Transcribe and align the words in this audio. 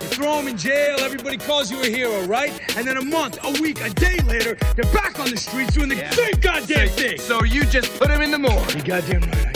You 0.00 0.06
throw 0.08 0.36
them 0.36 0.48
in 0.48 0.56
jail. 0.56 0.96
Everybody 1.00 1.36
calls 1.38 1.70
you 1.70 1.80
a 1.82 1.86
hero, 1.86 2.22
right? 2.24 2.52
And 2.76 2.86
then 2.86 2.96
a 2.96 3.04
month, 3.04 3.38
a 3.44 3.60
week, 3.60 3.80
a 3.80 3.90
day 3.90 4.18
later, 4.26 4.56
they're 4.74 4.92
back 4.92 5.18
on 5.18 5.30
the 5.30 5.36
streets 5.36 5.74
doing 5.74 5.88
the 5.88 5.96
Yeah. 5.96 6.10
same 6.10 6.34
goddamn 6.40 6.88
thing. 6.90 7.18
So 7.18 7.44
you 7.44 7.64
just 7.64 7.92
put 7.98 8.08
them 8.08 8.20
in 8.22 8.30
the 8.30 8.38
morgue. 8.38 8.74
You 8.74 8.82
goddamn 8.82 9.22
right 9.22 9.55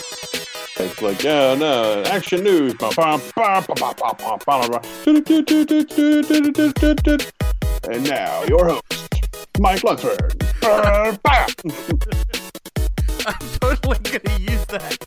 It's 0.83 1.01
like, 1.01 1.21
yeah, 1.21 1.53
no, 1.53 2.01
action 2.07 2.43
news. 2.43 2.73
And 7.89 8.09
now, 8.09 8.43
your 8.43 8.67
host, 8.67 8.83
Mike 9.59 9.81
Luxford. 9.81 10.41
I'm 13.27 13.35
totally 13.59 13.99
going 13.99 14.21
to 14.21 14.41
use 14.41 14.65
that 14.65 14.97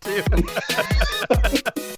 too. 1.75 1.83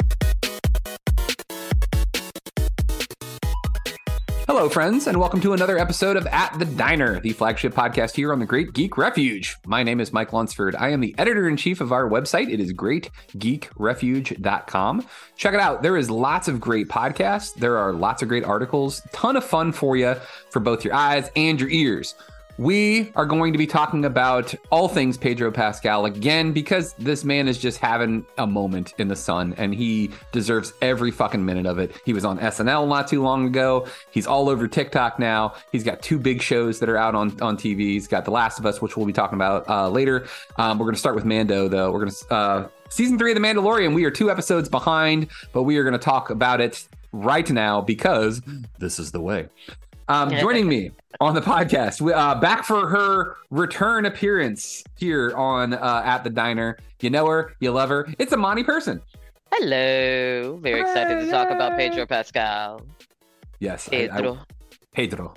Hello, 4.56 4.70
friends, 4.70 5.06
and 5.06 5.20
welcome 5.20 5.42
to 5.42 5.52
another 5.52 5.76
episode 5.76 6.16
of 6.16 6.26
At 6.28 6.58
the 6.58 6.64
Diner, 6.64 7.20
the 7.20 7.34
flagship 7.34 7.74
podcast 7.74 8.16
here 8.16 8.32
on 8.32 8.38
the 8.38 8.46
Great 8.46 8.72
Geek 8.72 8.96
Refuge. 8.96 9.54
My 9.66 9.82
name 9.82 10.00
is 10.00 10.14
Mike 10.14 10.32
Lunsford. 10.32 10.74
I 10.76 10.88
am 10.88 11.00
the 11.00 11.14
editor 11.18 11.46
in 11.46 11.58
chief 11.58 11.82
of 11.82 11.92
our 11.92 12.08
website. 12.08 12.50
It 12.50 12.58
is 12.58 12.72
greatgeekrefuge.com. 12.72 15.06
Check 15.36 15.52
it 15.52 15.60
out. 15.60 15.82
There 15.82 15.98
is 15.98 16.10
lots 16.10 16.48
of 16.48 16.58
great 16.58 16.88
podcasts. 16.88 17.52
There 17.52 17.76
are 17.76 17.92
lots 17.92 18.22
of 18.22 18.28
great 18.28 18.44
articles, 18.44 19.02
ton 19.12 19.36
of 19.36 19.44
fun 19.44 19.72
for 19.72 19.94
you 19.94 20.14
for 20.48 20.60
both 20.60 20.86
your 20.86 20.94
eyes 20.94 21.30
and 21.36 21.60
your 21.60 21.68
ears. 21.68 22.14
We 22.58 23.12
are 23.14 23.26
going 23.26 23.52
to 23.52 23.58
be 23.58 23.66
talking 23.66 24.06
about 24.06 24.54
all 24.70 24.88
things 24.88 25.18
Pedro 25.18 25.50
Pascal 25.50 26.06
again 26.06 26.52
because 26.52 26.94
this 26.94 27.22
man 27.22 27.48
is 27.48 27.58
just 27.58 27.78
having 27.78 28.24
a 28.38 28.46
moment 28.46 28.94
in 28.96 29.08
the 29.08 29.16
sun 29.16 29.54
and 29.58 29.74
he 29.74 30.10
deserves 30.32 30.72
every 30.80 31.10
fucking 31.10 31.44
minute 31.44 31.66
of 31.66 31.78
it. 31.78 32.00
He 32.06 32.14
was 32.14 32.24
on 32.24 32.38
SNL 32.38 32.88
not 32.88 33.08
too 33.08 33.22
long 33.22 33.46
ago. 33.46 33.86
He's 34.10 34.26
all 34.26 34.48
over 34.48 34.66
TikTok 34.66 35.18
now. 35.18 35.54
He's 35.70 35.84
got 35.84 36.00
two 36.00 36.18
big 36.18 36.40
shows 36.40 36.78
that 36.80 36.88
are 36.88 36.96
out 36.96 37.14
on, 37.14 37.38
on 37.42 37.58
TV. 37.58 37.80
He's 37.80 38.08
got 38.08 38.24
The 38.24 38.30
Last 38.30 38.58
of 38.58 38.64
Us, 38.64 38.80
which 38.80 38.96
we'll 38.96 39.06
be 39.06 39.12
talking 39.12 39.36
about 39.36 39.68
uh, 39.68 39.90
later. 39.90 40.26
Um, 40.56 40.78
we're 40.78 40.86
going 40.86 40.94
to 40.94 41.00
start 41.00 41.14
with 41.14 41.26
Mando, 41.26 41.68
though. 41.68 41.92
We're 41.92 42.00
going 42.00 42.12
to. 42.12 42.34
Uh, 42.34 42.68
season 42.88 43.18
three 43.18 43.32
of 43.32 43.34
The 43.34 43.46
Mandalorian, 43.46 43.94
we 43.94 44.04
are 44.06 44.10
two 44.10 44.30
episodes 44.30 44.70
behind, 44.70 45.28
but 45.52 45.64
we 45.64 45.76
are 45.76 45.82
going 45.82 45.92
to 45.92 45.98
talk 45.98 46.30
about 46.30 46.62
it 46.62 46.88
right 47.12 47.50
now 47.50 47.82
because 47.82 48.40
this 48.78 48.98
is 48.98 49.12
the 49.12 49.20
way. 49.20 49.48
Um, 50.08 50.30
joining 50.30 50.68
me 50.68 50.92
on 51.20 51.34
the 51.34 51.40
podcast, 51.40 52.00
we- 52.00 52.12
uh, 52.12 52.36
back 52.36 52.64
for 52.64 52.88
her 52.88 53.36
return 53.50 54.06
appearance 54.06 54.84
here 54.96 55.34
on 55.36 55.74
uh, 55.74 56.02
at 56.04 56.22
the 56.24 56.30
diner. 56.30 56.78
You 57.00 57.10
know 57.10 57.26
her, 57.26 57.54
you 57.60 57.72
love 57.72 57.88
her. 57.88 58.08
It's 58.18 58.32
Imani 58.32 58.62
Person. 58.64 59.02
Hello. 59.52 60.58
Very 60.62 60.80
excited 60.80 61.24
to 61.24 61.30
talk 61.30 61.50
about 61.50 61.76
Pedro 61.76 62.06
Pascal. 62.06 62.82
Yes, 63.58 63.88
I- 63.92 63.96
I- 64.04 64.08
Pedro. 64.08 64.38
Pedro. 64.92 65.34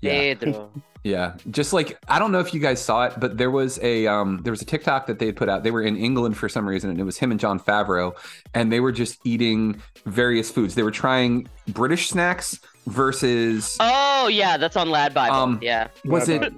Yeah, 0.00 0.34
Pedro. 0.34 0.70
yeah. 1.04 1.34
Just 1.50 1.72
like 1.72 1.96
I 2.08 2.18
don't 2.18 2.32
know 2.32 2.40
if 2.40 2.52
you 2.54 2.58
guys 2.60 2.82
saw 2.82 3.04
it, 3.04 3.14
but 3.20 3.36
there 3.38 3.50
was 3.50 3.78
a 3.82 4.06
um, 4.06 4.40
there 4.42 4.50
was 4.50 4.62
a 4.62 4.64
TikTok 4.64 5.06
that 5.06 5.18
they 5.18 5.26
had 5.26 5.36
put 5.36 5.48
out. 5.48 5.62
They 5.62 5.70
were 5.70 5.82
in 5.82 5.96
England 5.96 6.36
for 6.36 6.48
some 6.48 6.66
reason, 6.68 6.90
and 6.90 6.98
it 6.98 7.04
was 7.04 7.18
him 7.18 7.30
and 7.30 7.38
Jon 7.38 7.60
Favreau, 7.60 8.14
and 8.54 8.72
they 8.72 8.80
were 8.80 8.92
just 8.92 9.18
eating 9.24 9.80
various 10.06 10.50
foods. 10.50 10.74
They 10.74 10.82
were 10.82 10.90
trying 10.90 11.48
British 11.68 12.08
snacks 12.08 12.58
versus 12.86 13.76
Oh 13.80 14.28
yeah, 14.28 14.56
that's 14.56 14.76
on 14.76 14.90
Lad 14.90 15.12
Bible. 15.14 15.36
Um, 15.36 15.58
yeah. 15.62 15.88
was 16.04 16.28
it 16.28 16.52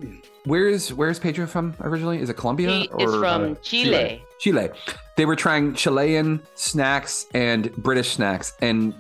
where's 0.45 0.93
where's 0.93 1.19
Pedro 1.19 1.47
from 1.47 1.75
originally? 1.81 2.21
Is 2.21 2.31
it 2.31 2.35
Colombia 2.37 2.69
He 2.71 2.91
is 3.03 3.15
from 3.17 3.57
Chile. 3.63 4.23
Chile. 4.39 4.71
They 5.17 5.27
were 5.27 5.37
trying 5.37 5.75
Chilean 5.75 6.41
snacks 6.55 7.27
and 7.35 7.75
British 7.77 8.11
snacks, 8.11 8.53
and 8.63 8.95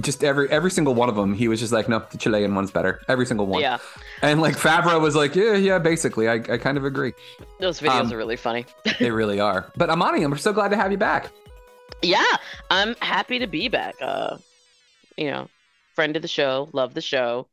just 0.00 0.24
every 0.24 0.50
every 0.50 0.70
single 0.72 0.94
one 0.94 1.08
of 1.08 1.14
them, 1.14 1.34
he 1.34 1.46
was 1.46 1.60
just 1.60 1.72
like, 1.72 1.88
no, 1.88 2.02
the 2.10 2.18
Chilean 2.18 2.52
one's 2.54 2.70
better. 2.72 3.00
Every 3.08 3.26
single 3.26 3.46
one. 3.46 3.60
Yeah. 3.60 3.78
And 4.22 4.40
like 4.40 4.56
Favreau 4.56 5.00
was 5.00 5.14
like, 5.14 5.34
yeah, 5.36 5.54
yeah, 5.54 5.78
basically, 5.78 6.28
I, 6.28 6.34
I 6.34 6.58
kind 6.58 6.76
of 6.78 6.84
agree. 6.84 7.12
Those 7.60 7.78
videos 7.80 8.00
Um, 8.06 8.12
are 8.12 8.16
really 8.16 8.36
funny. 8.36 8.66
They 8.98 9.10
really 9.10 9.38
are. 9.40 9.70
But 9.76 9.88
Imani, 9.90 10.22
I'm 10.24 10.36
so 10.38 10.52
glad 10.52 10.68
to 10.70 10.76
have 10.76 10.90
you 10.92 10.98
back. 10.98 11.30
yeah, 12.02 12.24
I'm 12.70 12.94
happy 13.00 13.38
to 13.38 13.46
be 13.46 13.68
back. 13.68 13.94
Uh, 14.00 14.38
you 15.16 15.30
know, 15.30 15.48
friend 15.94 16.16
of 16.16 16.22
the 16.22 16.28
show, 16.28 16.68
love 16.72 16.94
the 16.94 17.00
show, 17.00 17.48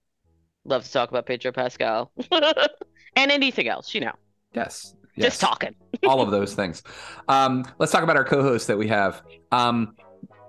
love 0.66 0.84
to 0.84 0.92
talk 0.92 1.10
about 1.10 1.26
Pedro 1.26 1.52
Pascal, 1.52 2.12
and 2.32 3.32
anything 3.32 3.68
else. 3.68 3.94
You 3.94 4.02
know, 4.02 4.14
Yes. 4.54 4.96
yes. 5.16 5.26
just 5.26 5.42
talking. 5.42 5.76
all 6.08 6.22
of 6.22 6.32
those 6.32 6.54
things. 6.54 6.84
Um, 7.28 7.66
let's 7.80 7.92
talk 7.92 8.04
about 8.04 8.18
our 8.18 8.24
co-hosts 8.24 8.68
that 8.68 8.78
we 8.78 8.88
have. 8.88 9.22
Um, 9.52 9.96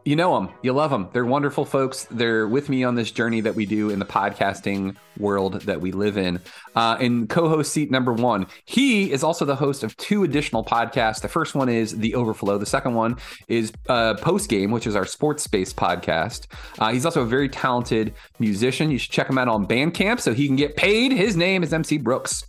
you 0.05 0.17
know 0.17 0.35
them, 0.35 0.55
you 0.63 0.73
love 0.73 0.91
them. 0.91 1.09
They're 1.13 1.25
wonderful 1.25 1.65
folks. 1.65 2.07
They're 2.11 2.49
with 2.49 2.69
me 2.69 2.85
on 2.85 2.95
this 2.95 3.11
journey 3.11 3.41
that 3.43 3.55
we 3.55 3.67
do 3.67 3.91
in 3.91 3.99
the 3.99 4.05
podcasting 4.05 4.97
world 5.19 5.63
that 5.63 5.81
we 5.81 5.93
live 5.93 6.17
in. 6.17 6.41
Uh, 6.75 6.97
in 7.01 7.27
co-host 7.27 7.73
seat 7.73 7.91
number 7.91 8.13
one, 8.13 8.47
he 8.65 9.13
is 9.13 9.23
also 9.23 9.45
the 9.45 9.57
host 9.57 9.83
of 9.83 9.97
two 9.97 10.25
additional 10.25 10.65
podcasts. 10.65 11.21
The 11.21 11.29
first 11.29 11.55
one 11.55 11.69
is 11.69 11.99
The 11.99 12.15
Overflow. 12.15 12.59
The 12.59 12.67
second 12.67 12.95
one 12.95 13.17
is 13.49 13.73
uh, 13.89 14.15
Post 14.15 14.49
Game, 14.49 14.71
which 14.71 14.87
is 14.87 14.97
our 14.97 15.07
sports 15.07 15.47
based 15.47 15.77
podcast. 15.77 16.47
Uh, 16.79 16.93
he's 16.93 17.05
also 17.05 17.23
a 17.23 17.27
very 17.27 17.49
talented 17.49 18.15
musician. 18.39 18.91
You 18.91 18.99
should 18.99 19.13
check 19.13 19.29
him 19.29 19.39
out 19.39 19.49
on 19.49 19.67
Bandcamp 19.67 20.21
so 20.21 20.33
he 20.33 20.47
can 20.47 20.57
get 20.57 20.77
paid. 20.77 21.13
His 21.13 21.37
name 21.37 21.63
is 21.63 21.73
MC 21.73 21.99
Brooks. 21.99 22.45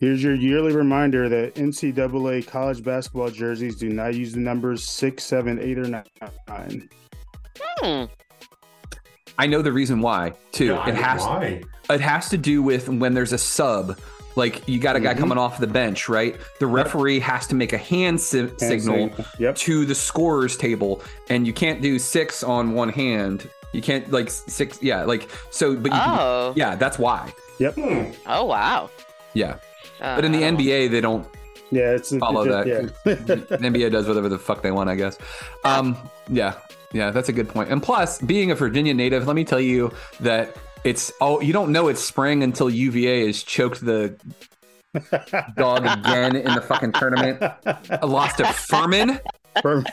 Here's 0.00 0.22
your 0.22 0.34
yearly 0.34 0.74
reminder 0.74 1.28
that 1.28 1.54
NCAA 1.54 2.46
college 2.46 2.82
basketball 2.82 3.30
jerseys 3.30 3.76
do 3.76 3.88
not 3.90 4.14
use 4.14 4.32
the 4.32 4.40
numbers 4.40 4.84
six, 4.84 5.24
seven, 5.24 5.58
eight, 5.60 5.78
or 5.78 5.86
nine. 5.86 6.88
Hmm. 7.80 8.04
I 9.38 9.46
know 9.46 9.62
the 9.62 9.72
reason 9.72 10.00
why 10.00 10.32
too. 10.52 10.74
it 10.86 10.94
has 10.94 11.20
Why? 11.22 11.62
it 11.90 12.00
has 12.00 12.28
to 12.30 12.36
do 12.36 12.62
with 12.62 12.88
when 12.88 13.14
there's 13.14 13.32
a 13.32 13.38
sub. 13.38 13.98
Like 14.36 14.66
you 14.68 14.80
got 14.80 14.96
a 14.96 15.00
guy 15.00 15.14
Mhm. 15.14 15.18
coming 15.18 15.38
off 15.38 15.58
the 15.58 15.66
bench, 15.66 16.08
right? 16.08 16.36
The 16.58 16.66
referee 16.66 17.20
has 17.20 17.46
to 17.48 17.54
make 17.54 17.72
a 17.72 17.78
hand, 17.78 18.20
si- 18.20 18.48
signal 18.58 19.10
signal. 19.10 19.26
Yep. 19.38 19.54
to 19.56 19.84
the 19.86 19.94
scorer's 19.94 20.56
table, 20.56 21.02
and 21.30 21.46
you 21.46 21.52
can't 21.52 21.80
do 21.80 21.98
six 22.00 22.42
on 22.42 22.74
one 22.74 22.88
hand. 22.88 23.48
You 23.72 23.80
can't 23.80 24.10
like 24.12 24.30
six, 24.30 24.78
yeah, 24.82 25.04
like 25.04 25.28
so. 25.50 25.74
But 25.76 25.92
you 25.92 25.98
can- 25.98 26.18
Oh. 26.18 26.52
yeah, 26.56 26.74
that's 26.74 26.98
why. 26.98 27.32
Yep. 27.58 27.74
Oh 28.26 28.44
wow. 28.44 28.90
Yeah, 29.34 29.56
Uh, 30.04 30.16
but 30.16 30.24
in 30.24 30.32
the 30.32 30.44
I 30.44 30.50
know. 30.50 30.58
NBA, 30.58 30.90
they 30.90 31.00
don't 31.00 31.26
Yeah, 31.70 31.90
it's 31.92 32.14
follow 32.16 32.44
that. 32.44 32.66
Yeah. 32.66 32.80
the 33.04 33.36
NBA 33.60 33.90
does 33.92 34.06
whatever 34.06 34.28
the 34.28 34.38
fuck 34.38 34.62
they 34.62 34.70
want, 34.70 34.88
I 34.90 34.94
guess. 34.94 35.18
Um, 35.64 35.96
yeah, 36.28 36.54
yeah, 36.92 37.10
that's 37.10 37.28
a 37.28 37.32
good 37.32 37.48
point. 37.48 37.70
And 37.70 37.82
plus, 37.82 38.20
being 38.20 38.50
a 38.50 38.54
Virginia 38.54 38.94
native, 38.94 39.26
let 39.26 39.36
me 39.36 39.44
tell 39.44 39.60
you 39.60 39.92
that 40.20 40.56
it's 40.84 41.12
oh, 41.20 41.40
you 41.40 41.52
don't 41.52 41.72
know 41.72 41.88
it's 41.88 42.02
spring 42.02 42.42
until 42.42 42.68
UVA 42.70 43.26
has 43.26 43.42
choked 43.42 43.84
the 43.84 44.14
dog 45.56 45.86
again 45.86 46.36
in 46.36 46.54
the 46.54 46.60
fucking 46.60 46.92
tournament. 46.92 47.42
I 47.42 48.04
lost 48.06 48.38
to 48.38 48.44
Furman. 48.52 49.18
Furman. 49.62 49.86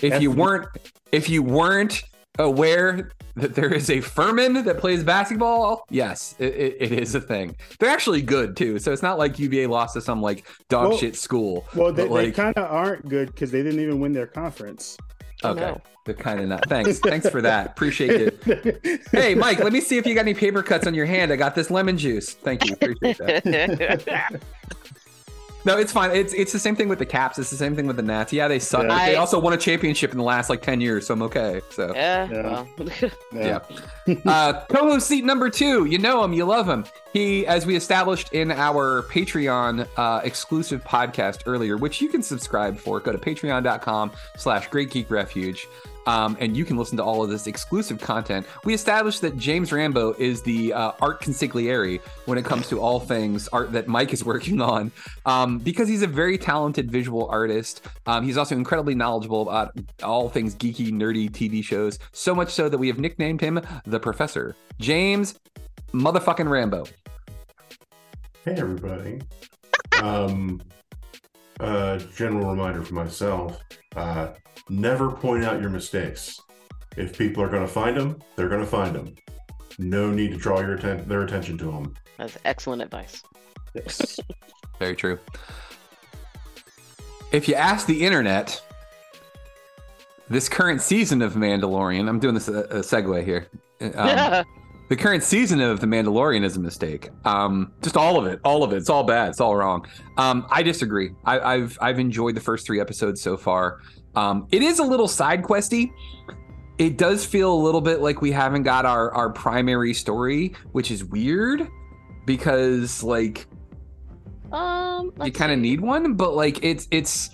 If 0.00 0.20
you 0.20 0.30
weren't, 0.30 0.68
if 1.12 1.28
you 1.28 1.42
weren't 1.42 2.02
aware 2.38 3.10
that 3.36 3.54
there 3.54 3.72
is 3.72 3.90
a 3.90 4.00
Furman 4.00 4.64
that 4.64 4.78
plays 4.78 5.04
basketball? 5.04 5.86
Yes, 5.90 6.34
it, 6.38 6.54
it, 6.54 6.76
it 6.80 6.92
is 6.92 7.14
a 7.14 7.20
thing. 7.20 7.56
They're 7.78 7.90
actually 7.90 8.22
good 8.22 8.56
too, 8.56 8.78
so 8.78 8.92
it's 8.92 9.02
not 9.02 9.18
like 9.18 9.38
UVA 9.38 9.66
lost 9.66 9.94
to 9.94 10.00
some 10.00 10.20
like 10.22 10.46
dog 10.68 10.90
Well- 10.90 10.98
shit 10.98 11.16
school. 11.16 11.66
Well, 11.74 11.92
they, 11.92 12.08
but, 12.08 12.14
they 12.22 12.32
kind 12.32 12.56
of 12.56 12.70
aren't 12.70 13.08
good 13.08 13.28
because 13.28 13.50
they 13.50 13.62
didn't 13.62 13.80
even 13.80 14.00
win 14.00 14.12
their 14.12 14.26
conference. 14.26 14.96
okay, 15.44 15.74
they're 16.04 16.14
kind 16.14 16.40
of 16.40 16.48
not. 16.48 16.68
Thanks, 16.68 16.98
thanks 17.00 17.28
for 17.28 17.42
that. 17.42 17.66
Appreciate 17.68 18.34
it. 18.44 19.00
Hey, 19.12 19.34
Mike, 19.34 19.58
let 19.58 19.72
me 19.72 19.80
see 19.80 19.98
if 19.98 20.06
you 20.06 20.14
got 20.14 20.22
any 20.22 20.34
paper 20.34 20.62
cuts 20.62 20.86
on 20.86 20.94
your 20.94 21.04
hand. 21.06 21.32
I 21.32 21.36
got 21.36 21.54
this 21.54 21.70
lemon 21.70 21.98
juice. 21.98 22.32
Thank 22.32 22.64
you. 22.66 22.74
Appreciate 22.74 23.44
that. 23.44 24.40
No, 25.64 25.76
it's 25.78 25.92
fine. 25.92 26.10
It's 26.10 26.32
it's 26.32 26.52
the 26.52 26.58
same 26.58 26.74
thing 26.74 26.88
with 26.88 26.98
the 26.98 27.06
Caps. 27.06 27.38
It's 27.38 27.50
the 27.50 27.56
same 27.56 27.76
thing 27.76 27.86
with 27.86 27.96
the 27.96 28.02
Nats. 28.02 28.32
Yeah, 28.32 28.48
they 28.48 28.58
suck. 28.58 28.82
Yeah. 28.82 29.06
They 29.06 29.14
I- 29.16 29.18
also 29.20 29.38
won 29.38 29.52
a 29.52 29.56
championship 29.56 30.10
in 30.12 30.18
the 30.18 30.24
last 30.24 30.50
like 30.50 30.60
ten 30.62 30.80
years, 30.80 31.06
so 31.06 31.14
I'm 31.14 31.22
okay. 31.22 31.60
So 31.70 31.92
Yeah. 31.94 32.28
Yeah. 32.30 32.64
Well. 32.78 32.88
yeah. 33.32 33.58
uh, 34.26 34.64
co-host 34.68 35.06
seat 35.06 35.24
number 35.24 35.48
two. 35.50 35.84
You 35.84 35.98
know 35.98 36.24
him. 36.24 36.32
You 36.32 36.44
love 36.44 36.68
him. 36.68 36.84
He, 37.12 37.46
as 37.46 37.66
we 37.66 37.76
established 37.76 38.32
in 38.32 38.50
our 38.50 39.02
Patreon 39.02 39.86
uh, 39.96 40.20
exclusive 40.24 40.82
podcast 40.82 41.42
earlier, 41.46 41.76
which 41.76 42.00
you 42.00 42.08
can 42.08 42.22
subscribe 42.22 42.78
for. 42.78 42.98
Go 43.00 43.12
to 43.12 43.18
patreon.com 43.18 44.12
slash 44.36 44.68
Great 44.68 44.90
Geek 44.90 45.10
Refuge. 45.10 45.68
Um, 46.06 46.36
and 46.40 46.56
you 46.56 46.64
can 46.64 46.76
listen 46.76 46.96
to 46.96 47.04
all 47.04 47.22
of 47.22 47.30
this 47.30 47.46
exclusive 47.46 48.00
content. 48.00 48.46
We 48.64 48.74
established 48.74 49.20
that 49.22 49.36
James 49.36 49.72
Rambo 49.72 50.14
is 50.18 50.42
the 50.42 50.72
uh, 50.72 50.92
art 51.00 51.22
consigliere 51.22 52.00
when 52.26 52.38
it 52.38 52.44
comes 52.44 52.68
to 52.68 52.80
all 52.80 53.00
things 53.00 53.48
art 53.48 53.72
that 53.72 53.88
Mike 53.88 54.12
is 54.12 54.24
working 54.32 54.60
on, 54.60 54.90
um, 55.26 55.58
because 55.58 55.88
he's 55.88 56.02
a 56.02 56.06
very 56.06 56.38
talented 56.38 56.90
visual 56.90 57.28
artist. 57.28 57.86
Um, 58.06 58.24
he's 58.24 58.36
also 58.36 58.56
incredibly 58.56 58.94
knowledgeable 58.94 59.42
about 59.48 59.72
all 60.02 60.28
things 60.28 60.54
geeky, 60.54 60.92
nerdy 60.92 61.30
TV 61.30 61.62
shows. 61.62 61.98
So 62.12 62.34
much 62.34 62.50
so 62.50 62.68
that 62.68 62.78
we 62.78 62.88
have 62.88 62.98
nicknamed 62.98 63.40
him 63.40 63.60
the 63.86 64.00
Professor. 64.00 64.56
James, 64.80 65.38
motherfucking 65.92 66.50
Rambo. 66.50 66.86
Hey 68.44 68.54
everybody. 68.56 69.20
Uh 71.62 71.98
general 72.16 72.50
reminder 72.50 72.82
for 72.82 72.94
myself, 72.94 73.58
uh 73.96 74.28
never 74.68 75.10
point 75.12 75.44
out 75.44 75.60
your 75.60 75.70
mistakes. 75.70 76.40
If 76.96 77.16
people 77.16 77.42
are 77.42 77.48
going 77.48 77.62
to 77.62 77.72
find 77.72 77.96
them, 77.96 78.20
they're 78.36 78.48
going 78.48 78.60
to 78.60 78.66
find 78.66 78.94
them. 78.94 79.14
No 79.78 80.10
need 80.10 80.32
to 80.32 80.36
draw 80.36 80.60
your 80.60 80.74
atten- 80.74 81.08
their 81.08 81.22
attention 81.22 81.56
to 81.58 81.64
them. 81.64 81.94
That's 82.18 82.36
excellent 82.44 82.82
advice. 82.82 83.22
Yes. 83.74 84.20
Very 84.78 84.94
true. 84.94 85.18
If 87.32 87.48
you 87.48 87.54
ask 87.54 87.86
the 87.86 88.04
internet, 88.04 88.60
this 90.28 90.48
current 90.48 90.82
season 90.82 91.22
of 91.22 91.32
Mandalorian, 91.34 92.08
I'm 92.08 92.18
doing 92.18 92.34
this 92.34 92.48
a, 92.48 92.60
a 92.64 92.80
segue 92.80 93.24
here. 93.24 93.46
Um, 93.94 94.44
the 94.88 94.96
current 94.96 95.22
season 95.22 95.60
of 95.60 95.80
The 95.80 95.86
Mandalorian 95.86 96.44
is 96.44 96.56
a 96.56 96.60
mistake. 96.60 97.10
Um, 97.24 97.72
just 97.82 97.96
all 97.96 98.18
of 98.18 98.26
it, 98.26 98.40
all 98.44 98.62
of 98.62 98.72
it. 98.72 98.76
It's 98.76 98.90
all 98.90 99.04
bad. 99.04 99.30
It's 99.30 99.40
all 99.40 99.56
wrong. 99.56 99.86
Um, 100.18 100.46
I 100.50 100.62
disagree. 100.62 101.10
I, 101.24 101.40
I've 101.40 101.78
I've 101.80 101.98
enjoyed 101.98 102.34
the 102.34 102.40
first 102.40 102.66
three 102.66 102.80
episodes 102.80 103.20
so 103.20 103.36
far. 103.36 103.80
Um, 104.14 104.46
it 104.50 104.62
is 104.62 104.78
a 104.78 104.84
little 104.84 105.08
side 105.08 105.42
questy. 105.42 105.92
It 106.78 106.98
does 106.98 107.24
feel 107.24 107.52
a 107.52 107.60
little 107.62 107.80
bit 107.80 108.00
like 108.00 108.20
we 108.20 108.32
haven't 108.32 108.64
got 108.64 108.84
our 108.84 109.12
our 109.14 109.30
primary 109.30 109.94
story, 109.94 110.54
which 110.72 110.90
is 110.90 111.04
weird 111.04 111.68
because 112.26 113.02
like 113.02 113.46
Um, 114.52 115.12
you 115.24 115.32
kind 115.32 115.52
of 115.52 115.58
need 115.58 115.80
one, 115.80 116.14
but 116.14 116.34
like 116.34 116.62
it's 116.62 116.86
it's 116.90 117.30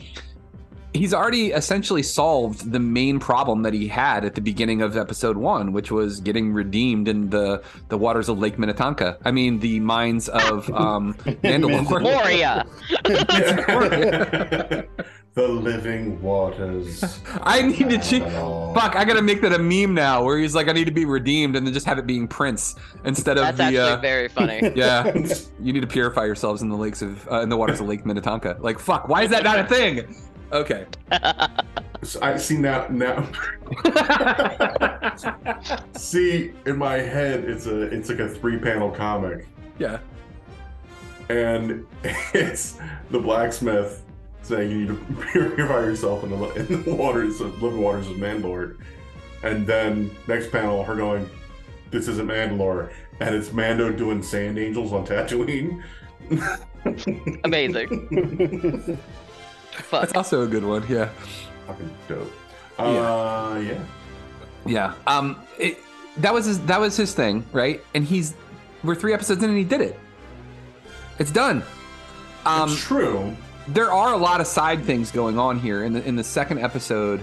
he's 0.95 1.13
already 1.15 1.49
essentially 1.49 2.03
solved 2.03 2.73
the 2.73 2.81
main 2.81 3.19
problem 3.21 3.63
that 3.63 3.75
he 3.75 3.89
had 3.89 4.25
at 4.25 4.35
the 4.35 4.41
beginning 4.41 4.83
of 4.83 4.97
episode 4.97 5.37
one, 5.37 5.73
which 5.73 5.91
was 5.91 6.21
getting 6.21 6.53
redeemed 6.53 7.09
in 7.09 7.31
the 7.31 7.63
the 7.89 7.99
waters 7.99 8.29
of 8.29 8.39
Lake 8.39 8.59
Minnetonka. 8.59 9.19
I 9.25 9.31
mean, 9.31 9.61
the 9.61 9.81
mines 9.81 10.29
of 10.29 10.71
um, 10.71 11.15
Mandalore. 11.25 12.03
Moria. 12.03 12.67
the 15.39 15.47
living 15.47 16.21
waters. 16.21 17.21
I 17.43 17.63
need 17.63 17.91
to 17.91 17.99
check. 17.99 18.23
Fuck, 18.75 18.97
I 18.97 19.05
gotta 19.05 19.23
make 19.23 19.41
that 19.43 19.53
a 19.53 19.59
meme 19.59 19.95
now, 19.95 20.25
where 20.25 20.37
he's 20.39 20.55
like, 20.55 20.69
I 20.69 20.73
need 20.73 20.87
to 20.87 20.91
be 20.91 21.05
redeemed, 21.05 21.55
and 21.55 21.65
then 21.65 21.73
just 21.73 21.87
have 21.87 21.99
it 21.99 22.07
being 22.07 22.27
Prince 22.27 22.75
instead 23.05 23.39
of 23.39 23.45
That's 23.45 23.57
the. 23.59 23.65
actually 23.65 23.79
uh, 23.79 23.97
very 23.99 24.29
funny. 24.29 24.73
Yeah, 24.79 25.13
you 25.61 25.73
need 25.73 25.81
to 25.81 25.87
purify 25.87 26.25
yourselves 26.25 26.63
in 26.63 26.69
the 26.69 26.77
lakes 26.77 27.03
of 27.03 27.27
uh, 27.31 27.41
in 27.41 27.49
the 27.49 27.57
waters 27.57 27.81
of 27.81 27.87
Lake 27.87 28.05
Minnetonka. 28.05 28.59
Like, 28.61 28.79
fuck, 28.79 29.09
why 29.09 29.23
is 29.23 29.31
that 29.31 29.43
not 29.45 29.59
a 29.59 29.65
thing? 29.65 30.15
Okay. 30.53 30.87
So 32.03 32.21
I 32.23 32.37
see 32.37 32.57
now 32.57 32.87
now 32.89 33.29
see 35.97 36.53
in 36.65 36.77
my 36.79 36.95
head 36.95 37.45
it's 37.45 37.67
a 37.67 37.83
it's 37.83 38.09
like 38.09 38.21
a 38.21 38.29
three 38.29 38.59
panel 38.59 38.91
comic 38.91 39.47
Yeah. 39.79 39.99
and 41.29 41.87
it's 42.35 42.79
the 43.11 43.19
blacksmith 43.19 44.05
saying 44.43 44.71
you 44.71 44.77
need 44.79 44.89
to 44.89 45.25
purify 45.33 45.81
yourself 45.81 46.23
in 46.25 46.31
the, 46.31 46.37
in 46.55 46.83
the 46.85 46.95
waters 46.95 47.41
of 47.41 47.61
living 47.63 47.83
waters 47.83 48.07
of 48.07 48.17
Mandalore. 48.17 48.79
And 49.43 49.67
then 49.67 50.11
next 50.27 50.51
panel, 50.51 50.83
her 50.83 50.97
going, 50.97 51.29
"This 51.91 52.09
isn't 52.09 52.27
Mandalore," 52.27 52.91
and 53.21 53.35
it's 53.35 53.53
Mando 53.53 53.93
doing 53.93 54.23
sand 54.23 54.59
angels 54.59 54.93
on 54.93 55.07
Tatooine. 55.07 55.83
Amazing. 57.45 58.99
Fuck. 59.85 60.03
That's 60.03 60.15
also 60.15 60.43
a 60.43 60.47
good 60.47 60.65
one. 60.65 60.85
Yeah. 60.89 61.11
Fucking 61.67 61.91
dope. 62.09 62.33
Uh, 62.79 63.61
yeah. 63.65 63.85
Yeah. 64.67 64.95
Um. 65.07 65.41
It, 65.59 65.79
that 66.19 66.33
was 66.33 66.47
his. 66.47 66.61
That 66.67 66.81
was 66.81 66.97
his 66.97 67.15
thing, 67.15 67.45
right? 67.53 67.83
And 67.95 68.05
he's. 68.05 68.35
We're 68.85 68.95
three 68.95 69.13
episodes 69.13 69.43
in, 69.43 69.51
and 69.51 69.59
he 69.59 69.65
did 69.65 69.81
it. 69.81 69.99
It's 71.19 71.33
done. 71.33 71.63
Um, 72.47 72.71
it's 72.71 72.81
true. 72.81 73.37
There 73.69 73.93
are 73.93 74.15
a 74.15 74.17
lot 74.17 74.41
of 74.41 74.47
side 74.47 74.85
things 74.85 75.11
going 75.11 75.39
on 75.39 75.59
here 75.59 75.85
in 75.85 75.93
the 75.93 76.07
in 76.07 76.17
the 76.17 76.25
second 76.25 76.59
episode. 76.59 77.23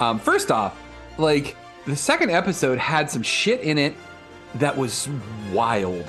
Um, 0.00 0.18
first 0.18 0.50
off, 0.50 0.76
like 1.18 1.56
the 1.86 1.96
second 1.96 2.30
episode 2.30 2.78
had 2.78 3.10
some 3.10 3.22
shit 3.22 3.60
in 3.60 3.78
it 3.78 3.94
that 4.56 4.76
was 4.76 5.08
wild. 5.52 6.04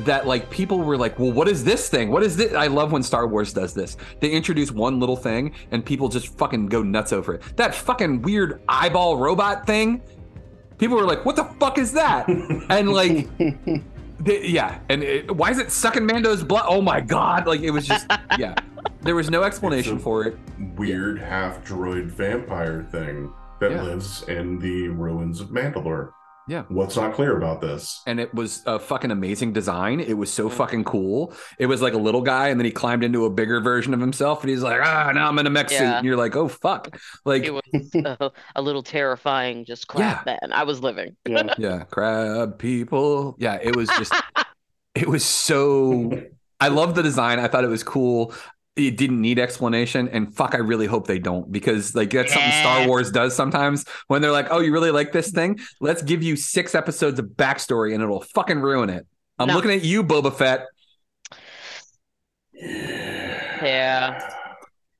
That 0.00 0.26
like 0.26 0.50
people 0.50 0.80
were 0.80 0.96
like, 0.96 1.18
well, 1.20 1.30
what 1.30 1.46
is 1.46 1.62
this 1.62 1.88
thing? 1.88 2.10
What 2.10 2.24
is 2.24 2.36
this? 2.36 2.52
I 2.52 2.66
love 2.66 2.90
when 2.90 3.02
Star 3.04 3.28
Wars 3.28 3.52
does 3.52 3.74
this. 3.74 3.96
They 4.20 4.30
introduce 4.30 4.72
one 4.72 4.98
little 4.98 5.16
thing 5.16 5.52
and 5.70 5.84
people 5.86 6.08
just 6.08 6.36
fucking 6.36 6.66
go 6.66 6.82
nuts 6.82 7.12
over 7.12 7.34
it. 7.34 7.42
That 7.56 7.74
fucking 7.76 8.22
weird 8.22 8.60
eyeball 8.68 9.18
robot 9.18 9.66
thing. 9.68 10.02
People 10.78 10.96
were 10.96 11.04
like, 11.04 11.24
what 11.24 11.36
the 11.36 11.44
fuck 11.60 11.78
is 11.78 11.92
that? 11.92 12.28
and 12.70 12.92
like, 12.92 13.28
they- 13.38 14.46
yeah. 14.48 14.80
And 14.88 15.04
it, 15.04 15.30
why 15.34 15.50
is 15.52 15.58
it 15.58 15.70
sucking 15.70 16.04
Mando's 16.04 16.42
blood? 16.42 16.64
Oh 16.68 16.80
my 16.82 17.00
god! 17.00 17.46
Like 17.46 17.60
it 17.60 17.70
was 17.70 17.86
just 17.86 18.06
yeah. 18.38 18.54
There 19.02 19.14
was 19.14 19.30
no 19.30 19.44
explanation 19.44 19.98
for 20.00 20.24
it. 20.24 20.36
Weird 20.76 21.20
half 21.20 21.64
droid 21.64 22.06
vampire 22.06 22.82
thing 22.90 23.32
that 23.60 23.70
Yeah. 23.70 23.82
lives 23.82 24.24
in 24.28 24.58
the 24.58 24.88
ruins 24.88 25.40
of 25.40 25.50
Mandalore. 25.50 26.10
Yeah. 26.48 26.64
What's 26.68 26.96
not 26.96 27.14
clear 27.14 27.36
about 27.36 27.60
this? 27.60 28.02
and 28.06 28.20
it 28.20 28.32
was 28.34 28.62
a 28.66 28.78
fucking 28.78 29.10
amazing 29.10 29.52
design. 29.52 30.00
It 30.00 30.14
was 30.14 30.32
so 30.32 30.48
fucking 30.48 30.84
cool. 30.84 31.32
It 31.58 31.66
was 31.66 31.80
like 31.80 31.94
a 31.94 31.98
little 31.98 32.20
guy, 32.20 32.48
and 32.48 32.60
then 32.60 32.64
he 32.66 32.70
climbed 32.70 33.02
into 33.02 33.24
a 33.24 33.30
bigger 33.30 33.60
version 33.60 33.94
of 33.94 34.00
himself, 34.00 34.42
and 34.42 34.50
he's 34.50 34.62
like, 34.62 34.80
ah, 34.82 35.10
now 35.14 35.28
I'm 35.28 35.38
in 35.38 35.46
a 35.46 35.50
mech 35.50 35.70
suit, 35.70 35.80
and 35.80 36.04
you're 36.06 36.16
like, 36.16 36.36
oh 36.36 36.48
fuck, 36.48 36.98
like 37.24 37.44
It 37.44 37.52
was 37.52 37.62
a, 37.94 38.30
a 38.56 38.62
little 38.62 38.82
terrifying, 38.82 39.64
just 39.64 39.88
crap, 39.88 40.26
man. 40.26 40.38
I 40.52 40.64
was 40.64 40.80
living. 40.80 41.16
Yeah. 41.26 41.54
yeah, 41.58 41.84
crab 41.84 42.58
people. 42.58 43.36
Yeah, 43.38 43.58
it 43.62 43.74
was 43.74 43.88
just, 43.90 44.12
it 44.94 45.08
was 45.08 45.24
so. 45.24 46.22
I 46.60 46.68
love 46.68 46.94
the 46.94 47.02
design. 47.02 47.40
I 47.40 47.48
thought 47.48 47.64
it 47.64 47.68
was 47.68 47.82
cool. 47.82 48.32
It 48.76 48.96
didn't 48.96 49.20
need 49.20 49.38
explanation, 49.38 50.08
and 50.08 50.34
fuck, 50.34 50.54
I 50.54 50.58
really 50.58 50.86
hope 50.86 51.06
they 51.06 51.20
don't 51.20 51.50
because 51.52 51.94
like 51.94 52.10
that's 52.10 52.32
something 52.32 52.50
Star 52.50 52.88
Wars 52.88 53.12
does 53.12 53.34
sometimes 53.36 53.84
when 54.08 54.20
they're 54.20 54.32
like, 54.32 54.48
"Oh, 54.50 54.58
you 54.58 54.72
really 54.72 54.90
like 54.90 55.12
this 55.12 55.30
thing? 55.30 55.60
Let's 55.80 56.02
give 56.02 56.24
you 56.24 56.34
six 56.34 56.74
episodes 56.74 57.20
of 57.20 57.26
backstory, 57.26 57.94
and 57.94 58.02
it'll 58.02 58.22
fucking 58.34 58.58
ruin 58.60 58.90
it." 58.90 59.06
I'm 59.38 59.46
No. 59.48 59.54
looking 59.54 59.70
at 59.70 59.84
you, 59.84 60.02
Boba 60.02 60.34
Fett. 60.34 60.66
Yeah. 63.62 64.20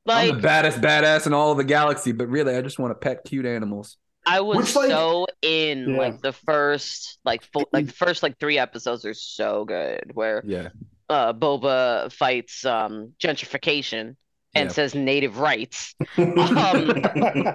I'm 0.07 0.37
the 0.37 0.43
baddest 0.43 0.81
badass 0.81 1.26
in 1.26 1.33
all 1.33 1.50
of 1.50 1.57
the 1.59 1.64
galaxy, 1.64 2.12
but 2.12 2.28
really, 2.28 2.54
I 2.57 2.61
just 2.62 2.78
want 2.78 2.90
to 2.93 2.95
pet 2.95 3.25
cute 3.25 3.47
animals. 3.47 3.97
I 4.26 4.40
was 4.40 4.59
Which, 4.59 4.76
like- 4.76 4.90
so 4.90 5.26
in 5.43 5.90
Yeah. 5.90 5.99
like 5.99 6.21
the 6.23 6.33
first 6.33 7.19
like 7.25 7.43
full, 7.52 7.69
like 7.73 7.87
the 7.87 7.93
first 7.93 8.23
like 8.23 8.38
three 8.38 8.59
episodes 8.59 9.04
are 9.04 9.14
so 9.14 9.64
good 9.64 10.12
where 10.14 10.43
Yeah. 10.47 10.69
Uh 11.08 11.32
Boba 11.32 12.12
fights 12.12 12.64
um 12.64 13.12
gentrification 13.18 14.16
and 14.54 14.68
Yeah. 14.68 14.73
says 14.73 14.94
native 14.94 15.38
rights. 15.38 15.94
Um, 16.37 17.00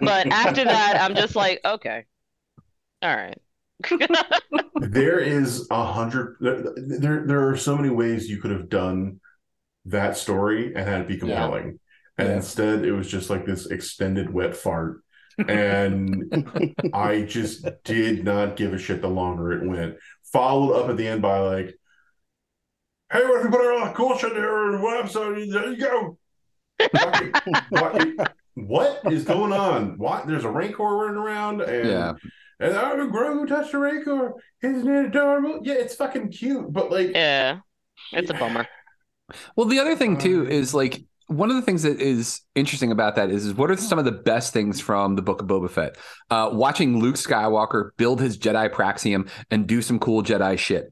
but 0.02 0.28
after 0.32 0.66
that 0.66 0.98
I'm 1.00 1.16
just 1.16 1.36
like, 1.36 1.62
okay. 1.66 2.06
All 3.02 3.16
right. 3.16 3.38
there 4.80 5.20
is 5.20 5.68
a 5.72 5.84
hundred 5.86 6.36
there, 6.42 7.26
there 7.26 7.50
are 7.50 7.58
so 7.58 7.76
many 7.78 7.90
ways 7.90 8.30
you 8.30 8.38
could 8.42 8.52
have 8.52 8.70
done 8.70 9.20
that 9.86 10.18
story 10.18 10.68
and 10.76 10.88
had 10.88 11.02
it 11.02 11.08
be 11.08 11.18
compelling 11.18 11.80
and 12.18 12.30
Yeah. 12.30 12.36
instead 12.36 12.86
it 12.86 12.94
was 12.94 13.10
just 13.10 13.30
like 13.30 13.46
this 13.46 13.68
extended 13.68 14.34
wet 14.34 14.56
fart 14.56 15.02
and 15.48 16.26
I 16.94 17.24
just 17.24 17.68
did 17.86 18.24
not 18.26 18.58
give 18.58 18.74
a 18.74 18.80
shit 18.80 19.02
the 19.02 19.10
longer 19.10 19.54
it 19.54 19.68
went. 19.68 19.98
Followed 20.34 20.74
up 20.76 20.90
at 20.90 20.98
the 20.98 21.08
end 21.08 21.22
by 21.22 21.40
like, 21.40 21.79
"Hey, 23.12 23.24
what 23.26 23.40
if 23.40 23.46
we 23.46 23.52
put 23.52 23.80
all 23.80 23.86
the 23.88 23.94
cool 23.94 24.18
shit 24.18 24.34
there 24.34 24.74
in 24.74 24.82
one 24.82 24.98
episode? 24.98 25.36
There 25.52 25.72
you 25.72 25.78
go." 25.78 26.18
what, 27.70 28.34
what 28.56 29.02
is 29.12 29.24
going 29.24 29.54
on? 29.54 29.98
What? 29.98 30.28
There's 30.28 30.46
a 30.46 30.50
Rancor 30.50 30.84
running 30.84 31.18
around, 31.18 31.62
and 31.62 31.90
Yeah. 31.90 32.14
and 32.60 32.78
I 32.78 32.92
oh, 32.92 33.08
Grogu 33.10 33.48
touched 33.48 33.74
a 33.74 33.80
Rancor. 33.80 34.34
Isn't 34.62 34.88
it 34.88 35.06
adorable? 35.08 35.60
Yeah, 35.64 35.76
it's 35.76 35.96
fucking 35.96 36.32
cute, 36.32 36.72
but 36.72 36.92
like, 36.92 37.12
Yeah, 37.14 37.60
it's 38.14 38.30
a 38.30 38.34
bummer. 38.34 38.68
Well, 39.56 39.68
the 39.68 39.80
other 39.80 39.96
thing 39.96 40.18
too 40.18 40.48
is 40.48 40.74
like 40.74 41.04
one 41.28 41.52
of 41.52 41.56
the 41.56 41.62
things 41.62 41.84
that 41.84 42.02
is 42.02 42.42
interesting 42.56 42.92
about 42.92 43.16
that 43.16 43.30
is, 43.30 43.46
is 43.46 43.54
what 43.54 43.70
are 43.70 43.78
some 43.78 44.00
of 44.00 44.06
the 44.06 44.12
best 44.12 44.52
things 44.52 44.82
from 44.82 45.16
the 45.16 45.22
book 45.22 45.42
of 45.42 45.48
Boba 45.48 45.70
Fett? 45.70 45.96
Uh, 46.32 46.50
watching 46.52 47.00
Luke 47.00 47.16
Skywalker 47.16 47.92
build 47.98 48.20
his 48.20 48.38
Jedi 48.38 48.68
Praxeum 48.70 49.30
and 49.52 49.68
do 49.68 49.84
some 49.84 50.00
cool 50.00 50.24
Jedi 50.24 50.58
shit. 50.58 50.92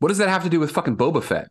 What 0.00 0.08
does 0.08 0.18
that 0.18 0.28
have 0.28 0.44
to 0.44 0.48
do 0.50 0.60
with 0.60 0.70
fucking 0.70 0.96
Boba 0.96 1.22
Fett? 1.22 1.48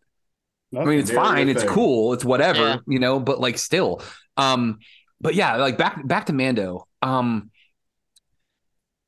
I 0.77 0.83
mean, 0.83 0.99
it's 0.99 1.11
Narrative 1.11 1.15
fine, 1.15 1.49
it's 1.49 1.63
cool, 1.63 2.13
it's 2.13 2.25
whatever, 2.25 2.59
Yeah. 2.59 2.77
you 2.87 2.99
know, 2.99 3.19
but 3.19 3.39
like 3.39 3.57
still. 3.57 4.01
Um, 4.35 4.79
but 5.21 5.33
yeah, 5.35 5.55
like 5.55 5.77
back 5.77 6.05
back 6.07 6.25
to 6.27 6.33
Mando. 6.33 6.87
Um, 7.01 7.51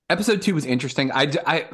episode 0.09 0.41
two 0.41 0.55
was 0.55 0.65
interesting. 0.65 1.11
I 1.11 1.31
I. 1.45 1.67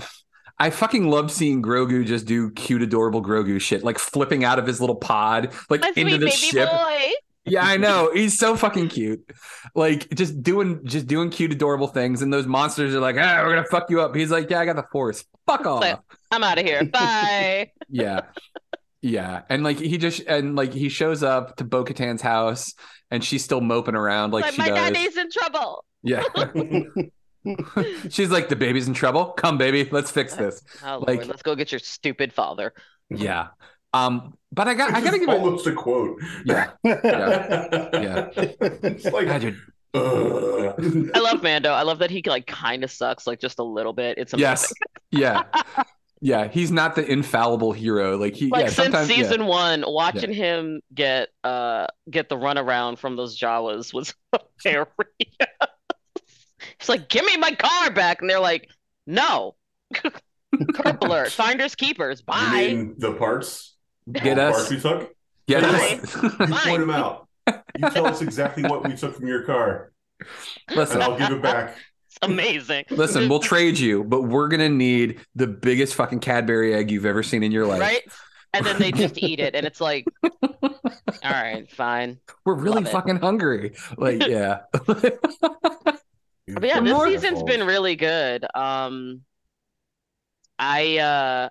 I 0.58 0.70
fucking 0.70 1.10
loved 1.10 1.32
seeing 1.32 1.62
Grogu 1.62 2.06
just 2.06 2.26
do 2.26 2.50
cute, 2.52 2.82
adorable 2.82 3.22
Grogu 3.22 3.60
shit, 3.60 3.84
like 3.84 4.00
flipping 4.00 4.46
out 4.46 4.58
of 4.58 4.66
his 4.66 4.80
little 4.80 4.96
pod, 4.96 5.52
like 5.70 5.82
My 5.82 5.90
into 5.98 6.02
sweet 6.12 6.12
the 6.12 6.18
baby 6.20 6.32
ship. 6.32 6.70
boy. 6.70 7.12
Yeah, 7.46 7.64
I 7.66 7.78
know. 7.78 8.12
He's 8.14 8.38
so 8.38 8.56
fucking 8.56 8.90
cute. 8.90 9.30
Like 9.76 10.10
just 10.16 10.42
doing 10.42 10.82
just 10.86 11.06
doing 11.08 11.30
cute, 11.30 11.52
adorable 11.52 11.88
things. 11.88 12.22
And 12.22 12.34
those 12.34 12.48
monsters 12.48 12.96
are 12.96 13.00
like, 13.00 13.18
ah, 13.20 13.42
we're 13.44 13.56
gonna 13.56 13.68
fuck 13.68 13.90
you 13.90 14.02
up. 14.02 14.16
He's 14.16 14.32
like, 14.32 14.50
Yeah, 14.50 14.60
I 14.60 14.66
got 14.66 14.76
the 14.76 14.86
force. 14.92 15.24
Fuck 15.46 15.66
off. 15.68 15.82
Like, 15.82 16.00
I'm 16.32 16.44
out 16.44 16.58
of 16.58 16.66
here. 16.66 16.84
Bye. 16.92 17.72
yeah. 17.90 18.22
Yeah. 19.02 19.44
And 19.50 19.64
like 19.64 19.78
he 19.78 19.98
just 20.00 20.22
and 20.28 20.56
like 20.56 20.74
he 20.74 20.90
shows 20.90 21.22
up 21.22 21.58
to 21.58 21.64
Bo 21.64 21.84
Katan's 21.84 22.22
house 22.24 22.74
and 23.12 23.24
she's 23.24 23.44
still 23.44 23.62
moping 23.62 23.96
around 23.96 24.32
like, 24.34 24.46
like 24.46 24.58
my 24.58 24.68
does. 24.70 24.76
daddy's 24.78 25.16
in 25.18 25.30
trouble. 25.30 25.86
Yeah. 26.02 26.24
she's 28.10 28.32
like, 28.32 28.50
the 28.50 28.56
baby's 28.56 28.88
in 28.88 28.94
trouble. 28.94 29.26
Come, 29.34 29.58
baby, 29.58 29.88
let's 29.92 30.10
fix 30.10 30.34
this. 30.36 30.62
Oh 30.84 31.04
Like- 31.06 31.18
Lord, 31.18 31.28
let's 31.28 31.42
go 31.44 31.56
get 31.56 31.72
your 31.72 31.80
stupid 31.80 32.34
father. 32.34 32.74
Yeah. 33.10 33.50
Um, 33.96 34.38
but 34.52 34.68
I 34.68 34.74
got 34.74 34.94
I 34.94 35.02
gotta 35.02 35.16
is 35.16 35.20
give 35.22 35.30
it 35.30 35.40
almost 35.40 35.68
a 35.68 35.74
quote. 35.74 36.20
Yeah. 36.46 36.72
Yeah. 36.84 38.30
it's 38.36 39.06
like, 39.06 39.28
God, 39.28 39.44
you're- 39.44 39.58
I 39.96 41.20
love 41.20 41.42
Mando. 41.42 41.72
I 41.72 41.84
love 41.84 42.00
that 42.00 42.12
he 42.12 42.22
like 42.26 42.48
kind 42.48 42.84
of 42.84 42.92
sucks, 42.92 43.26
like 43.26 43.40
just 43.40 43.60
a 43.60 43.64
little 43.64 43.94
bit. 43.94 44.18
It's 44.18 44.34
amazing. 44.34 44.42
Yes. 44.42 44.74
Yeah. 45.12 45.44
Yeah. 46.22 46.48
He's 46.50 46.72
not 46.72 46.96
the 46.96 47.10
infallible 47.10 47.72
hero. 47.72 48.18
Like 48.18 48.36
he 48.36 48.50
like 48.50 48.62
yeah, 48.62 48.68
since 48.68 48.76
sometimes 48.88 49.10
yeah. 49.10 49.16
season 49.16 49.46
one, 49.46 49.84
watching 49.88 50.34
him 50.34 50.82
get 50.94 51.30
uh 51.44 51.88
get 52.10 52.28
the 52.28 52.36
runaround 52.36 52.98
from 52.98 53.16
those 53.16 53.40
Jawas 53.40 53.94
was 53.94 54.14
hilarious. 54.64 54.90
He's 56.80 56.90
like, 56.90 57.08
"Give 57.08 57.24
me 57.24 57.38
my 57.38 57.52
car 57.52 57.92
back," 57.92 58.22
and 58.22 58.30
they're 58.30 58.40
like, 58.40 58.70
"No." 59.08 59.56
Purple 60.74 61.08
alert, 61.08 61.32
finders 61.32 61.76
keepers. 61.76 62.20
You 62.20 62.26
Bye. 62.26 62.68
mean 62.68 62.96
the 62.98 63.14
parts? 63.14 63.75
Get 64.12 64.38
us. 64.40 64.56
parts 64.56 64.70
we 64.72 64.80
took? 64.80 65.16
Get 65.48 65.64
Fine. 65.64 66.00
us. 66.00 66.16
You 66.16 66.30
Fine. 66.30 66.50
point 66.50 66.80
them 66.82 66.90
out. 66.90 67.28
You 67.78 67.90
tell 67.92 68.06
us 68.08 68.22
exactly 68.22 68.64
what 68.64 68.84
we 68.88 68.96
took 68.96 69.16
from 69.16 69.28
your 69.28 69.44
car, 69.44 69.92
Listen, 70.76 70.96
and 71.02 71.04
I'll 71.04 71.18
give 71.18 71.32
it 71.32 71.42
back. 71.42 71.78
It's 72.08 72.18
amazing. 72.22 72.86
listen, 72.90 73.28
we'll 73.30 73.40
trade 73.40 73.78
you, 73.78 74.04
but 74.04 74.24
we're 74.24 74.48
gonna 74.48 74.70
need 74.70 75.20
the 75.36 75.46
biggest 75.48 75.94
fucking 75.96 76.20
Cadbury 76.22 76.74
egg 76.74 76.90
you've 76.90 77.06
ever 77.06 77.22
seen 77.24 77.44
in 77.44 77.52
your 77.52 77.66
life. 77.68 77.82
right? 77.82 78.02
And 78.54 78.66
then 78.66 78.80
they 78.80 78.92
just 78.94 79.18
eat 79.18 79.40
it, 79.42 79.54
and 79.54 79.66
it's 79.66 79.82
like, 79.82 80.06
all 80.24 80.70
right, 81.24 81.70
fine. 81.72 82.20
We're 82.46 82.56
really 82.56 82.76
Love 82.76 82.86
it. 82.88 82.92
fucking 82.92 83.18
hungry. 83.18 83.74
Like, 83.98 84.26
yeah. 84.28 84.62
But 84.72 85.20
yeah, 86.62 86.80
this 86.80 86.94
More- 86.94 87.08
season's 87.08 87.44
been 87.44 87.66
really 87.68 87.96
good. 87.96 88.46
Um, 88.56 89.22
I 90.58 90.98
uh, 91.00 91.50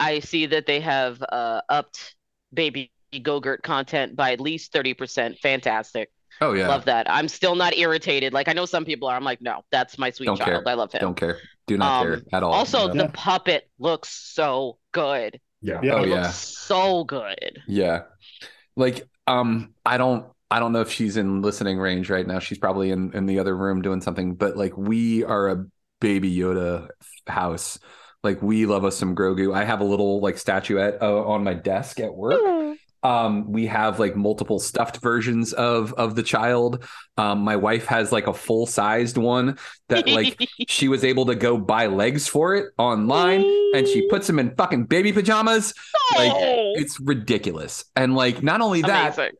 I 0.00 0.20
see 0.20 0.46
that 0.46 0.66
they 0.66 0.80
have 0.80 1.22
uh 1.22 1.60
upped 1.68 2.14
Baby 2.52 2.90
Gogurt 3.14 3.62
content 3.62 4.16
by 4.16 4.32
at 4.32 4.40
least 4.40 4.72
30%. 4.72 5.38
Fantastic. 5.40 6.10
oh 6.40 6.52
yeah. 6.54 6.68
Love 6.68 6.84
that. 6.86 7.10
I'm 7.10 7.28
still 7.28 7.54
not 7.54 7.76
irritated. 7.76 8.32
Like 8.32 8.48
I 8.48 8.52
know 8.52 8.66
some 8.66 8.84
people 8.84 9.08
are. 9.08 9.16
I'm 9.16 9.24
like, 9.24 9.40
no, 9.42 9.62
that's 9.70 9.98
my 9.98 10.10
sweet 10.10 10.26
Don't 10.26 10.36
child. 10.38 10.64
care. 10.64 10.68
I 10.68 10.74
love 10.74 10.92
him. 10.92 11.00
Don't 11.00 11.16
care. 11.16 11.38
Do 11.66 11.76
not 11.76 12.00
Um, 12.00 12.06
care 12.06 12.22
at 12.32 12.42
all. 12.42 12.52
Also, 12.52 12.92
No. 12.92 13.04
the 13.04 13.08
puppet 13.12 13.68
looks 13.78 14.08
so 14.08 14.78
good. 14.92 15.38
Yeah. 15.60 15.80
Yeah. 15.82 15.94
Oh 15.94 16.02
It 16.04 16.08
yeah. 16.08 16.22
looks 16.22 16.34
so 16.36 17.04
good. 17.04 17.62
Yeah. 17.68 18.02
Like, 18.76 19.06
um, 19.26 19.74
I 19.84 19.98
don't 19.98 20.26
I 20.50 20.58
don't 20.58 20.72
know 20.72 20.80
if 20.80 20.90
she's 20.90 21.16
in 21.16 21.42
listening 21.42 21.78
range 21.78 22.10
right 22.10 22.26
now. 22.26 22.38
She's 22.40 22.58
probably 22.58 22.90
in 22.90 23.12
in 23.12 23.26
the 23.26 23.38
other 23.38 23.56
room 23.56 23.82
doing 23.82 24.00
something, 24.00 24.34
but 24.34 24.56
like 24.56 24.76
we 24.76 25.22
are 25.24 25.48
a 25.48 25.66
baby 26.00 26.34
Yoda 26.34 26.88
house. 27.28 27.78
Like 28.22 28.42
we 28.42 28.66
love 28.66 28.84
us 28.84 28.96
some 28.96 29.16
Grogu. 29.16 29.54
I 29.54 29.64
have 29.64 29.80
a 29.80 29.84
little 29.84 30.20
like 30.20 30.36
statuette 30.38 30.98
uh, 31.00 31.24
on 31.24 31.42
my 31.44 31.54
desk 31.54 32.00
at 32.00 32.14
work. 32.14 32.76
Um, 33.02 33.50
we 33.50 33.64
have 33.66 33.98
like 33.98 34.14
multiple 34.14 34.58
stuffed 34.58 34.98
versions 34.98 35.54
of 35.54 35.94
of 35.94 36.16
the 36.16 36.22
child. 36.22 36.84
Um, 37.16 37.38
my 37.40 37.56
wife 37.56 37.86
has 37.86 38.12
like 38.12 38.26
a 38.26 38.34
full 38.34 38.66
sized 38.66 39.16
one 39.16 39.56
that 39.88 40.06
like 40.06 40.38
she 40.68 40.88
was 40.88 41.02
able 41.02 41.24
to 41.26 41.34
go 41.34 41.56
buy 41.56 41.86
legs 41.86 42.28
for 42.28 42.54
it 42.56 42.66
online, 42.76 43.40
and 43.74 43.88
she 43.88 44.06
puts 44.10 44.26
them 44.26 44.38
in 44.38 44.54
fucking 44.54 44.84
baby 44.84 45.12
pajamas. 45.12 45.72
Like 46.14 46.32
Oh, 46.34 46.72
it's 46.76 47.00
ridiculous. 47.00 47.86
And 47.96 48.14
like 48.14 48.42
not 48.42 48.60
only 48.60 48.82
that, 48.82 49.14
amazing. 49.18 49.36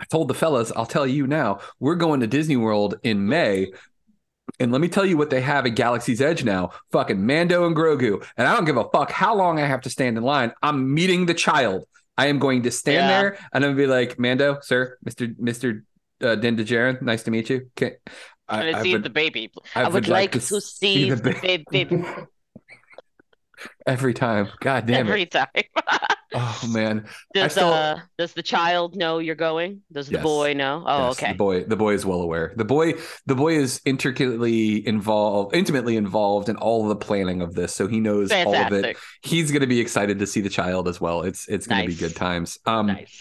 I 0.00 0.04
told 0.06 0.26
the 0.28 0.34
fellas, 0.34 0.72
I'll 0.74 0.86
tell 0.86 1.06
you 1.06 1.26
now, 1.28 1.60
we're 1.78 1.94
going 1.94 2.20
to 2.20 2.26
Disney 2.26 2.56
World 2.56 2.96
in 3.04 3.28
May. 3.28 3.70
And 4.58 4.72
let 4.72 4.80
me 4.80 4.88
tell 4.88 5.06
you 5.06 5.16
what 5.16 5.30
they 5.30 5.40
have 5.40 5.64
at 5.66 5.70
Galaxy's 5.76 6.20
Edge 6.20 6.44
now. 6.44 6.70
Fucking 6.92 7.24
Mando 7.24 7.66
and 7.66 7.76
Grogu. 7.76 8.24
And 8.36 8.46
I 8.48 8.54
don't 8.54 8.64
give 8.64 8.76
a 8.76 8.88
fuck 8.90 9.10
how 9.10 9.34
long 9.34 9.58
I 9.60 9.66
have 9.66 9.82
to 9.82 9.90
stand 9.90 10.16
in 10.18 10.24
line. 10.24 10.52
I'm 10.62 10.92
meeting 10.92 11.26
the 11.26 11.34
child. 11.34 11.84
I 12.18 12.26
am 12.26 12.38
going 12.38 12.62
to 12.64 12.70
stand 12.70 13.08
Yeah. 13.08 13.20
there 13.20 13.38
and 13.52 13.64
I'm 13.64 13.70
gonna 13.72 13.76
be 13.82 13.86
like, 13.86 14.18
Mando, 14.18 14.58
sir, 14.62 14.98
Mr. 15.08 15.34
Mr. 15.36 15.82
Uh, 16.22 16.34
Din 16.34 16.56
Djarin, 16.56 17.00
nice 17.00 17.22
to 17.22 17.30
meet 17.30 17.48
you. 17.48 17.70
Can, 17.76 17.92
I, 18.46 18.68
I 18.68 18.72
to 18.72 18.82
see 18.82 18.92
would- 18.92 19.02
the 19.04 19.10
baby. 19.10 19.50
I 19.74 19.82
I 19.82 19.84
would 19.84 19.94
would 19.94 20.08
like 20.08 20.34
like 20.34 20.42
to, 20.42 20.48
to 20.48 20.60
see 20.60 21.04
see 21.04 21.10
the 21.10 21.16
the 21.16 21.64
baby 21.66 22.04
every 23.86 24.14
time. 24.14 24.48
God 24.60 24.86
damn 24.86 25.06
it. 25.06 25.10
every 25.10 25.26
time. 25.26 25.48
Oh 26.32 26.60
man. 26.68 27.06
Does 27.34 27.50
still- 27.50 27.72
uh 27.72 27.98
does 28.16 28.34
the 28.34 28.42
child 28.44 28.94
know 28.94 29.18
you're 29.18 29.34
going? 29.34 29.82
Does 29.92 30.06
the 30.06 30.12
Yes. 30.14 30.22
boy 30.22 30.52
know? 30.54 30.84
Oh, 30.86 31.08
Yes, 31.08 31.18
okay. 31.20 31.32
The 31.32 31.36
boy, 31.38 31.64
the 31.64 31.74
boy 31.74 31.94
is 31.94 32.06
well 32.06 32.20
aware. 32.20 32.52
The 32.54 32.64
boy, 32.64 32.92
the 33.26 33.34
boy 33.34 33.54
is 33.56 33.80
intricately 33.84 34.86
involved, 34.86 35.56
intimately 35.56 35.96
involved 35.96 36.48
in 36.48 36.54
all 36.54 36.86
the 36.86 36.94
planning 36.94 37.42
of 37.42 37.54
this, 37.54 37.74
so 37.74 37.88
he 37.88 37.98
knows 37.98 38.30
all 38.30 38.54
of 38.54 38.72
it. 38.72 38.96
He's 39.24 39.50
going 39.50 39.62
to 39.62 39.66
be 39.66 39.80
excited 39.80 40.20
to 40.20 40.26
see 40.28 40.40
the 40.40 40.48
child 40.48 40.86
as 40.86 41.00
well. 41.00 41.22
It's 41.22 41.48
it's 41.48 41.66
going 41.66 41.82
to 41.82 41.88
Nice. 41.88 41.96
be 42.00 42.06
good 42.06 42.14
times. 42.14 42.58
Um, 42.64 42.86
Nice. 42.86 43.18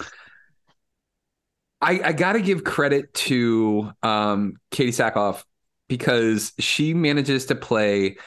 I 1.81 2.01
I 2.03 2.11
got 2.11 2.33
to 2.33 2.41
give 2.41 2.63
credit 2.63 3.13
to 3.15 3.91
um 4.03 4.57
Katee 4.71 4.89
Sackhoff 4.89 5.43
because 5.87 6.51
she 6.59 6.93
manages 6.93 7.47
to 7.47 7.55
play 7.55 8.17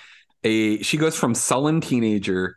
a. 0.45 0.83
She 0.83 0.97
goes 0.97 1.17
from 1.19 1.35
sullen 1.35 1.81
teenager, 1.81 2.57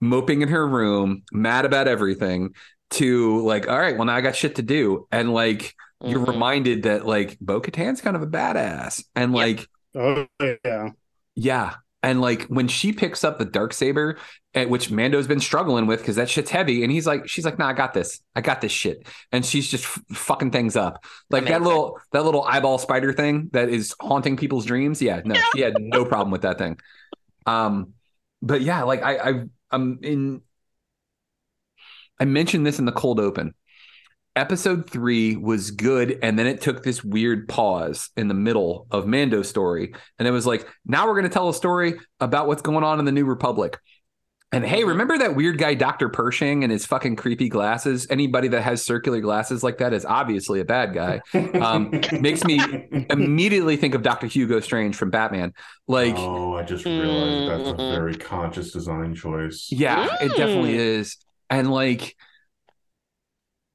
moping 0.00 0.42
in 0.42 0.48
her 0.48 0.66
room, 0.66 1.22
mad 1.32 1.64
about 1.64 1.88
everything, 1.88 2.54
to 2.90 3.42
like, 3.42 3.68
all 3.68 3.78
right, 3.78 3.96
well 3.96 4.06
now 4.06 4.14
I 4.16 4.20
got 4.20 4.36
shit 4.36 4.56
to 4.56 4.62
do, 4.62 5.06
and 5.12 5.32
like 5.34 5.74
you're 6.04 6.20
Mhm. 6.20 6.28
reminded 6.28 6.82
that 6.84 7.06
like 7.06 7.38
Bo 7.40 7.60
Katan's 7.60 8.00
kind 8.00 8.16
of 8.16 8.22
a 8.22 8.26
badass, 8.26 9.04
and 9.14 9.34
Yep. 9.34 9.58
like 9.58 9.68
Oh 9.94 10.26
yeah. 10.64 10.90
yeah. 11.36 11.74
And 12.04 12.20
like 12.20 12.42
when 12.48 12.68
she 12.68 12.92
picks 12.92 13.24
up 13.24 13.38
the 13.38 13.46
dark 13.46 13.72
saber, 13.72 14.18
at 14.52 14.68
which 14.68 14.90
Mando's 14.90 15.26
been 15.26 15.40
struggling 15.40 15.86
with 15.86 16.00
because 16.00 16.16
that 16.16 16.28
shit's 16.28 16.50
heavy, 16.50 16.82
and 16.82 16.92
he's 16.92 17.06
like, 17.06 17.26
she's 17.26 17.46
like, 17.46 17.58
"Nah, 17.58 17.68
I 17.68 17.72
got 17.72 17.94
this. 17.94 18.20
I 18.36 18.42
got 18.42 18.60
this 18.60 18.72
shit." 18.72 19.08
And 19.32 19.44
she's 19.44 19.66
just 19.66 19.84
f- 19.84 20.02
fucking 20.12 20.50
things 20.50 20.76
up, 20.76 21.02
like 21.30 21.46
that 21.46 21.62
little 21.62 21.98
that 22.12 22.22
little 22.22 22.42
eyeball 22.42 22.76
spider 22.76 23.14
thing 23.14 23.48
that 23.54 23.70
is 23.70 23.94
haunting 24.00 24.36
people's 24.36 24.66
dreams. 24.66 25.00
Yeah, 25.00 25.22
no, 25.24 25.34
she 25.54 25.62
had 25.62 25.76
no 25.80 26.04
problem 26.12 26.30
with 26.30 26.42
that 26.42 26.58
thing. 26.58 26.78
Um, 27.46 27.94
but 28.42 28.60
yeah, 28.60 28.82
like 28.82 29.02
I, 29.02 29.16
I, 29.16 29.44
I'm 29.70 29.98
in. 30.02 30.42
I 32.20 32.26
mentioned 32.26 32.66
this 32.66 32.78
in 32.78 32.84
the 32.84 32.92
cold 32.92 33.18
open. 33.18 33.54
Episode 34.36 34.90
three 34.90 35.36
was 35.36 35.70
good, 35.70 36.18
and 36.20 36.36
then 36.36 36.46
it 36.48 36.60
took 36.60 36.82
this 36.82 37.04
weird 37.04 37.48
pause 37.48 38.10
in 38.16 38.26
the 38.26 38.34
middle 38.34 38.86
of 38.90 39.06
Mando's 39.06 39.48
story, 39.48 39.94
and 40.18 40.26
it 40.26 40.32
was 40.32 40.44
like, 40.44 40.66
now 40.84 41.06
we're 41.06 41.12
going 41.14 41.22
to 41.22 41.28
tell 41.28 41.48
a 41.48 41.54
story 41.54 41.94
about 42.18 42.48
what's 42.48 42.62
going 42.62 42.82
on 42.82 42.98
in 42.98 43.04
the 43.04 43.12
New 43.12 43.26
Republic. 43.26 43.78
And 44.50 44.64
hey, 44.64 44.84
remember 44.84 45.18
that 45.18 45.34
weird 45.36 45.58
guy, 45.58 45.74
Dr. 45.74 46.08
Pershing, 46.08 46.62
and 46.64 46.70
his 46.72 46.84
fucking 46.86 47.16
creepy 47.16 47.48
glasses? 47.48 48.06
Anybody 48.10 48.46
that 48.48 48.62
has 48.62 48.84
circular 48.84 49.20
glasses 49.20 49.62
like 49.64 49.78
that 49.78 49.92
is 49.92 50.04
obviously 50.04 50.60
a 50.60 50.64
bad 50.64 50.94
guy. 50.94 51.20
Um, 51.60 51.90
makes 52.20 52.44
me 52.44 52.60
immediately 53.10 53.76
think 53.76 53.94
of 53.94 54.02
Dr. 54.02 54.28
Hugo 54.28 54.60
Strange 54.60 54.94
from 54.94 55.10
Batman. 55.10 55.54
Like, 55.88 56.14
oh, 56.16 56.54
I 56.56 56.62
just 56.62 56.84
realized 56.84 57.50
that's 57.66 57.70
a 57.70 57.76
very 57.76 58.14
conscious 58.16 58.70
design 58.72 59.14
choice. 59.16 59.68
yeah, 59.72 60.06
it 60.20 60.28
definitely 60.36 60.74
Mm. 60.74 60.98
is. 60.98 61.16
And 61.50 61.72
like, 61.72 62.14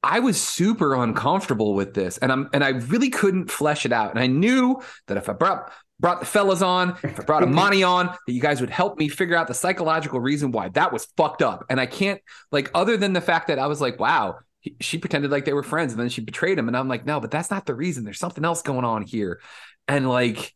I 0.01 0.20
was 0.20 0.41
super 0.41 0.96
uncomfortable 0.96 1.74
with 1.74 1.94
this, 1.94 2.18
and 2.20 2.32
I'm 2.32 2.50
and 2.53 2.63
I 2.63 2.70
really 2.70 3.10
couldn't 3.10 3.51
flesh 3.51 3.86
it 3.86 3.91
out. 3.91 4.12
And 4.12 4.20
I 4.20 4.27
knew 4.27 4.82
that 5.08 5.18
if 5.18 5.27
I 5.29 5.34
brought 5.34 5.72
brought 6.00 6.22
the 6.22 6.25
fellas 6.25 6.62
on, 6.62 6.98
if 7.03 7.20
I 7.20 7.24
brought 7.24 7.44
Imani 7.44 7.84
on, 7.96 8.08
that 8.08 8.34
you 8.34 8.39
guys 8.39 8.62
would 8.62 8.70
help 8.70 8.98
me 8.98 9.10
figure 9.10 9.36
out 9.36 9.48
the 9.48 9.53
psychological 9.53 10.20
reason 10.22 10.51
why 10.51 10.70
that 10.70 10.94
was 10.94 11.06
fucked 11.18 11.41
up. 11.41 11.65
And 11.70 11.79
I 11.82 11.86
can't 11.86 12.22
like 12.51 12.72
other 12.74 12.96
than 12.96 13.12
the 13.13 13.22
fact 13.22 13.48
that 13.48 13.60
I 13.60 13.68
was 13.68 13.82
like, 13.82 14.00
wow, 14.00 14.38
he- 14.62 14.77
she 14.79 14.98
pretended 14.98 15.32
like 15.32 15.44
they 15.44 15.53
were 15.53 15.63
friends, 15.63 15.91
and 15.91 16.00
then 16.01 16.10
she 16.10 16.22
betrayed 16.22 16.58
him, 16.58 16.68
and 16.70 16.77
I'm 16.77 16.88
like, 16.88 17.06
no, 17.06 17.20
but 17.20 17.32
that's 17.32 17.51
not 17.51 17.65
the 17.65 17.75
reason. 17.75 18.06
There's 18.06 18.20
something 18.20 18.46
else 18.46 18.62
going 18.62 18.86
on 18.86 19.01
here, 19.01 19.41
and 19.89 20.08
like, 20.08 20.53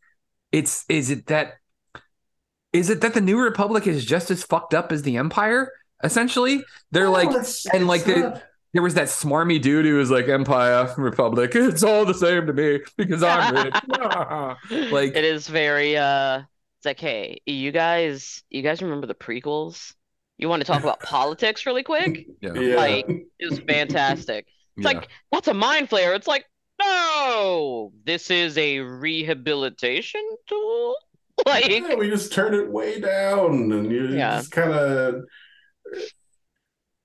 it's 0.54 0.86
is 0.88 1.10
it 1.10 1.26
that 1.28 1.56
is 2.72 2.90
it 2.90 3.02
that 3.02 3.14
the 3.14 3.22
New 3.22 3.40
Republic 3.40 3.88
is 3.88 4.06
just 4.06 4.32
as 4.32 4.44
fucked 4.44 4.74
up 4.74 4.92
as 4.92 5.02
the 5.04 5.18
Empire? 5.18 5.70
Essentially, 6.02 6.64
they're 6.92 7.08
oh, 7.08 7.12
like, 7.12 7.30
it's- 7.30 7.66
and 7.74 7.88
like 7.88 8.04
the, 8.06 8.42
there 8.74 8.82
was 8.82 8.96
that 8.96 9.08
smarmy 9.08 9.62
dude 9.62 9.86
who 9.86 9.96
was 9.96 10.10
like 10.12 10.28
Empire, 10.28 10.94
Republic, 10.98 11.52
it's 11.56 11.84
all 11.84 12.06
the 12.06 12.14
same 12.14 12.48
to 12.48 12.54
me 12.54 12.80
because 12.98 13.24
I'm 13.24 13.54
rich. 13.66 13.76
like, 14.92 15.16
it 15.16 15.24
is 15.24 15.48
very 15.48 15.96
uh 15.98 16.40
it's 16.80 16.86
like 16.86 17.00
hey 17.00 17.42
you 17.46 17.72
guys 17.72 18.44
you 18.50 18.62
guys 18.62 18.82
remember 18.82 19.08
the 19.08 19.16
prequels 19.16 19.94
you 20.38 20.50
want 20.50 20.62
to 20.62 20.66
talk 20.68 20.84
about 20.84 21.00
politics 21.04 21.66
really 21.66 21.84
quick 21.84 22.26
yeah, 22.42 22.54
Yeah. 22.54 22.76
like 22.76 23.06
it 23.08 23.50
was 23.50 23.60
fantastic 23.60 24.48
it's 24.78 24.86
Yeah. 24.86 25.00
like 25.00 25.10
that's 25.32 25.48
a 25.48 25.54
mind 25.54 25.90
flayer 25.90 26.16
it's 26.16 26.28
like 26.28 26.46
no 26.82 27.94
this 28.04 28.30
is 28.32 28.58
a 28.58 28.80
rehabilitation 28.80 30.22
tool 30.48 30.96
like 31.46 31.70
yeah, 31.70 31.96
we 31.96 32.10
just 32.10 32.32
turn 32.34 32.54
it 32.54 32.70
way 32.70 33.00
down, 33.00 33.72
and 33.72 33.92
you 33.92 34.10
Yeah. 34.10 34.38
just 34.38 34.52
kind 34.52 34.72
of 34.72 35.24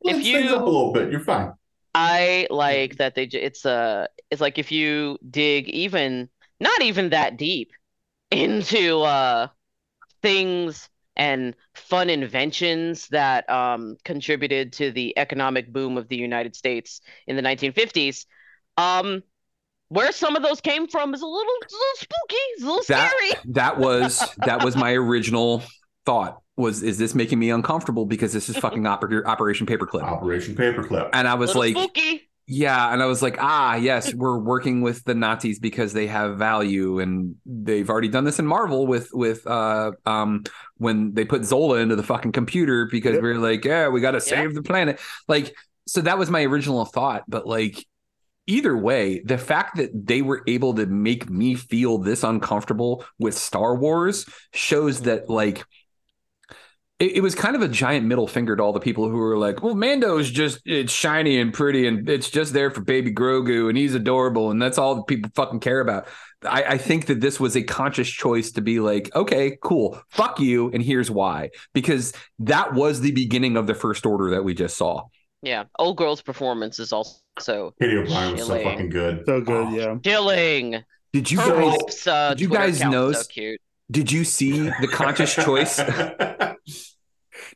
If 0.09 0.25
you- 0.25 0.55
up 0.55 0.63
a 0.63 0.65
little 0.65 0.93
bit. 0.93 1.11
You're 1.11 1.21
fine. 1.21 1.53
I 1.95 2.47
like 2.51 2.97
that 2.99 3.15
they 3.15 3.27
j- 3.27 3.41
it's 3.43 3.65
uh 3.67 4.07
it's 4.31 4.41
like 4.41 4.59
if 4.59 4.71
you 4.71 5.19
dig 5.29 5.69
even 5.69 6.29
not 6.61 6.83
even 6.83 7.11
that 7.11 7.37
deep 7.37 7.73
into 8.31 9.01
uh 9.03 9.49
things 10.23 10.89
and 11.17 11.55
fun 11.75 12.11
inventions 12.11 13.09
that 13.09 13.49
um 13.51 13.97
contributed 14.05 14.73
to 14.75 14.93
the 14.93 15.19
economic 15.19 15.73
boom 15.73 15.97
of 15.97 16.09
the 16.09 16.17
United 16.17 16.55
States 16.55 17.01
in 17.27 17.37
the 17.37 17.43
1950s 17.43 18.27
um 18.77 19.23
where 19.89 20.13
some 20.13 20.37
of 20.37 20.43
those 20.43 20.61
came 20.61 20.87
from 20.87 21.15
is 21.15 21.23
a 21.23 21.27
little, 21.27 21.53
it's 21.63 21.73
a 21.73 21.77
little 21.77 21.97
spooky 21.97 22.37
it's 22.37 22.63
a 22.63 22.67
little 22.67 22.85
that 22.89 23.11
scary 23.11 23.53
that 23.55 23.79
was 23.79 24.23
that 24.45 24.63
was 24.63 24.77
my 24.77 24.93
original 24.93 25.63
thought 26.05 26.43
was 26.59 26.83
is 26.83 26.99
this 26.99 27.15
making 27.15 27.39
me 27.39 27.51
uncomfortable 27.51 28.07
because 28.07 28.33
this 28.33 28.49
is 28.49 28.57
fucking 28.65 28.83
oper- 28.83 29.25
Operation 29.25 29.67
Paperclip, 29.67 30.03
Operation 30.03 30.55
Paperclip. 30.55 31.11
and 31.13 31.29
I 31.29 31.35
was 31.35 31.55
little 31.55 31.63
like, 31.63 31.77
spooky 31.77 32.29
Yeah, 32.47 32.93
and 32.93 33.03
I 33.03 33.07
was 33.07 33.23
like, 33.23 33.37
ah, 33.41 33.77
yes, 33.77 34.15
we're 34.21 34.39
working 34.39 34.81
with 34.81 35.05
the 35.05 35.15
Nazis 35.15 35.59
because 35.59 35.93
they 35.93 36.07
have 36.07 36.39
value, 36.39 36.99
and 36.99 37.37
they've 37.47 37.89
already 37.89 38.09
done 38.09 38.25
this 38.25 38.39
in 38.39 38.47
Marvel 38.47 38.87
with 38.87 39.11
with 39.13 39.47
uh 39.47 39.93
um 40.07 40.45
when 40.77 41.15
they 41.15 41.25
put 41.25 41.45
Zola 41.45 41.79
into 41.79 41.97
the 41.97 42.03
fucking 42.03 42.33
computer 42.33 42.87
because 42.91 43.21
we 43.21 43.29
are 43.29 43.39
like, 43.39 43.65
yeah, 43.65 43.89
we 43.89 44.01
got 44.01 44.13
to 44.13 44.21
save 44.21 44.55
the 44.55 44.63
planet. 44.63 45.01
Like, 45.29 45.55
so 45.87 46.01
that 46.01 46.19
was 46.19 46.31
my 46.31 46.43
original 46.43 46.85
thought, 46.85 47.25
but 47.29 47.47
like. 47.47 47.87
Either 48.51 48.75
way, 48.75 49.21
the 49.27 49.37
fact 49.37 49.77
that 49.77 49.91
they 49.93 50.23
were 50.23 50.43
able 50.47 50.73
to 50.73 50.87
make 50.87 51.29
me 51.29 51.55
feel 51.55 51.99
this 51.99 52.25
uncomfortable 52.25 53.05
with 53.19 53.37
Star 53.37 53.77
Wars 53.77 54.25
shows 54.55 55.03
that 55.03 55.29
like 55.29 55.67
it, 56.99 57.17
it 57.17 57.21
was 57.21 57.35
kind 57.35 57.55
of 57.57 57.63
a 57.63 57.69
giant 57.69 58.07
middle 58.07 58.27
finger 58.27 58.57
to 58.57 58.63
all 58.63 58.73
the 58.73 58.81
people 58.81 59.09
who 59.09 59.17
were 59.17 59.37
like, 59.39 59.63
well, 59.63 59.75
Mando's 59.75 60.31
just 60.31 60.61
it's 60.65 60.93
shiny 60.93 61.41
and 61.41 61.53
pretty 61.53 61.87
and 61.87 62.09
it's 62.09 62.31
just 62.31 62.53
there 62.53 62.71
for 62.71 62.81
baby 62.81 63.13
Grogu 63.13 63.69
and 63.69 63.79
he's 63.79 63.95
adorable 63.95 64.51
and 64.51 64.61
that's 64.61 64.79
all 64.79 64.97
that 64.97 65.07
people 65.07 65.31
fucking 65.35 65.61
care 65.61 65.81
about. 65.81 66.09
I, 66.45 66.63
I 66.65 66.79
think 66.79 67.07
that 67.07 67.21
this 67.21 67.41
was 67.41 67.57
a 67.57 67.63
conscious 67.63 68.09
choice 68.09 68.53
to 68.53 68.61
be 68.61 68.79
like, 68.81 69.15
okay, 69.17 69.59
cool, 69.63 70.01
fuck 70.11 70.39
you, 70.39 70.71
and 70.71 70.81
here's 70.83 71.11
why. 71.11 71.51
Because 71.75 72.13
that 72.41 72.75
was 72.75 73.01
the 73.01 73.11
beginning 73.13 73.57
of 73.57 73.67
the 73.67 73.75
first 73.75 74.07
order 74.07 74.31
that 74.31 74.45
we 74.45 74.55
just 74.55 74.77
saw. 74.77 75.07
yeah 75.43 75.65
old 75.79 75.97
girl's 75.97 76.23
performance 76.23 76.79
is 76.79 76.93
also 76.93 77.73
Katy 77.81 77.97
O'Brian 77.97 78.33
was 78.37 78.47
so 78.47 78.63
fucking 78.63 78.91
good. 78.91 79.25
So 79.27 79.41
good, 79.41 79.67
Oh, 79.67 79.71
yeah. 79.71 79.97
killing. 80.03 80.83
Did 81.13 81.31
you 81.31 81.41
Her 81.41 81.51
guys 81.55 81.79
wife's, 81.81 82.07
uh, 82.07 82.31
did 82.31 82.41
you 82.41 82.49
Twitter 82.49 82.63
guys 82.65 82.81
know 82.83 83.13
so 83.13 83.23
cute 83.29 83.61
did 83.91 84.11
you 84.13 84.25
see 84.25 84.69
the 84.81 84.89
conscious 84.89 85.35
choice? 85.35 85.77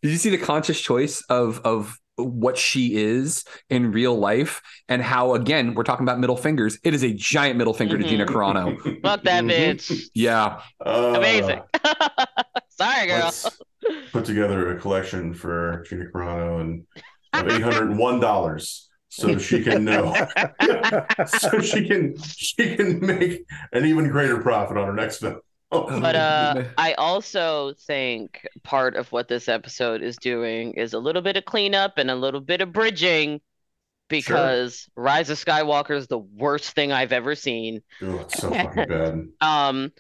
Did 0.01 0.11
you 0.11 0.17
see 0.17 0.31
the 0.31 0.39
conscious 0.39 0.81
choice 0.81 1.23
of 1.29 1.61
of 1.65 1.97
what 2.17 2.57
she 2.59 2.95
is 2.97 3.45
in 3.71 3.91
real 3.93 4.17
life 4.19 4.61
and 4.89 5.03
how 5.03 5.35
again 5.35 5.75
we're 5.75 5.83
talking 5.83 6.05
about 6.05 6.19
middle 6.21 6.37
fingers 6.37 6.79
it 6.85 6.93
is 6.95 7.03
a 7.03 7.13
giant 7.13 7.57
middle 7.57 7.73
finger 7.75 7.97
to 7.99 8.05
Gina 8.05 8.27
Mhm. 8.27 8.29
Carano. 8.33 9.01
fuck 9.03 9.23
that 9.25 9.45
Mm-hmm. 9.45 9.51
bitch 9.51 10.03
Yeah. 10.15 10.61
Uh, 10.85 11.15
amazing 11.17 11.63
sorry 12.69 13.07
girl 13.07 13.19
Let's 13.33 13.59
put 14.13 14.25
together 14.25 14.77
a 14.77 14.81
collection 14.81 15.35
for 15.35 15.85
Gina 15.89 16.07
Carano 16.07 16.61
and 16.61 16.85
of 17.33 17.49
eight 17.53 17.63
hundred 17.63 17.91
and 17.91 17.99
one 17.99 18.21
dollars, 18.21 18.89
so 19.09 19.39
she 19.39 19.63
can 19.63 19.85
know, 19.85 20.15
so 21.27 21.61
she 21.61 21.87
can 21.89 22.17
she 22.23 22.77
can 22.77 23.05
make 23.05 23.45
an 23.73 23.85
even 23.87 24.09
greater 24.09 24.39
profit 24.43 24.77
on 24.77 24.87
her 24.87 24.95
next 24.95 25.19
film. 25.19 25.41
But 25.73 26.17
uh, 26.17 26.65
I 26.77 26.93
also 26.95 27.73
think 27.73 28.47
part 28.63 28.95
of 28.95 29.11
what 29.11 29.29
this 29.29 29.49
episode 29.49 30.03
is 30.03 30.17
doing 30.17 30.75
is 30.75 30.93
a 30.93 30.99
little 30.99 31.23
bit 31.23 31.39
of 31.39 31.47
cleanup 31.47 31.97
and 31.97 32.11
a 32.11 32.15
little 32.15 32.41
bit 32.41 32.61
of 32.61 32.73
bridging 32.73 33.41
because 34.09 34.91
Rise 34.95 35.31
of 35.31 35.43
Skywalker 35.43 35.97
is 35.97 36.09
the 36.09 36.19
worst 36.19 36.73
thing 36.73 36.93
I've 36.93 37.13
ever 37.13 37.35
seen. 37.35 37.81
Oh, 38.03 38.19
it's 38.21 38.39
so 38.39 38.51
fucking 38.55 38.87
bad. 38.87 39.29
Um, 39.41 39.93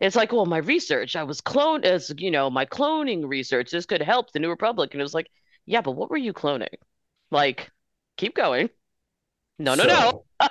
it's 0.00 0.16
like, 0.16 0.32
well, 0.32 0.46
my 0.46 0.58
research, 0.58 1.14
I 1.14 1.24
was 1.24 1.42
cloned 1.42 1.84
as, 1.84 2.10
you 2.16 2.30
know, 2.30 2.48
my 2.48 2.64
cloning 2.64 3.28
research, 3.28 3.70
this 3.70 3.84
could 3.84 4.00
help 4.00 4.32
the 4.32 4.38
New 4.38 4.48
Republic. 4.48 4.94
And 4.94 5.00
it 5.00 5.04
was 5.04 5.12
like, 5.12 5.30
yeah, 5.66 5.82
but 5.82 5.92
what 5.92 6.08
were 6.08 6.16
you 6.16 6.32
cloning? 6.32 6.74
Like, 7.30 7.70
keep 8.16 8.34
going. 8.34 8.70
No, 9.58 9.74
no, 9.74 9.84
no. 9.84 10.24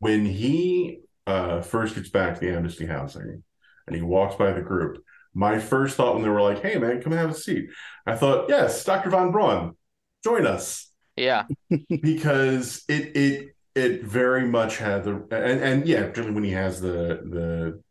When 0.00 0.26
he 0.26 1.00
uh, 1.26 1.62
first 1.62 1.94
gets 1.94 2.10
back 2.10 2.34
to 2.34 2.40
the 2.40 2.54
Amnesty 2.54 2.84
housing 2.84 3.42
and 3.86 3.96
he 3.96 4.02
walks 4.02 4.36
by 4.36 4.52
the 4.52 4.60
group, 4.62 5.02
my 5.34 5.58
first 5.58 5.96
thought 5.96 6.14
when 6.14 6.22
they 6.22 6.28
were 6.28 6.40
like, 6.42 6.62
"Hey, 6.62 6.78
man, 6.78 7.02
come 7.02 7.12
and 7.12 7.20
have 7.20 7.30
a 7.30 7.34
seat," 7.34 7.66
I 8.06 8.14
thought, 8.16 8.48
"Yes, 8.48 8.84
Dr. 8.84 9.10
Von 9.10 9.32
Braun, 9.32 9.76
join 10.22 10.46
us," 10.46 10.90
Yeah. 11.16 11.44
because 11.88 12.84
it 12.88 13.16
it 13.16 13.48
it 13.74 14.04
very 14.04 14.46
much 14.46 14.78
had 14.78 15.04
the 15.04 15.14
and 15.30 15.60
and 15.60 15.86
yeah, 15.86 16.02
particularly 16.02 16.34
when 16.34 16.44
he 16.44 16.52
has 16.52 16.80
the 16.80 17.20
the. 17.24 17.82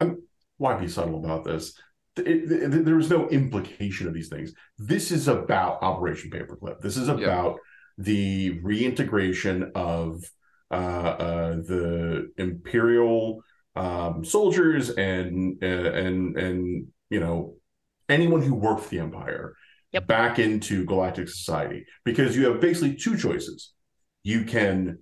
I'm, 0.00 0.22
why 0.56 0.76
be 0.76 0.88
subtle 0.88 1.18
about 1.24 1.44
this? 1.44 1.78
It, 2.16 2.26
it- 2.50 2.84
there 2.84 2.96
was 2.96 3.10
no 3.10 3.28
implication 3.28 4.06
of 4.08 4.14
these 4.14 4.28
things. 4.28 4.52
This 4.78 5.10
is 5.10 5.28
about 5.28 5.82
Operation 5.82 6.30
Paperclip. 6.30 6.80
This 6.80 6.96
is 6.96 7.08
about 7.08 7.58
the 7.98 8.58
reintegration 8.62 9.72
of 9.74 10.22
uh, 10.70 10.74
uh, 10.74 11.50
the 11.56 12.30
imperial 12.38 13.42
um, 13.76 14.24
soldiers 14.24 14.90
and 14.90 15.62
uh, 15.62 15.66
and 15.66 16.36
and 16.36 16.86
you 17.08 17.20
know 17.20 17.56
anyone 18.08 18.42
who 18.42 18.54
worked 18.54 18.82
for 18.82 18.90
the 18.90 18.98
empire 18.98 19.54
back 20.06 20.38
into 20.38 20.84
galactic 20.84 21.28
society 21.28 21.86
because 22.04 22.36
you 22.36 22.48
have 22.50 22.60
basically 22.60 22.94
two 22.94 23.16
choices. 23.16 23.72
You 24.22 24.44
can 24.44 24.98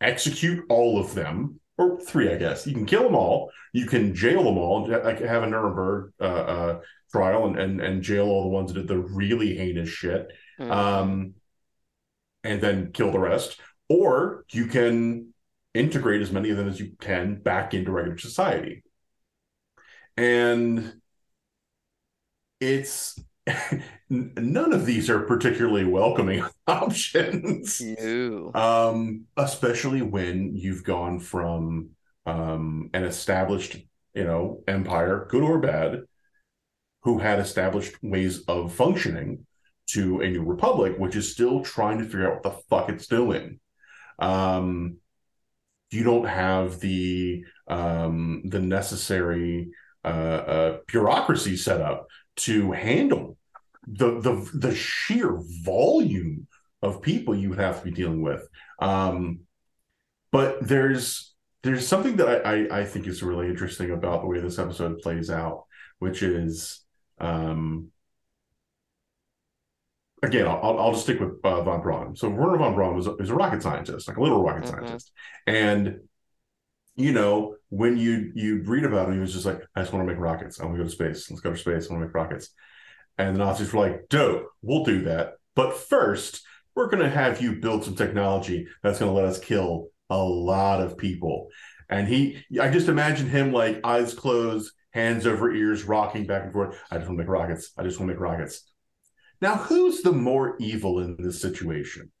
execute 0.00 0.64
all 0.68 0.98
of 0.98 1.14
them, 1.14 1.60
or 1.76 2.00
three, 2.00 2.32
I 2.32 2.36
guess. 2.36 2.66
You 2.66 2.74
can 2.74 2.86
kill 2.86 3.02
them 3.02 3.14
all. 3.14 3.50
You 3.72 3.86
can 3.86 4.14
jail 4.14 4.44
them 4.44 4.58
all, 4.58 4.88
like 4.88 5.20
have 5.20 5.42
a 5.42 5.46
Nuremberg 5.46 6.12
uh, 6.20 6.24
uh, 6.24 6.80
trial 7.10 7.46
and, 7.46 7.58
and 7.58 7.80
and 7.80 8.02
jail 8.02 8.26
all 8.26 8.44
the 8.44 8.48
ones 8.48 8.72
that 8.72 8.80
did 8.80 8.88
the 8.88 8.98
really 8.98 9.56
heinous 9.56 9.88
shit, 9.88 10.28
um, 10.70 11.34
and 12.44 12.60
then 12.60 12.92
kill 12.92 13.10
the 13.10 13.18
rest. 13.18 13.60
Or 13.88 14.44
you 14.50 14.66
can 14.66 15.31
integrate 15.74 16.22
as 16.22 16.32
many 16.32 16.50
of 16.50 16.56
them 16.56 16.68
as 16.68 16.78
you 16.78 16.92
can 17.00 17.40
back 17.40 17.74
into 17.74 17.92
regular 17.92 18.18
society. 18.18 18.82
And 20.16 21.00
it's 22.60 23.18
none 24.10 24.72
of 24.72 24.86
these 24.86 25.10
are 25.10 25.20
particularly 25.20 25.84
welcoming 25.84 26.44
options. 26.66 27.80
No. 27.80 28.52
Um, 28.54 29.24
especially 29.36 30.02
when 30.02 30.54
you've 30.54 30.84
gone 30.84 31.18
from 31.18 31.90
um, 32.26 32.90
an 32.92 33.04
established, 33.04 33.76
you 34.14 34.24
know, 34.24 34.62
empire, 34.68 35.26
good 35.30 35.42
or 35.42 35.58
bad, 35.58 36.02
who 37.02 37.18
had 37.18 37.40
established 37.40 37.96
ways 38.02 38.44
of 38.46 38.72
functioning, 38.72 39.46
to 39.88 40.20
a 40.20 40.30
new 40.30 40.42
republic, 40.42 40.94
which 40.96 41.16
is 41.16 41.32
still 41.32 41.62
trying 41.62 41.98
to 41.98 42.04
figure 42.04 42.28
out 42.28 42.34
what 42.34 42.42
the 42.42 42.62
fuck 42.70 42.88
it's 42.88 43.06
doing. 43.06 43.60
Um, 44.18 44.98
you 45.92 46.04
don't 46.04 46.26
have 46.26 46.80
the 46.80 47.44
um, 47.68 48.42
the 48.44 48.60
necessary 48.60 49.70
uh, 50.04 50.08
uh, 50.08 50.78
bureaucracy 50.86 51.56
set 51.56 51.80
up 51.80 52.06
to 52.36 52.72
handle 52.72 53.36
the 53.86 54.20
the 54.20 54.50
the 54.54 54.74
sheer 54.74 55.38
volume 55.62 56.46
of 56.82 57.02
people 57.02 57.34
you 57.34 57.50
would 57.50 57.58
have 57.58 57.78
to 57.78 57.84
be 57.84 57.90
dealing 57.90 58.22
with. 58.22 58.46
Um, 58.80 59.40
but 60.32 60.66
there's 60.66 61.34
there's 61.62 61.86
something 61.86 62.16
that 62.16 62.44
I, 62.44 62.54
I, 62.54 62.80
I 62.80 62.84
think 62.84 63.06
is 63.06 63.22
really 63.22 63.46
interesting 63.48 63.92
about 63.92 64.22
the 64.22 64.26
way 64.26 64.40
this 64.40 64.58
episode 64.58 64.98
plays 64.98 65.30
out, 65.30 65.66
which 66.00 66.22
is 66.22 66.80
um, 67.18 67.91
again 70.22 70.46
I'll, 70.46 70.78
I'll 70.78 70.92
just 70.92 71.04
stick 71.04 71.20
with 71.20 71.32
uh, 71.44 71.62
von 71.62 71.82
Braun. 71.82 72.16
So 72.16 72.28
Wernher 72.28 72.58
von 72.58 72.74
Braun 72.74 72.94
was 72.96 73.06
a, 73.06 73.12
was 73.12 73.30
a 73.30 73.34
rocket 73.34 73.62
scientist, 73.62 74.08
like 74.08 74.16
a 74.16 74.20
literal 74.22 74.42
rocket 74.42 74.64
Mhm. 74.64 74.70
scientist, 74.70 75.12
and 75.46 76.00
you 76.96 77.12
know 77.12 77.56
when 77.70 77.96
you 77.96 78.32
you 78.34 78.62
read 78.64 78.84
about 78.84 79.08
him, 79.08 79.14
he 79.14 79.20
was 79.20 79.32
just 79.32 79.46
like, 79.46 79.62
I 79.74 79.80
just 79.80 79.92
want 79.92 80.06
to 80.06 80.12
make 80.12 80.20
rockets. 80.20 80.60
I 80.60 80.64
want 80.64 80.76
to 80.76 80.82
go 80.82 80.88
to 80.88 80.94
space. 80.94 81.30
Let's 81.30 81.40
go 81.40 81.50
to 81.50 81.56
space. 81.56 81.88
I 81.88 81.92
want 81.94 82.02
to 82.02 82.06
make 82.06 82.14
rockets. 82.14 82.50
And 83.18 83.34
the 83.36 83.44
Nazis 83.44 83.72
were 83.72 83.80
like, 83.80 84.08
dope, 84.08 84.48
we'll 84.62 84.84
do 84.84 85.02
that. 85.04 85.34
But 85.54 85.76
first, 85.76 86.42
we're 86.74 86.88
going 86.88 87.02
to 87.02 87.10
have 87.10 87.40
you 87.42 87.56
build 87.60 87.84
some 87.84 87.94
technology 87.94 88.66
that's 88.82 88.98
going 88.98 89.10
to 89.10 89.14
let 89.14 89.26
us 89.26 89.38
kill 89.38 89.88
a 90.10 90.18
lot 90.22 90.80
of 90.80 90.96
people. 90.98 91.48
And 91.90 92.08
he, 92.08 92.42
I 92.60 92.70
just 92.70 92.88
imagine 92.88 93.28
him 93.28 93.52
like 93.52 93.80
eyes 93.84 94.14
closed, 94.14 94.72
hands 94.92 95.26
over 95.26 95.52
ears, 95.52 95.84
rocking 95.84 96.26
back 96.26 96.44
and 96.44 96.52
forth. 96.52 96.78
I 96.90 96.96
just 96.96 97.06
want 97.08 97.18
to 97.18 97.24
make 97.24 97.28
rockets. 97.28 97.72
I 97.76 97.82
just 97.82 97.98
want 98.00 98.08
to 98.08 98.14
make 98.14 98.20
rockets. 98.20 98.70
Now, 99.42 99.56
who's 99.56 100.02
the 100.02 100.12
more 100.12 100.54
evil 100.60 101.00
in 101.00 101.16
this 101.18 101.42
situation? 101.42 102.12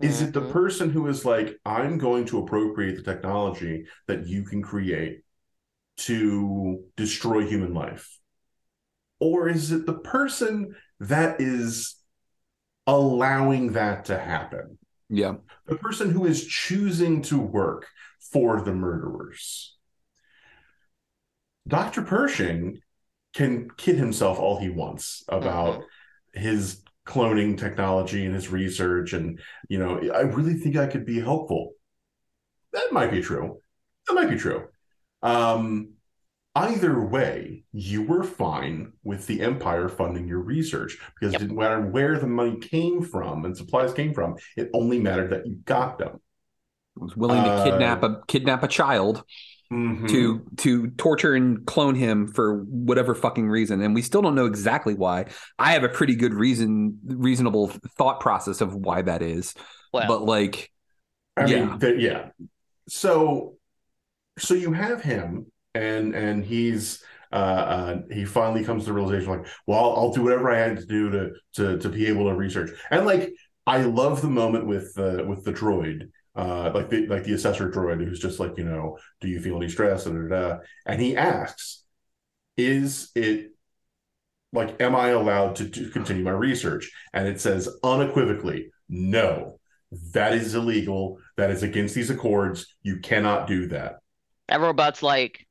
Is 0.00 0.20
it 0.20 0.32
the 0.32 0.40
mm-hmm. 0.40 0.52
person 0.52 0.90
who 0.90 1.06
is 1.06 1.24
like, 1.24 1.60
I'm 1.64 1.96
going 1.96 2.24
to 2.26 2.40
appropriate 2.40 2.96
the 2.96 3.02
technology 3.04 3.86
that 4.08 4.26
you 4.26 4.42
can 4.42 4.60
create 4.60 5.20
to 5.98 6.82
destroy 6.96 7.46
human 7.46 7.72
life? 7.72 8.18
Or 9.20 9.48
is 9.48 9.70
it 9.70 9.86
the 9.86 9.94
person 9.94 10.74
that 10.98 11.40
is 11.40 11.94
allowing 12.84 13.74
that 13.74 14.06
to 14.06 14.18
happen? 14.18 14.76
Yeah. 15.08 15.34
The 15.66 15.76
person 15.76 16.10
who 16.10 16.26
is 16.26 16.44
choosing 16.44 17.22
to 17.22 17.38
work 17.38 17.86
for 18.32 18.60
the 18.60 18.74
murderers. 18.74 19.76
Dr. 21.68 22.02
Pershing 22.02 22.80
can 23.34 23.70
kid 23.76 23.96
himself 23.96 24.40
all 24.40 24.58
he 24.58 24.68
wants 24.68 25.22
about 25.28 25.74
mm-hmm. 25.74 25.86
His 26.34 26.82
cloning 27.06 27.58
technology 27.58 28.24
and 28.24 28.34
his 28.34 28.48
research 28.48 29.12
and 29.12 29.38
you 29.68 29.78
know 29.78 30.00
i 30.14 30.20
really 30.22 30.54
think 30.54 30.76
i 30.76 30.86
could 30.86 31.04
be 31.04 31.20
helpful. 31.20 31.72
That 32.72 32.92
might 32.92 33.10
be 33.10 33.22
true. 33.22 33.58
That 34.08 34.14
might 34.14 34.30
be 34.30 34.36
true. 34.36 34.68
Um 35.22 35.90
either 36.56 37.00
way 37.04 37.64
you 37.72 38.02
were 38.02 38.22
fine 38.22 38.92
with 39.02 39.26
the 39.26 39.40
empire 39.42 39.88
funding 39.88 40.28
your 40.28 40.40
research 40.40 40.98
because 41.18 41.34
it 41.34 41.38
didn't 41.38 41.56
matter 41.58 41.80
where 41.80 42.18
the 42.18 42.26
money 42.28 42.58
came 42.58 43.02
from 43.02 43.44
and 43.44 43.56
supplies 43.56 43.92
came 43.92 44.14
from 44.14 44.36
it 44.56 44.70
only 44.72 45.00
mattered 45.00 45.30
that 45.30 45.46
you 45.46 45.56
got 45.64 45.98
them. 45.98 46.20
I 47.00 47.04
was 47.04 47.16
willing 47.16 47.44
to 47.44 47.50
Uh, 47.50 47.64
kidnap 47.64 48.02
a 48.02 48.22
kidnap 48.28 48.62
a 48.62 48.68
child 48.68 49.24
Mhm. 49.74 50.08
to 50.08 50.46
to 50.58 50.88
torture 50.90 51.34
and 51.34 51.66
clone 51.66 51.94
him 51.96 52.28
for 52.28 52.62
whatever 52.64 53.14
fucking 53.14 53.48
reason 53.48 53.80
and 53.82 53.94
we 53.94 54.02
still 54.02 54.22
don't 54.22 54.34
know 54.36 54.46
exactly 54.46 54.94
why 54.94 55.26
i 55.58 55.72
have 55.72 55.82
a 55.84 55.88
pretty 55.88 56.14
good 56.14 56.32
reason 56.32 56.98
reasonable 57.06 57.68
thought 57.98 58.20
process 58.20 58.60
of 58.60 58.74
why 58.74 59.02
that 59.02 59.20
is 59.22 59.54
Well. 59.92 60.06
but 60.08 60.22
like 60.22 60.70
I 61.36 61.46
yeah 61.46 61.64
mean, 61.66 61.78
th- 61.80 62.00
yeah. 62.00 62.28
So, 62.88 63.56
so 64.38 64.54
you 64.54 64.72
have 64.72 65.02
him, 65.02 65.46
and 65.74 66.14
and 66.14 66.44
he's 66.44 67.02
uh, 67.32 67.36
uh, 67.36 67.96
he 68.12 68.24
finally 68.24 68.62
comes 68.62 68.84
to 68.84 68.90
the 68.90 68.92
realization, 68.92 69.30
like, 69.30 69.46
well, 69.66 69.80
I'll, 69.80 69.96
I'll 69.96 70.12
do 70.12 70.22
whatever 70.22 70.50
I 70.52 70.58
had 70.58 70.76
to 70.78 70.86
do 70.86 71.10
to 71.10 71.30
to 71.54 71.78
to 71.78 71.88
be 71.88 72.06
able 72.06 72.28
to 72.28 72.34
research. 72.36 72.70
And 72.92 73.04
like, 73.06 73.32
I 73.66 73.78
love 73.82 74.22
the 74.22 74.28
moment 74.30 74.66
with 74.66 74.94
the 74.94 75.24
with 75.26 75.42
the 75.44 75.52
droid, 75.52 76.10
uh, 76.36 76.70
like 76.74 76.90
the 76.90 77.06
like 77.06 77.24
the 77.24 77.34
assessor 77.34 77.70
droid, 77.70 78.04
who's 78.04 78.20
just 78.20 78.40
like, 78.40 78.56
you 78.58 78.64
know, 78.64 78.98
do 79.20 79.28
you 79.28 79.40
feel 79.40 79.56
any 79.56 79.68
stress? 79.68 80.04
Da, 80.04 80.10
da, 80.12 80.28
da. 80.28 80.58
And 80.86 81.00
he 81.00 81.16
asks, 81.16 81.84
is 82.56 83.10
it 83.14 83.52
like, 84.52 84.80
am 84.80 84.94
I 84.94 85.08
allowed 85.08 85.56
to, 85.56 85.68
to 85.68 85.90
continue 85.90 86.22
my 86.24 86.30
research? 86.30 86.90
And 87.12 87.26
it 87.28 87.40
says 87.40 87.68
unequivocally, 87.82 88.70
no. 88.88 89.58
That 90.12 90.32
is 90.34 90.54
illegal. 90.56 91.18
That 91.36 91.50
is 91.50 91.62
against 91.62 91.94
these 91.94 92.10
accords. 92.10 92.66
You 92.82 92.98
cannot 93.00 93.46
do 93.46 93.68
that. 93.68 93.96
That 94.48 94.60
robot's 94.60 95.02
like. 95.02 95.46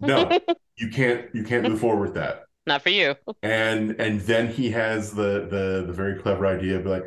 No, 0.00 0.30
you 0.76 0.88
can't. 0.90 1.26
You 1.34 1.42
can't 1.42 1.66
move 1.66 1.80
forward 1.80 2.02
with 2.08 2.14
that. 2.14 2.44
not 2.66 2.82
for 2.82 2.90
you. 2.90 3.14
And 3.42 3.92
and 4.00 4.20
then 4.20 4.48
he 4.52 4.70
has 4.70 5.12
the 5.12 5.48
the 5.50 5.84
the 5.86 5.92
very 5.92 6.20
clever 6.20 6.46
idea 6.46 6.78
of 6.78 6.86
like, 6.86 7.02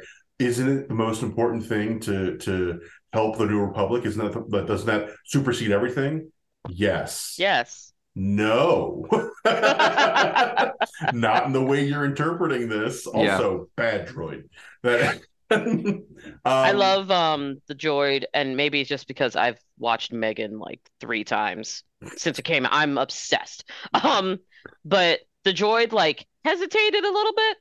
isn't 0.46 0.68
it 0.68 0.88
the 0.88 0.94
most 0.94 1.24
important 1.24 1.66
thing 1.66 2.00
to 2.02 2.38
to 2.40 2.82
help 3.14 3.38
the 3.38 3.46
New 3.46 3.62
Republic? 3.62 4.06
Isn't 4.06 4.32
that 4.32 4.50
but 4.50 4.68
doesn't 4.68 4.88
that 4.88 5.10
supersede 5.26 5.72
everything? 5.72 6.32
Yes. 6.70 7.36
Yes. 7.38 7.94
No. 8.14 9.06
Not 9.46 11.46
in 11.46 11.54
the 11.54 11.64
way 11.64 11.86
you're 11.86 12.06
interpreting 12.06 12.68
this. 12.68 13.08
Yeah. 13.14 13.34
Also, 13.34 13.70
bad 13.76 14.08
droid. 14.08 14.44
That 14.84 15.22
Um, 15.52 16.06
I 16.46 16.72
love 16.72 17.12
um 17.12 17.62
the 17.68 17.76
droid, 17.76 18.24
and 18.34 18.56
maybe 18.56 18.80
it's 18.80 18.90
just 18.90 19.08
because 19.08 19.36
I've 19.36 19.60
watched 19.78 20.14
Megan 20.14 20.60
like 20.60 20.80
three 21.02 21.26
times 21.26 21.84
since 22.16 22.40
it 22.40 22.44
came 22.44 22.66
out. 22.66 22.72
I'm 22.74 22.98
obsessed. 22.98 23.70
Um, 23.94 24.40
but 24.86 25.20
the 25.44 25.52
droid 25.52 25.92
like 25.92 26.26
hesitated 26.46 27.04
a 27.04 27.12
little 27.12 27.34
bit, 27.34 27.58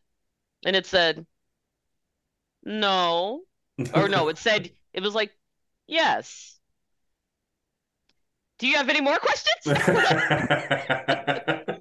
and 0.66 0.76
it 0.76 0.86
said, 0.86 1.26
"No," 2.64 3.42
or 3.94 4.08
no, 4.08 4.28
it 4.28 4.38
said 4.38 4.70
it 4.92 5.02
was 5.02 5.14
like, 5.14 5.32
"Yes." 5.86 6.56
Do 8.58 8.66
you 8.66 8.76
have 8.76 8.90
any 8.90 9.00
more 9.00 9.18
questions? 9.18 9.78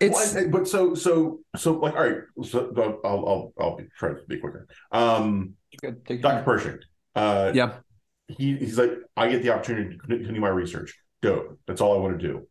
It's 0.00 0.34
but 0.46 0.66
so 0.66 0.94
so 0.94 1.40
so 1.56 1.74
like 1.74 1.94
all 1.94 2.02
right. 2.02 2.18
So 2.44 2.72
I'll 3.04 3.26
I'll 3.26 3.52
I'll 3.58 3.76
be, 3.76 3.84
try 3.96 4.10
to 4.10 4.20
be 4.28 4.38
quicker. 4.38 4.66
Um, 4.90 5.54
Dr. 5.80 6.42
Pershing. 6.44 6.78
Uh, 7.14 7.52
yeah. 7.54 7.74
He 8.28 8.56
he's 8.56 8.78
like, 8.78 8.92
I 9.16 9.28
get 9.28 9.42
the 9.42 9.50
opportunity 9.50 9.96
to 9.96 9.98
continue 9.98 10.40
my 10.40 10.48
research. 10.48 10.96
Dope. 11.20 11.58
That's 11.66 11.80
all 11.80 11.94
I 11.94 12.00
want 12.00 12.18
to 12.18 12.26
do. 12.26 12.48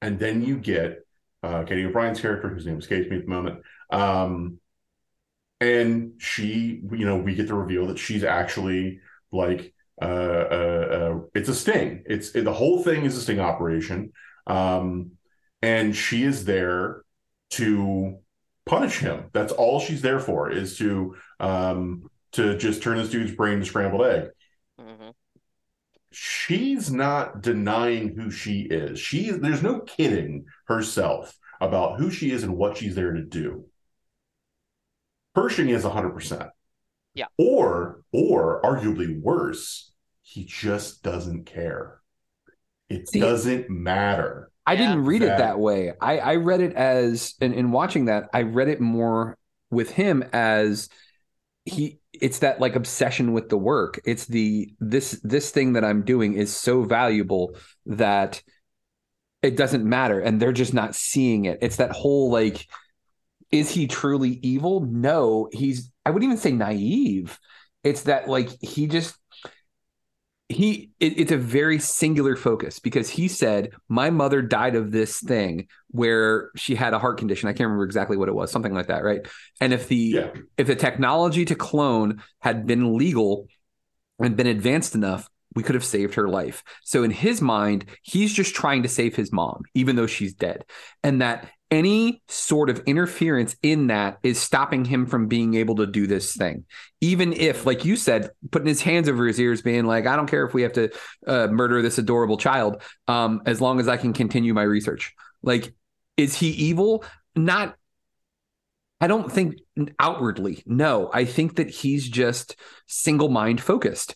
And 0.00 0.18
then 0.18 0.42
you 0.42 0.56
get 0.56 1.04
uh, 1.42 1.64
Katy 1.64 1.84
O'Brian's 1.84 2.20
character, 2.20 2.48
whose 2.48 2.66
name 2.66 2.78
escapes 2.78 3.10
me 3.10 3.18
at 3.18 3.24
the 3.24 3.30
moment. 3.30 3.62
Um, 3.90 4.58
and 5.62 6.14
she, 6.18 6.80
you 6.90 7.06
know, 7.06 7.16
we 7.16 7.36
get 7.36 7.46
to 7.46 7.54
reveal 7.54 7.86
that 7.86 7.98
she's 7.98 8.24
actually 8.24 8.98
like, 9.30 9.72
uh, 10.00 10.04
uh, 10.04 10.88
uh 10.90 11.20
it's 11.36 11.48
a 11.48 11.54
sting. 11.54 12.02
It's 12.06 12.34
it, 12.34 12.44
the 12.44 12.52
whole 12.52 12.82
thing 12.82 13.04
is 13.04 13.16
a 13.16 13.20
sting 13.20 13.38
operation. 13.38 14.12
Um, 14.48 15.12
and 15.62 15.94
she 15.94 16.24
is 16.24 16.44
there 16.44 17.02
to 17.50 18.18
punish 18.66 18.98
him. 18.98 19.30
That's 19.32 19.52
all 19.52 19.78
she's 19.78 20.02
there 20.02 20.18
for 20.18 20.50
is 20.50 20.76
to 20.78 21.14
um 21.38 22.10
to 22.32 22.58
just 22.58 22.82
turn 22.82 22.98
this 22.98 23.10
dude's 23.10 23.36
brain 23.36 23.60
to 23.60 23.64
scrambled 23.64 24.04
egg. 24.04 24.30
She's 26.10 26.90
not 26.90 27.40
denying 27.40 28.16
who 28.16 28.32
she 28.32 28.62
is. 28.62 28.98
She 28.98 29.30
there's 29.30 29.62
no 29.62 29.78
kidding 29.80 30.46
herself 30.66 31.38
about 31.60 32.00
who 32.00 32.10
she 32.10 32.32
is 32.32 32.42
and 32.42 32.56
what 32.56 32.78
she's 32.78 32.96
there 32.96 33.12
to 33.12 33.22
do. 33.22 33.66
Pershing 35.34 35.68
is 35.70 35.84
100%. 35.84 36.50
Yeah. 37.14 37.26
Or 37.38 38.02
or 38.12 38.62
arguably 38.62 39.20
worse, 39.20 39.92
he 40.22 40.44
just 40.44 41.02
doesn't 41.02 41.44
care. 41.44 42.00
It 42.88 43.08
See- 43.08 43.20
doesn't 43.20 43.68
matter. 43.70 44.50
I 44.64 44.76
didn't 44.76 45.04
read 45.04 45.22
it 45.22 45.26
That- 45.26 45.38
that 45.38 45.58
way. 45.58 45.92
I, 46.00 46.18
I 46.18 46.34
read 46.36 46.60
it 46.60 46.72
as, 46.74 47.34
in, 47.40 47.52
in 47.52 47.72
watching 47.72 48.04
that, 48.04 48.30
I 48.32 48.42
read 48.42 48.68
it 48.68 48.80
more 48.80 49.36
with 49.70 49.90
him 49.90 50.22
as 50.32 50.88
he. 51.64 51.98
It's 52.12 52.40
that 52.40 52.60
like 52.60 52.76
obsession 52.76 53.32
with 53.32 53.48
the 53.48 53.56
work. 53.58 53.98
It's 54.04 54.26
the 54.26 54.72
this 54.78 55.18
this 55.24 55.50
thing 55.50 55.72
that 55.72 55.84
I'm 55.84 56.02
doing 56.04 56.34
is 56.34 56.54
so 56.54 56.84
valuable 56.84 57.56
that 57.86 58.42
it 59.42 59.56
doesn't 59.56 59.84
matter, 59.84 60.20
and 60.20 60.38
they're 60.40 60.52
just 60.52 60.74
not 60.74 60.94
seeing 60.94 61.46
it. 61.46 61.58
It's 61.62 61.76
that 61.76 61.90
whole 61.90 62.30
like, 62.30 62.68
is 63.52 63.70
he 63.70 63.86
truly 63.86 64.40
evil? 64.42 64.80
No, 64.80 65.48
he's. 65.52 65.92
I 66.04 66.10
wouldn't 66.10 66.28
even 66.30 66.40
say 66.40 66.52
naive. 66.52 67.38
It's 67.84 68.02
that 68.02 68.28
like 68.28 68.48
he 68.60 68.86
just 68.86 69.16
he 70.48 70.90
it, 71.00 71.18
it's 71.18 71.32
a 71.32 71.36
very 71.36 71.78
singular 71.78 72.36
focus 72.36 72.78
because 72.78 73.08
he 73.08 73.26
said 73.28 73.70
my 73.88 74.10
mother 74.10 74.42
died 74.42 74.74
of 74.74 74.90
this 74.90 75.20
thing 75.20 75.66
where 75.88 76.50
she 76.56 76.74
had 76.74 76.92
a 76.92 76.98
heart 76.98 77.16
condition 77.16 77.48
i 77.48 77.52
can't 77.52 77.68
remember 77.68 77.84
exactly 77.84 78.18
what 78.18 78.28
it 78.28 78.34
was 78.34 78.50
something 78.50 78.74
like 78.74 78.88
that 78.88 79.02
right 79.02 79.26
and 79.60 79.72
if 79.72 79.88
the 79.88 79.96
Yeah. 79.96 80.30
if 80.58 80.66
the 80.66 80.76
technology 80.76 81.44
to 81.46 81.54
clone 81.54 82.22
had 82.40 82.66
been 82.66 82.98
legal 82.98 83.46
and 84.18 84.36
been 84.36 84.46
advanced 84.46 84.94
enough 84.94 85.28
we 85.54 85.62
could 85.62 85.74
have 85.74 85.84
saved 85.84 86.14
her 86.14 86.28
life. 86.28 86.62
So 86.84 87.02
in 87.02 87.10
his 87.10 87.40
mind 87.40 87.86
he's 88.02 88.32
just 88.32 88.54
trying 88.54 88.82
to 88.82 88.88
save 88.88 89.16
his 89.16 89.32
mom 89.32 89.62
even 89.74 89.96
though 89.96 90.06
she's 90.06 90.34
dead. 90.34 90.64
And 91.02 91.22
that 91.22 91.50
any 91.72 92.22
sort 92.28 92.68
of 92.68 92.80
interference 92.80 93.56
in 93.62 93.86
that 93.86 94.18
is 94.22 94.38
stopping 94.38 94.84
him 94.84 95.06
from 95.06 95.26
being 95.26 95.54
able 95.54 95.76
to 95.76 95.86
do 95.86 96.06
this 96.06 96.36
thing. 96.36 96.66
Even 97.00 97.32
if 97.32 97.64
like 97.64 97.86
you 97.86 97.96
said 97.96 98.28
putting 98.50 98.68
his 98.68 98.82
hands 98.82 99.08
over 99.08 99.26
his 99.26 99.40
ears 99.40 99.62
being 99.62 99.86
like 99.86 100.06
i 100.06 100.14
don't 100.14 100.28
care 100.28 100.44
if 100.46 100.52
we 100.52 100.62
have 100.62 100.74
to 100.74 100.90
uh, 101.26 101.46
murder 101.46 101.80
this 101.80 101.96
adorable 101.96 102.36
child 102.36 102.82
um, 103.08 103.40
as 103.46 103.60
long 103.60 103.80
as 103.80 103.88
i 103.88 103.96
can 103.96 104.12
continue 104.12 104.52
my 104.52 104.62
research. 104.62 105.14
Like 105.42 105.74
is 106.18 106.36
he 106.36 106.50
evil? 106.50 107.04
Not 107.34 107.74
i 109.00 109.06
don't 109.06 109.32
think 109.32 109.54
outwardly 109.98 110.62
no. 110.66 111.10
I 111.12 111.24
think 111.24 111.56
that 111.56 111.70
he's 111.70 112.06
just 112.06 112.54
single 112.86 113.30
mind 113.30 113.62
focused. 113.62 114.14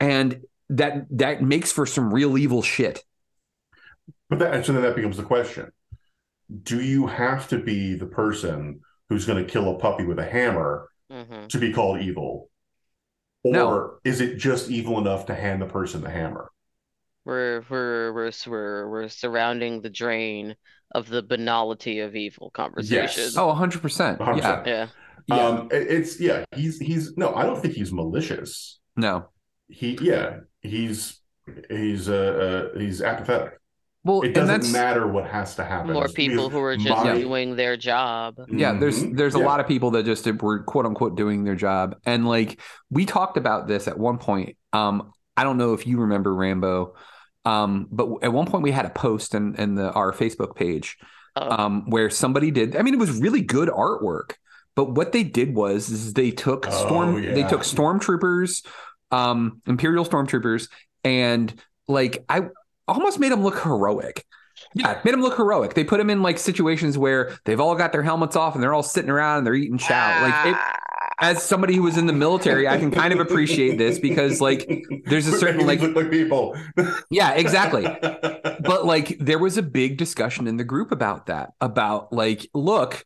And 0.00 0.40
that 0.68 1.06
that 1.10 1.42
makes 1.42 1.72
for 1.72 1.86
some 1.86 2.12
real 2.12 2.36
evil 2.36 2.62
shit 2.62 3.02
But 4.28 4.38
that, 4.40 4.66
so 4.66 4.72
then 4.72 4.82
that 4.82 4.96
becomes 4.96 5.16
the 5.16 5.22
question: 5.22 5.70
Do 6.62 6.80
you 6.80 7.06
have 7.06 7.48
to 7.48 7.58
be 7.58 7.94
the 7.94 8.06
person 8.06 8.80
who's 9.08 9.24
going 9.26 9.44
to 9.44 9.50
kill 9.50 9.68
a 9.74 9.78
puppy 9.78 10.04
with 10.04 10.18
a 10.18 10.24
hammer 10.24 10.88
Mhm. 11.10 11.48
to 11.48 11.58
be 11.58 11.72
called 11.72 12.00
evil, 12.00 12.50
or 13.44 13.52
No. 13.52 13.90
is 14.04 14.20
it 14.20 14.36
just 14.38 14.68
evil 14.70 14.98
enough 14.98 15.26
to 15.26 15.34
hand 15.34 15.62
the 15.62 15.66
person 15.66 16.00
the 16.02 16.10
hammer? 16.10 16.50
We're 17.24 17.64
we're 17.70 18.12
we're 18.12 18.32
we're 18.46 18.88
we're 18.90 19.08
surrounding 19.08 19.82
the 19.82 19.90
drain 19.90 20.56
of 20.92 21.08
the 21.08 21.22
banality 21.22 22.00
of 22.00 22.14
evil 22.16 22.50
conversation. 22.50 23.30
oh 23.36 23.52
100% 23.52 24.18
100%. 24.18 24.36
yeah 24.38 24.62
Yeah. 24.66 24.88
Yeah. 25.28 25.36
Um, 25.36 25.68
it's 25.72 26.20
yeah, 26.20 26.44
he's 26.54 26.78
he's 26.78 27.16
no, 27.16 27.34
I 27.34 27.42
don't 27.44 27.60
think 27.60 27.74
he's 27.74 27.92
malicious. 27.92 28.78
no 28.96 29.28
He 29.68 29.98
yeah, 30.00 30.40
he's 30.66 31.20
he's 31.70 32.08
uh, 32.08 32.70
uh 32.74 32.78
he's 32.78 33.00
apathetic. 33.02 33.58
well 34.04 34.22
It 34.22 34.34
doesn't 34.34 34.72
matter 34.72 35.06
what 35.06 35.26
has 35.26 35.54
to 35.56 35.64
happen. 35.64 35.92
More 35.92 36.04
It's 36.04 36.12
people 36.14 36.48
because 36.48 36.52
who 36.52 36.60
are 36.60 36.76
just 36.76 37.04
my- 37.04 37.18
doing 37.18 37.56
their 37.56 37.76
job. 37.76 38.36
yeah 38.48 38.72
there's 38.72 39.02
there's 39.12 39.34
a 39.34 39.38
Yeah. 39.38 39.46
lot 39.46 39.60
of 39.60 39.66
people 39.68 39.90
that 39.92 40.04
just 40.04 40.26
were 40.42 40.62
quote 40.64 40.86
unquote 40.86 41.16
doing 41.16 41.44
their 41.44 41.54
job 41.56 41.96
and 42.04 42.26
like 42.26 42.60
we 42.90 43.04
talked 43.06 43.36
about 43.36 43.66
this 43.68 43.86
at 43.88 43.98
one 43.98 44.18
point 44.18 44.56
um 44.72 45.12
i 45.36 45.44
don't 45.44 45.56
know 45.58 45.72
if 45.74 45.86
you 45.86 45.98
remember 45.98 46.34
rambo 46.34 46.94
um 47.44 47.86
but 47.90 48.06
at 48.22 48.32
one 48.32 48.46
point 48.46 48.62
we 48.62 48.70
had 48.72 48.84
a 48.86 48.90
post 48.90 49.34
in 49.34 49.54
in 49.56 49.74
the 49.76 49.90
our 49.92 50.12
facebook 50.12 50.54
page 50.56 50.96
Oh. 51.38 51.50
um 51.64 51.90
where 51.90 52.08
somebody 52.08 52.50
did 52.50 52.76
i 52.76 52.82
mean 52.82 52.94
it 52.94 52.98
was 53.00 53.20
really 53.20 53.42
good 53.42 53.68
artwork 53.68 54.28
but 54.74 54.86
what 54.98 55.12
they 55.12 55.22
did 55.22 55.54
was 55.54 55.90
is 55.90 56.14
they 56.14 56.30
took 56.30 56.66
Oh, 56.66 56.70
storm 56.70 57.22
they 57.22 57.42
took 57.42 57.60
stormtroopers 57.60 58.64
um 59.10 59.60
imperial 59.66 60.04
stormtroopers 60.04 60.68
and 61.04 61.54
like 61.88 62.24
i 62.28 62.42
almost 62.88 63.18
made 63.18 63.32
them 63.32 63.42
look 63.42 63.58
heroic 63.60 64.24
yeah, 64.74 65.00
made 65.04 65.12
them 65.12 65.22
look 65.22 65.36
heroic. 65.36 65.74
They 65.74 65.84
put 65.84 65.98
them 65.98 66.10
in 66.10 66.22
like 66.22 66.38
situations 66.38 66.96
where 66.98 67.38
they've 67.44 67.60
all 67.60 67.74
got 67.74 67.92
their 67.92 68.02
helmets 68.02 68.36
off 68.36 68.54
and 68.54 68.62
they're 68.62 68.74
all 68.74 68.82
sitting 68.82 69.10
around 69.10 69.38
and 69.38 69.46
they're 69.46 69.54
eating 69.54 69.78
chow. 69.78 70.22
Like, 70.22 70.54
it, 70.54 70.56
as 71.18 71.42
somebody 71.42 71.74
who 71.74 71.82
was 71.82 71.96
in 71.96 72.06
the 72.06 72.12
military, 72.12 72.68
I 72.68 72.78
can 72.78 72.90
kind 72.90 73.12
of 73.12 73.20
appreciate 73.20 73.78
this 73.78 73.98
because, 73.98 74.40
like, 74.40 74.68
there's 75.06 75.26
a 75.26 75.38
certain 75.38 75.66
like, 75.66 75.80
like 75.80 76.10
people. 76.10 76.56
yeah, 77.10 77.32
exactly. 77.32 77.86
But 78.58 78.86
like, 78.86 79.18
there 79.18 79.38
was 79.38 79.58
a 79.58 79.62
big 79.62 79.96
discussion 79.96 80.46
in 80.46 80.56
the 80.56 80.64
group 80.64 80.90
about 80.90 81.26
that. 81.26 81.52
About 81.60 82.12
like, 82.12 82.48
look, 82.52 83.04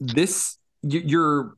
this 0.00 0.56
you're 0.82 1.54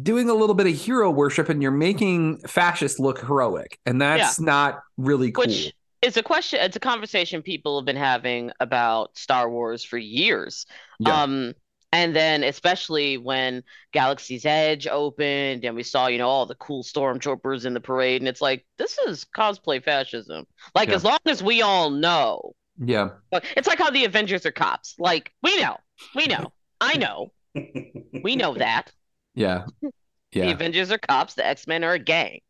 doing 0.00 0.30
a 0.30 0.34
little 0.34 0.54
bit 0.54 0.66
of 0.66 0.74
hero 0.74 1.10
worship 1.10 1.48
and 1.48 1.62
you're 1.62 1.70
making 1.70 2.38
fascists 2.46 2.98
look 2.98 3.20
heroic, 3.20 3.78
and 3.86 4.00
that's 4.00 4.40
not 4.40 4.82
really 4.96 5.32
cool. 5.32 5.44
Which 5.44 5.72
is 6.00 6.16
a 6.16 6.22
question, 6.22 6.60
it's 6.60 6.76
a 6.76 6.80
conversation 6.80 7.42
people 7.42 7.78
have 7.78 7.84
been 7.86 7.96
having 7.96 8.50
about 8.60 9.16
Star 9.16 9.50
Wars 9.50 9.84
for 9.84 9.98
years. 9.98 10.66
Yeah. 10.98 11.22
Um, 11.22 11.52
and 11.94 12.16
then 12.16 12.42
especially 12.42 13.18
when 13.18 13.62
Galaxy's 13.92 14.46
Edge 14.46 14.86
opened 14.86 15.64
and 15.64 15.76
we 15.76 15.82
saw, 15.82 16.06
you 16.06 16.16
know, 16.16 16.26
all 16.28 16.46
the 16.46 16.54
cool 16.54 16.82
stormtroopers 16.82 17.66
in 17.66 17.74
the 17.74 17.80
parade, 17.80 18.22
and 18.22 18.28
it's 18.28 18.40
like, 18.40 18.64
this 18.78 18.96
is 19.06 19.26
cosplay 19.36 19.84
fascism. 19.84 20.46
Like, 20.74 20.88
Yeah. 20.88 20.94
as 20.94 21.04
long 21.04 21.18
as 21.26 21.42
we 21.42 21.60
all 21.60 21.90
know, 21.90 22.54
yeah, 22.78 23.10
it's 23.30 23.68
like 23.68 23.78
how 23.78 23.90
the 23.90 24.06
Avengers 24.06 24.46
are 24.46 24.50
cops. 24.52 24.94
Like, 24.98 25.32
we 25.42 25.60
know, 25.60 25.76
we 26.16 26.26
know, 26.26 26.52
I 26.80 26.96
know, 26.96 27.30
we 28.24 28.34
know 28.36 28.54
that. 28.54 28.90
Yeah, 29.34 29.66
The 29.82 29.90
yeah. 30.38 30.50
Avengers 30.50 30.90
are 30.90 30.98
cops, 30.98 31.34
the 31.34 31.46
X-Men 31.46 31.84
are 31.84 31.92
a 31.92 31.98
gang. 31.98 32.40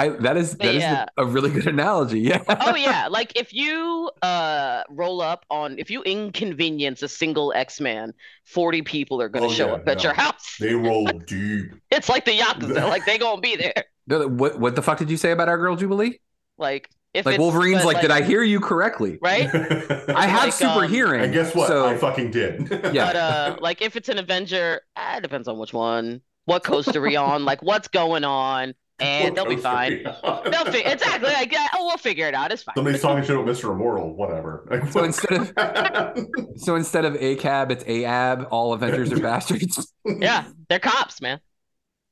I, 0.00 0.10
that 0.20 0.36
is 0.36 0.56
that 0.58 0.74
is 0.76 0.82
Yeah. 0.82 1.06
a 1.16 1.26
really 1.26 1.50
good 1.50 1.66
analogy. 1.66 2.20
Yeah. 2.20 2.42
oh 2.48 2.76
yeah 2.76 3.08
like 3.10 3.32
if 3.36 3.52
you 3.52 4.10
uh 4.22 4.82
roll 4.90 5.20
up 5.20 5.44
on 5.50 5.76
if 5.78 5.90
you 5.90 6.02
inconvenience 6.04 7.02
a 7.02 7.08
single 7.08 7.52
x-man 7.56 8.12
40 8.46 8.82
people 8.82 9.20
are 9.20 9.28
going 9.28 9.42
to 9.42 9.48
Oh, 9.50 9.52
show 9.52 9.66
yeah, 9.68 9.72
up 9.74 9.88
at 9.88 10.04
your 10.04 10.12
house 10.12 10.56
They 10.60 10.74
roll 10.74 11.06
deep. 11.06 11.72
it's 11.90 12.08
like 12.08 12.24
the 12.24 12.38
yakuza 12.38 12.88
like 12.88 13.06
they 13.06 13.18
gonna 13.18 13.40
be 13.40 13.56
there 13.56 13.74
No, 14.06 14.28
What 14.28 14.60
what 14.60 14.76
the 14.76 14.82
fuck 14.82 14.98
did 14.98 15.10
you 15.10 15.16
say 15.16 15.32
about 15.32 15.48
our 15.48 15.58
girl 15.58 15.74
Jubilee? 15.74 16.20
like 16.58 16.88
if 17.18 17.26
Like 17.26 17.38
Wolverine's 17.38 17.82
but, 17.82 17.94
like, 17.94 18.00
did 18.00 18.10
I 18.10 18.22
hear 18.22 18.42
you 18.42 18.60
correctly? 18.60 19.18
right 19.20 19.48
I 20.14 20.26
have 20.26 20.44
Like, 20.44 20.52
super 20.52 20.84
um, 20.84 20.90
hearing. 20.90 21.22
And 21.24 21.32
guess 21.32 21.54
what? 21.54 21.68
So 21.68 21.86
I 21.86 21.96
fucking 21.96 22.30
did. 22.30 22.68
Yeah. 22.92 23.06
but 23.06 23.16
uh 23.16 23.56
like 23.60 23.82
if 23.82 23.96
it's 23.96 24.08
an 24.08 24.18
avenger 24.18 24.80
ah, 24.96 25.16
it 25.18 25.22
depends 25.22 25.48
on 25.48 25.58
which 25.58 25.72
one 25.72 26.20
what 26.46 26.64
coast 26.64 26.94
are 26.96 27.00
we 27.02 27.16
on 27.30 27.44
like 27.44 27.62
what's 27.62 27.88
going 27.88 28.24
on 28.24 28.74
and 29.00 29.36
they'll 29.36 29.46
be 29.46 29.56
fine 29.56 30.02
they'll 30.02 30.64
fi- 30.64 30.82
exactly 30.92 31.30
like 31.32 31.52
yeah, 31.52 31.68
oh 31.74 31.86
we'll 31.86 31.96
figure 31.98 32.26
it 32.26 32.34
out 32.34 32.50
it's 32.50 32.62
fine 32.64 32.74
Somebody's 32.74 33.00
talking 33.02 33.22
shit 33.22 33.36
about 33.36 33.46
Mr. 33.46 33.70
Immortal, 33.72 34.14
whatever. 34.16 34.66
Like, 34.70 34.90
so 34.90 35.04
instead 35.04 35.32
of 35.56 36.26
so 36.56 36.74
instead 36.74 37.04
of 37.04 37.14
ACAB, 37.14 37.70
it's 37.70 37.84
AAB. 37.84 38.48
All 38.50 38.72
Avengers 38.72 39.12
are 39.12 39.20
bastards. 39.20 39.92
yeah 40.04 40.44
they're 40.68 40.80
cops 40.80 41.20
man 41.20 41.38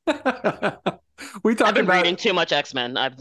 we 0.07 0.13
i've 0.15 1.59
talked 1.59 1.75
been 1.75 1.85
about 1.87 1.97
reading 1.97 2.15
too 2.17 2.33
much 2.33 2.53
x-men 2.53 2.97
i've 2.97 3.17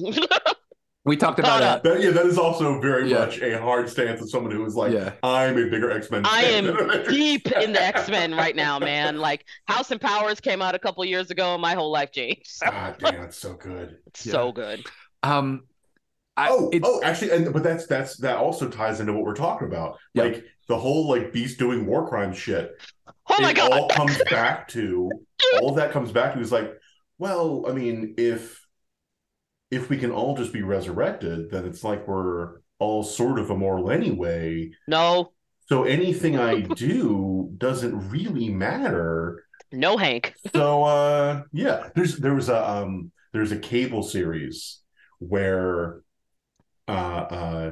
we 1.05 1.15
talked 1.15 1.39
about 1.39 1.61
uh. 1.61 1.79
That, 1.83 2.01
yeah, 2.01 2.11
that 2.11 2.25
is 2.25 2.37
also 2.37 2.79
very 2.81 3.09
Yeah. 3.09 3.19
much 3.19 3.39
a 3.39 3.59
hard 3.61 3.87
stance 3.89 4.21
of 4.21 4.29
someone 4.29 4.51
who 4.51 4.65
is 4.65 4.75
like, 4.75 4.91
Yeah. 4.91 5.13
I'm 5.23 5.57
a 5.57 5.69
bigger 5.69 5.91
X 5.91 6.09
Men. 6.11 6.23
I 6.25 6.43
am 6.43 6.65
deep 7.09 7.47
in 7.51 7.73
the 7.73 7.81
X-Men 7.81 8.33
right 8.35 8.55
now, 8.55 8.79
man. 8.79 9.17
Like 9.17 9.45
House 9.67 9.91
and 9.91 10.01
Powers 10.01 10.39
came 10.39 10.61
out 10.61 10.75
a 10.75 10.79
couple 10.79 11.05
years 11.05 11.31
ago 11.31 11.53
and 11.53 11.61
my 11.61 11.75
whole 11.75 11.91
life 11.91 12.11
changed. 12.11 12.59
God 12.63 12.95
damn, 12.99 13.23
it's 13.23 13.37
so 13.37 13.53
good. 13.53 13.97
It's 14.07 14.29
so 14.29 14.51
good. 14.51 14.83
um 15.23 15.61
I, 16.37 16.49
oh, 16.51 16.69
it's, 16.73 16.85
oh, 16.85 17.01
actually, 17.01 17.31
and 17.31 17.53
but 17.53 17.63
that's 17.63 17.87
that's 17.87 18.17
that 18.17 18.35
also 18.35 18.67
ties 18.67 18.99
into 18.99 19.13
what 19.13 19.23
we're 19.23 19.35
talking 19.35 19.67
about. 19.69 19.97
Yeah. 20.13 20.23
Like 20.23 20.43
the 20.67 20.77
whole 20.77 21.07
like 21.07 21.31
Beast 21.31 21.57
doing 21.59 21.85
war 21.85 22.09
crime 22.09 22.33
shit. 22.33 22.71
Oh 23.29 23.41
my 23.41 23.51
it 23.51 23.55
god. 23.55 23.71
all 23.71 23.87
comes 23.89 24.21
back 24.29 24.67
to 24.69 25.09
all 25.61 25.69
of 25.69 25.75
that 25.77 25.91
comes 25.91 26.11
back 26.11 26.33
to 26.33 26.41
is 26.41 26.51
like, 26.51 26.73
well, 27.19 27.63
I 27.69 27.71
mean, 27.71 28.15
if 28.17 28.64
if 29.71 29.89
we 29.89 29.97
can 29.97 30.11
all 30.11 30.35
just 30.37 30.53
be 30.53 30.61
resurrected, 30.63 31.49
then 31.51 31.65
it's 31.65 31.83
like 31.83 32.07
we're 32.07 32.59
all 32.79 33.03
sort 33.03 33.39
of 33.39 33.49
immortal 33.49 33.91
anyway. 33.91 34.71
No, 34.87 35.33
So 35.69 35.83
anything 35.83 36.37
I 36.37 36.61
do 36.61 37.51
doesn't 37.57 38.09
really 38.09 38.49
matter. 38.49 39.43
no 39.71 39.97
Hank. 39.97 40.33
So 40.53 40.83
uh 40.83 41.43
yeah, 41.51 41.89
there's 41.95 42.17
there 42.17 42.33
was 42.35 42.49
a 42.49 42.69
um 42.69 43.11
there's 43.33 43.51
a 43.51 43.59
cable 43.59 44.03
series 44.03 44.81
where 45.19 46.01
uh 46.87 46.91
uh 46.91 47.71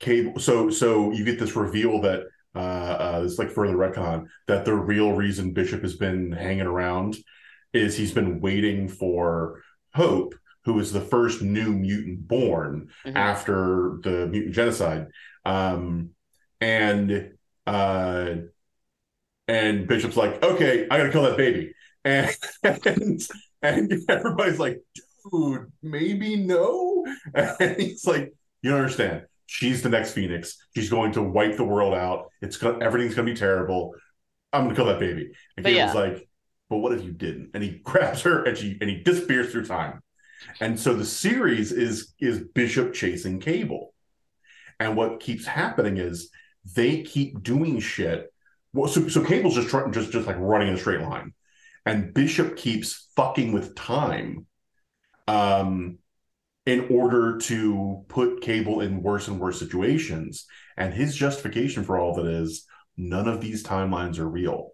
cable 0.00 0.40
so 0.40 0.70
so 0.70 1.12
you 1.12 1.24
get 1.24 1.38
this 1.38 1.56
reveal 1.56 2.00
that 2.02 2.22
uh 2.54 2.58
uh 2.58 3.22
it's 3.24 3.38
like 3.38 3.50
further 3.50 3.76
retcon 3.76 4.26
that 4.48 4.64
the 4.64 4.74
real 4.74 5.12
reason 5.12 5.52
Bishop 5.52 5.82
has 5.82 5.94
been 5.96 6.32
hanging 6.32 6.66
around 6.66 7.16
is 7.72 7.96
he's 7.96 8.12
been 8.12 8.40
waiting 8.40 8.88
for 8.88 9.62
Hope, 9.94 10.34
who 10.64 10.78
is 10.78 10.92
the 10.92 11.00
first 11.00 11.42
new 11.42 11.72
mutant 11.72 12.26
born 12.28 12.88
Mhm. 13.04 13.16
after 13.16 13.98
the 14.02 14.26
mutant 14.28 14.54
genocide. 14.54 15.06
Um 15.44 16.10
and 16.60 17.32
uh 17.66 18.34
and 19.48 19.86
Bishop's 19.86 20.16
like, 20.16 20.42
okay, 20.42 20.86
I 20.90 20.98
gotta 20.98 21.10
kill 21.12 21.22
that 21.24 21.36
baby. 21.36 21.74
And 22.04 22.30
and, 22.62 23.20
and 23.62 23.92
everybody's 24.08 24.58
like, 24.58 24.80
dude, 25.30 25.70
maybe 25.82 26.36
no. 26.36 27.04
And 27.34 27.80
he's 27.80 28.06
like, 28.06 28.32
you 28.62 28.70
don't 28.70 28.80
understand. 28.80 29.26
She's 29.46 29.82
the 29.82 29.88
next 29.88 30.12
Phoenix. 30.12 30.56
She's 30.74 30.88
going 30.88 31.12
to 31.12 31.22
wipe 31.22 31.56
the 31.56 31.64
world 31.64 31.94
out. 31.94 32.30
It's 32.40 32.56
gonna 32.56 32.84
everything's 32.84 33.14
gonna 33.14 33.26
be 33.30 33.34
terrible. 33.36 33.94
I'm 34.52 34.64
gonna 34.64 34.76
kill 34.76 34.86
that 34.86 35.00
baby. 35.00 35.32
And 35.56 35.66
Cable's 35.66 35.94
yeah. 35.94 36.00
like, 36.00 36.28
but 36.70 36.78
what 36.78 36.92
if 36.92 37.04
you 37.04 37.12
didn't? 37.12 37.50
And 37.54 37.62
he 37.62 37.70
grabs 37.84 38.22
her 38.22 38.44
and 38.44 38.56
she 38.56 38.78
and 38.80 38.88
he 38.88 39.02
disappears 39.02 39.50
through 39.52 39.66
time. 39.66 40.00
And 40.60 40.78
so 40.78 40.94
the 40.94 41.04
series 41.04 41.72
is 41.72 42.14
is 42.18 42.44
Bishop 42.54 42.94
chasing 42.94 43.40
Cable. 43.40 43.94
And 44.80 44.96
what 44.96 45.20
keeps 45.20 45.46
happening 45.46 45.98
is 45.98 46.30
they 46.76 47.02
keep 47.02 47.42
doing 47.42 47.78
shit. 47.80 48.32
Well, 48.72 48.88
so, 48.88 49.08
so 49.08 49.24
Cable's 49.24 49.54
just 49.54 49.68
trying 49.68 49.92
just 49.92 50.12
just 50.12 50.26
like 50.26 50.38
running 50.38 50.68
in 50.68 50.74
a 50.74 50.78
straight 50.78 51.00
line. 51.00 51.34
And 51.84 52.14
Bishop 52.14 52.56
keeps 52.56 53.10
fucking 53.16 53.52
with 53.52 53.74
time. 53.74 54.46
Um 55.28 55.98
in 56.64 56.86
order 56.90 57.38
to 57.38 58.04
put 58.08 58.40
Cable 58.40 58.80
in 58.82 59.02
worse 59.02 59.28
and 59.28 59.40
worse 59.40 59.58
situations. 59.58 60.46
And 60.76 60.94
his 60.94 61.16
justification 61.16 61.82
for 61.82 61.98
all 61.98 62.18
of 62.18 62.24
it 62.24 62.32
is 62.32 62.66
none 62.96 63.28
of 63.28 63.40
these 63.40 63.62
timelines 63.62 64.18
are 64.18 64.28
real. 64.28 64.70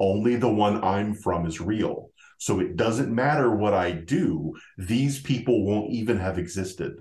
Only 0.00 0.36
the 0.36 0.48
one 0.48 0.82
I'm 0.82 1.14
from 1.14 1.46
is 1.46 1.60
real. 1.60 2.10
So 2.38 2.60
it 2.60 2.76
doesn't 2.76 3.12
matter 3.14 3.50
what 3.54 3.74
I 3.74 3.90
do, 3.90 4.54
these 4.76 5.20
people 5.20 5.64
won't 5.64 5.90
even 5.90 6.18
have 6.18 6.38
existed. 6.38 6.94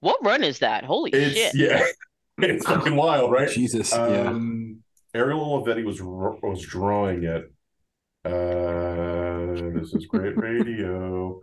What 0.00 0.16
run 0.24 0.42
is 0.42 0.60
that? 0.60 0.84
Holy 0.84 1.10
It's 1.10 1.34
shit! 1.36 1.54
yeah, 1.54 1.84
it's 2.38 2.64
fucking 2.66 2.96
wild, 2.96 3.30
right? 3.30 3.50
Jesus, 3.50 3.92
Um, 3.92 4.78
Ariel 5.14 5.40
Olivetti 5.40 5.84
was 5.84 6.00
was 6.02 6.62
drawing 6.62 7.24
it. 7.24 7.52
Uh, 8.24 9.70
this 9.78 9.92
is 9.94 10.06
great 10.06 10.36
radio. 10.48 11.40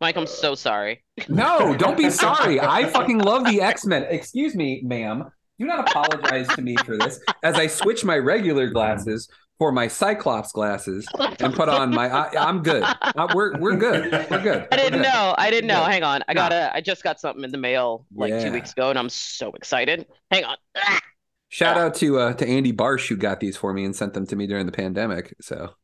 Mike, 0.00 0.16
I'm 0.16 0.26
so 0.26 0.54
sorry. 0.54 1.04
No, 1.28 1.76
don't 1.76 1.96
be 1.96 2.10
sorry. 2.26 2.60
I 2.60 2.84
fucking 2.86 3.18
love 3.18 3.44
the 3.46 3.60
X 3.60 3.84
Men. 3.84 4.04
Excuse 4.08 4.54
me, 4.54 4.82
ma'am. 4.84 5.24
Do 5.58 5.66
not 5.66 5.88
apologize 5.90 6.48
to 6.56 6.62
me 6.62 6.76
for 6.84 6.96
this. 6.96 7.20
As 7.44 7.54
I 7.54 7.66
switch 7.68 8.04
my 8.04 8.16
regular 8.18 8.68
glasses 8.70 9.28
for 9.62 9.70
my 9.70 9.86
Cyclops 9.86 10.50
glasses 10.50 11.06
and 11.38 11.54
put 11.54 11.68
on 11.68 11.94
my, 11.94 12.08
I, 12.10 12.48
I'm 12.48 12.64
good. 12.64 12.82
Uh, 12.82 13.28
we're 13.32 13.56
we're 13.60 13.76
good. 13.76 14.10
We're 14.28 14.42
good. 14.42 14.66
I 14.72 14.76
didn't 14.76 14.94
good. 14.94 15.02
know. 15.02 15.36
I 15.38 15.50
didn't 15.50 15.68
know. 15.68 15.84
Hang 15.84 16.02
on. 16.02 16.20
I 16.26 16.32
No. 16.32 16.40
got 16.40 16.52
a. 16.52 16.74
I 16.74 16.80
just 16.80 17.04
got 17.04 17.20
something 17.20 17.44
in 17.44 17.52
the 17.52 17.58
mail 17.58 18.04
like 18.12 18.30
Yeah. 18.30 18.42
two 18.42 18.50
weeks 18.50 18.72
ago, 18.72 18.90
and 18.90 18.98
I'm 18.98 19.08
so 19.08 19.52
excited. 19.52 20.04
Hang 20.32 20.42
on. 20.46 20.56
Ah! 20.76 21.00
Shout 21.48 21.78
out 21.78 21.94
to 21.96 22.18
uh, 22.18 22.32
to 22.32 22.44
Andy 22.44 22.72
Barsh 22.72 23.06
who 23.06 23.14
got 23.16 23.38
these 23.38 23.56
for 23.56 23.72
me 23.72 23.84
and 23.84 23.94
sent 23.94 24.14
them 24.14 24.26
to 24.26 24.34
me 24.34 24.48
during 24.48 24.66
the 24.66 24.72
pandemic. 24.72 25.32
So 25.40 25.74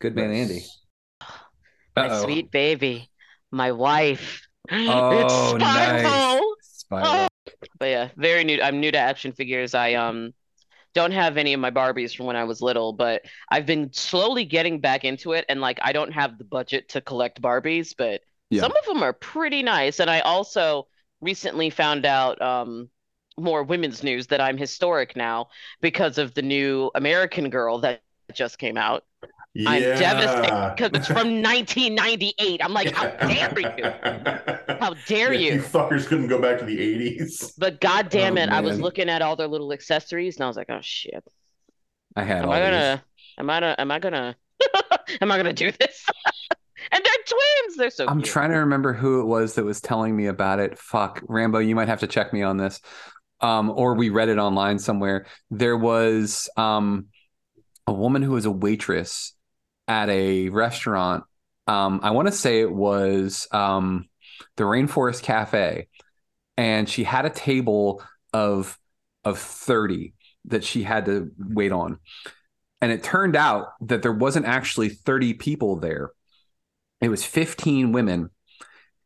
good 0.00 0.16
man, 0.16 0.30
Andy. 0.32 0.64
My 1.94 2.08
Uh-oh. 2.08 2.22
sweet 2.22 2.50
baby, 2.50 3.10
my 3.50 3.72
wife. 3.72 4.40
Oh, 4.72 5.18
it's 5.18 5.62
nice. 5.62 6.00
Spiral. 6.06 6.54
Spiral. 6.62 7.28
But 7.78 7.86
yeah, 7.90 8.08
very 8.16 8.44
new. 8.44 8.58
I'm 8.62 8.80
new 8.80 8.90
to 8.90 8.98
action 8.98 9.32
figures. 9.32 9.74
I 9.74 9.94
um 9.94 10.32
don't 10.94 11.12
have 11.12 11.36
any 11.36 11.52
of 11.52 11.60
my 11.60 11.70
Barbies 11.70 12.14
from 12.16 12.26
when 12.26 12.36
I 12.36 12.44
was 12.44 12.60
little, 12.60 12.92
but 12.92 13.22
I've 13.50 13.66
been 13.66 13.92
slowly 13.92 14.44
getting 14.44 14.80
back 14.80 15.04
into 15.04 15.32
it. 15.32 15.44
And 15.48 15.60
like, 15.60 15.78
I 15.82 15.92
don't 15.92 16.12
have 16.12 16.38
the 16.38 16.44
budget 16.44 16.88
to 16.90 17.00
collect 17.00 17.40
Barbies, 17.42 17.94
but 17.96 18.22
Yeah. 18.50 18.64
some 18.64 18.72
of 18.76 18.84
them 18.86 19.02
are 19.02 19.12
pretty 19.12 19.62
nice. 19.62 20.00
And 20.00 20.10
I 20.10 20.20
also 20.20 20.88
recently 21.20 21.70
found 21.70 22.06
out 22.06 22.40
um 22.42 22.88
more 23.38 23.62
women's 23.62 24.02
news 24.02 24.26
that 24.28 24.40
I'm 24.40 24.58
historic 24.58 25.16
now 25.16 25.48
because 25.80 26.18
of 26.18 26.34
the 26.34 26.42
new 26.42 26.90
American 26.94 27.48
Girl 27.50 27.78
that 27.80 28.02
just 28.34 28.58
came 28.58 28.76
out. 28.76 29.04
I'm 29.66 29.90
devastated 29.94 30.72
because 30.76 30.90
it's 30.94 31.06
from 31.08 31.42
1998. 31.42 32.60
I'm 32.64 32.72
like, 32.72 32.90
how 32.92 33.08
dare 33.08 33.58
you? 33.58 33.94
How 34.80 34.94
dare 35.06 35.32
Yeah, 35.32 35.38
you? 35.38 35.52
You 35.54 35.62
fuckers 35.62 36.06
couldn't 36.06 36.28
go 36.28 36.40
back 36.40 36.58
to 36.60 36.64
the 36.64 36.78
80s. 36.78 37.52
But 37.58 37.80
god 37.80 38.08
damn 38.08 38.36
Oh, 38.36 38.42
it, 38.42 38.48
I 38.50 38.60
was 38.60 38.80
looking 38.80 39.08
at 39.08 39.22
all 39.22 39.36
their 39.36 39.48
little 39.48 39.72
accessories 39.72 40.36
and 40.36 40.44
I 40.44 40.48
was 40.48 40.56
like, 40.56 40.70
oh 40.70 40.80
shit. 40.82 41.24
I 42.16 42.22
had 42.24 42.44
Am 42.44 42.48
all 42.48 42.52
I 42.52 42.60
these. 42.60 42.70
gonna 42.70 43.04
am 43.38 43.50
I 43.50 43.60
gonna 43.60 43.74
am 43.78 43.90
I 43.90 43.98
gonna 43.98 44.36
am 45.20 45.32
I 45.32 45.36
gonna 45.36 45.52
do 45.52 45.70
this? 45.72 46.06
and 46.92 47.04
they're 47.04 47.24
twins. 47.26 47.76
They're 47.76 47.90
so 47.90 48.08
I'm 48.08 48.22
cute. 48.22 48.30
trying 48.30 48.50
to 48.50 48.58
remember 48.58 48.92
who 48.92 49.20
it 49.20 49.24
was 49.26 49.54
that 49.54 49.64
was 49.64 49.80
telling 49.80 50.16
me 50.16 50.26
about 50.26 50.60
it. 50.60 50.78
Fuck, 50.78 51.22
Rambo, 51.28 51.58
you 51.58 51.74
might 51.74 51.88
have 51.88 52.00
to 52.00 52.06
check 52.06 52.32
me 52.32 52.42
on 52.42 52.56
this. 52.56 52.80
Um, 53.40 53.70
or 53.70 53.94
we 53.94 54.10
read 54.10 54.28
it 54.28 54.38
online 54.38 54.78
somewhere. 54.78 55.26
There 55.50 55.76
was 55.76 56.48
um 56.56 57.06
a 57.86 57.92
woman 57.92 58.22
who 58.22 58.32
was 58.32 58.44
a 58.46 58.50
waitress 58.50 59.34
at 59.90 60.08
a 60.08 60.48
restaurant. 60.50 61.24
Um, 61.66 61.98
I 62.04 62.12
want 62.12 62.28
to 62.28 62.32
say 62.32 62.60
it 62.60 62.72
was 62.72 63.48
um 63.50 64.08
the 64.56 64.62
Rainforest 64.62 65.22
Cafe, 65.22 65.88
and 66.56 66.88
she 66.88 67.02
had 67.02 67.26
a 67.26 67.30
table 67.30 68.02
of 68.32 68.78
of 69.24 69.38
30 69.38 70.14
that 70.46 70.64
she 70.64 70.84
had 70.84 71.06
to 71.06 71.30
wait 71.38 71.72
on. 71.72 71.98
And 72.80 72.92
it 72.92 73.02
turned 73.02 73.36
out 73.36 73.66
that 73.82 74.00
there 74.00 74.12
wasn't 74.12 74.46
actually 74.46 74.88
30 74.88 75.34
people 75.34 75.76
there. 75.76 76.12
It 77.02 77.08
was 77.08 77.24
15 77.24 77.92
women 77.92 78.30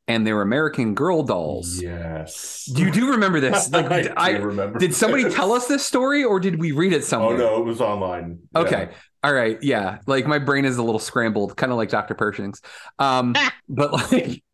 and 0.07 0.27
they 0.27 0.33
were 0.33 0.43
American 0.43 0.95
Girl 0.95 1.23
dolls. 1.23 1.83
Yes. 1.83 2.69
You 2.69 2.91
do 2.93 3.11
remember 3.11 3.41
this? 3.41 3.69
Like, 3.73 3.91
I 3.91 4.13
I, 4.17 4.31
remember 4.37 4.79
did 4.79 4.95
somebody 4.95 5.25
this. 5.25 5.35
tell 5.35 5.53
us 5.53 5.67
this 5.67 5.85
story 5.85 6.23
or 6.23 6.39
did 6.39 6.61
we 6.61 6.73
read 6.73 6.93
it 6.93 7.05
somewhere? 7.05 7.35
Oh 7.35 7.39
no, 7.39 7.57
it 7.63 7.65
was 7.65 7.81
online. 7.81 8.41
Yeah. 8.55 8.87
All 9.25 9.33
right. 9.33 9.61
Yeah. 9.63 9.99
Like 10.07 10.27
my 10.27 10.39
brain 10.39 10.67
is 10.67 10.77
a 10.77 10.83
little 10.83 10.99
scrambled, 11.01 11.57
kind 11.57 11.73
of 11.73 11.79
like 11.79 11.89
Dr. 11.89 12.15
Pershing's. 12.15 12.61
Um, 12.99 13.35
but 13.69 13.91
like 13.93 14.45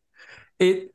it, 0.61 0.93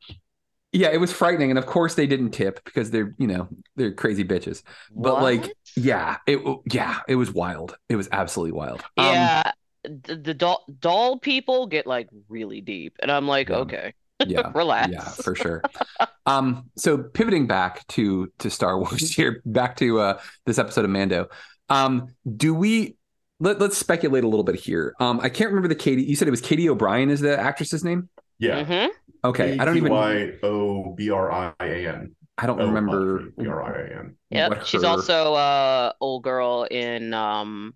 yeah, 0.72 0.90
it 0.92 0.98
was 1.00 1.12
frightening. 1.12 1.50
And 1.50 1.60
of 1.60 1.66
course 1.66 1.96
they 1.96 2.08
didn't 2.08 2.32
tip 2.32 2.64
because 2.64 2.90
they're, 2.90 3.14
you 3.18 3.28
know, 3.28 3.50
they're 3.76 3.92
crazy 3.94 4.24
bitches. 4.24 4.64
But 4.96 5.22
like, 5.22 5.52
yeah, 5.76 6.18
it, 6.26 6.40
yeah, 6.72 7.02
it 7.10 7.16
was 7.16 7.34
wild. 7.34 7.78
It 7.90 7.98
was 7.98 8.08
absolutely 8.14 8.54
wild. 8.54 8.82
Um, 8.98 9.06
Yeah. 9.08 9.52
the, 9.84 10.16
the 10.16 10.34
doll 10.34 10.64
doll 10.80 11.20
people 11.20 11.68
get 11.68 11.86
like 11.86 12.08
really 12.30 12.62
deep. 12.62 12.96
And 13.02 13.12
I'm 13.12 13.28
like, 13.28 13.50
Yeah. 13.50 13.58
okay. 13.58 13.94
yeah 14.26 14.52
Relax. 14.56 14.90
yeah 14.94 15.04
for 15.10 15.36
sure 15.36 15.62
um 16.26 16.70
so 16.78 16.98
pivoting 16.98 17.48
back 17.48 17.86
to 17.88 18.32
to 18.40 18.50
star 18.50 18.80
wars 18.80 19.12
here 19.16 19.42
back 19.46 19.76
to 19.76 20.00
uh 20.00 20.20
this 20.46 20.58
episode 20.58 20.86
of 20.86 20.92
mando 20.92 21.28
um 21.68 22.08
do 22.38 22.54
we 22.54 22.96
let, 23.40 23.60
let's 23.60 23.78
speculate 23.78 24.24
a 24.24 24.28
little 24.28 24.44
bit 24.44 24.56
here 24.56 24.94
um 25.00 25.20
i 25.22 25.30
can't 25.30 25.50
remember 25.50 25.68
the 25.68 25.76
katy 25.76 26.04
you 26.04 26.16
said 26.16 26.28
it 26.28 26.32
was 26.32 26.42
katy 26.42 26.68
o'brian 26.70 27.10
is 27.10 27.20
the 27.22 27.38
actress's 27.40 27.84
name 27.84 28.10
Yeah. 28.40 28.64
hmm 28.64 28.92
okay 29.24 29.58
i 29.58 29.66
don't 29.66 29.78
even 29.78 29.92
Y 29.92 30.32
O 30.44 30.94
B 30.96 31.10
R 31.10 31.32
I 31.32 31.54
A 31.60 31.88
N. 31.88 32.16
i 32.38 32.46
don't 32.46 32.60
remember 32.60 33.24
B 33.38 33.48
R 33.48 33.64
I 33.64 33.80
A 33.82 34.00
N. 34.00 34.16
Yep. 34.30 34.50
what 34.50 34.68
She's 34.68 34.82
her- 34.82 34.88
also 34.88 35.34
uh 35.34 35.92
old 36.00 36.24
girl 36.24 36.68
in 36.70 37.14
um 37.14 37.74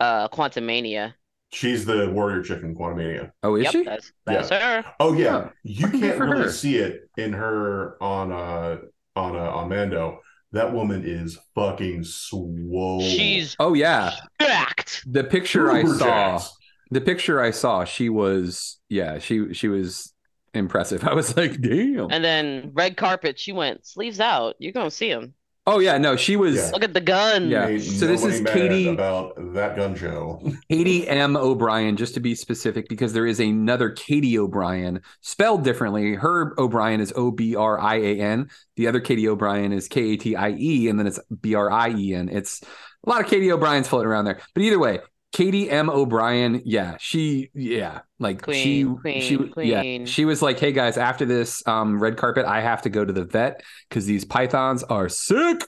uh 0.00 0.28
Quantumania. 0.28 1.14
She's 1.52 1.84
the 1.86 2.10
warrior 2.10 2.42
chick 2.42 2.62
in 2.62 2.74
Quantumania. 2.74 3.30
oh 3.42 3.54
is 3.56 3.64
yep, 3.64 3.72
she 3.72 3.84
that's 3.84 4.12
that's 4.26 4.48
her. 4.50 4.84
Oh 5.00 5.12
yeah, 5.12 5.50
Yeah. 5.62 5.88
you 5.88 6.00
can't 6.00 6.18
really 6.20 6.44
her. 6.44 6.50
see 6.50 6.76
it 6.76 7.08
in 7.16 7.32
her 7.32 7.96
on 8.02 8.32
uh 8.32 8.76
on 9.14 9.36
uh, 9.36 9.50
on 9.50 9.68
Mando. 9.68 10.20
That 10.56 10.72
woman 10.72 11.02
is 11.04 11.38
fucking 11.54 12.04
swole. 12.04 13.00
She's 13.02 13.54
oh 13.60 13.74
yeah 13.74 14.12
jacked. 14.40 15.04
the 15.06 15.22
picture 15.24 15.70
i 15.70 15.84
saw 15.84 16.38
jacked. 16.38 16.48
the 16.90 17.00
picture 17.00 17.40
i 17.40 17.50
saw 17.50 17.84
she 17.84 18.08
was 18.08 18.78
yeah 18.88 19.18
she 19.18 19.52
she 19.54 19.68
was 19.68 20.12
impressive 20.54 21.04
i 21.08 21.12
was 21.14 21.36
like 21.36 21.60
damn 21.60 22.10
And 22.10 22.24
then 22.24 22.70
red 22.74 22.96
carpet, 22.96 23.38
she 23.38 23.52
went 23.52 23.86
sleeves 23.86 24.20
out. 24.20 24.56
You're 24.58 24.72
gonna 24.72 24.90
see 24.90 25.08
him. 25.10 25.34
Oh 25.68 25.80
yeah 25.80 25.98
no 25.98 26.14
she 26.16 26.36
was 26.36 26.54
Yeah. 26.56 26.70
Look 26.72 26.84
at 26.84 26.94
the 26.94 27.00
gun. 27.00 27.48
Yeah. 27.48 27.66
Ain't 27.68 27.82
So 27.82 28.06
this 28.06 28.24
is 28.24 28.40
Katy- 28.48 28.88
about 28.88 29.34
that 29.54 29.74
gun 29.76 29.94
show. 29.96 30.40
Katy 30.70 31.08
M. 31.08 31.36
O'Brian, 31.36 31.96
just 31.96 32.14
to 32.14 32.20
be 32.20 32.34
specific, 32.34 32.88
because 32.88 33.12
there 33.12 33.26
is 33.26 33.40
another 33.40 33.90
Katie 33.90 34.38
O'Brien 34.38 35.00
spelled 35.22 35.64
differently. 35.64 36.14
Her 36.14 36.54
O'Brian 36.58 37.00
is 37.00 37.12
O 37.16 37.30
B 37.30 37.56
R 37.56 37.80
I 37.80 37.96
A 37.96 38.20
N. 38.20 38.48
The 38.76 38.86
other 38.86 39.00
Katie 39.00 39.28
O'Brien 39.28 39.72
is 39.72 39.88
K 39.88 40.12
A 40.12 40.16
T 40.16 40.36
I 40.36 40.50
E, 40.50 40.88
and 40.88 40.98
then 40.98 41.06
it's 41.06 41.18
B 41.40 41.54
R 41.54 41.70
I 41.70 41.90
E 41.90 42.14
N. 42.14 42.28
It's 42.28 42.62
a 43.04 43.10
lot 43.10 43.20
of 43.20 43.28
Katie 43.28 43.50
O'Briens 43.50 43.88
floating 43.88 44.08
around 44.08 44.26
there. 44.26 44.40
But 44.54 44.62
either 44.62 44.78
way, 44.78 45.00
Katy 45.32 45.68
M. 45.70 45.90
O'Brian, 45.90 46.62
yeah, 46.64 46.96
she, 46.98 47.50
yeah, 47.52 48.00
like 48.18 48.42
Queen, 48.42 48.98
she, 49.04 49.20
she, 49.20 49.36
queen, 49.36 49.66
yeah, 49.66 50.04
she 50.06 50.24
was 50.24 50.40
like, 50.40 50.58
hey 50.58 50.72
guys, 50.72 50.96
after 50.96 51.26
this 51.26 51.62
um, 51.66 52.00
red 52.00 52.16
carpet, 52.16 52.46
I 52.46 52.62
have 52.62 52.80
to 52.82 52.88
go 52.88 53.04
to 53.04 53.12
the 53.12 53.24
vet 53.24 53.62
because 53.88 54.06
these 54.06 54.24
pythons 54.24 54.82
are 54.84 55.08
sick. 55.10 55.60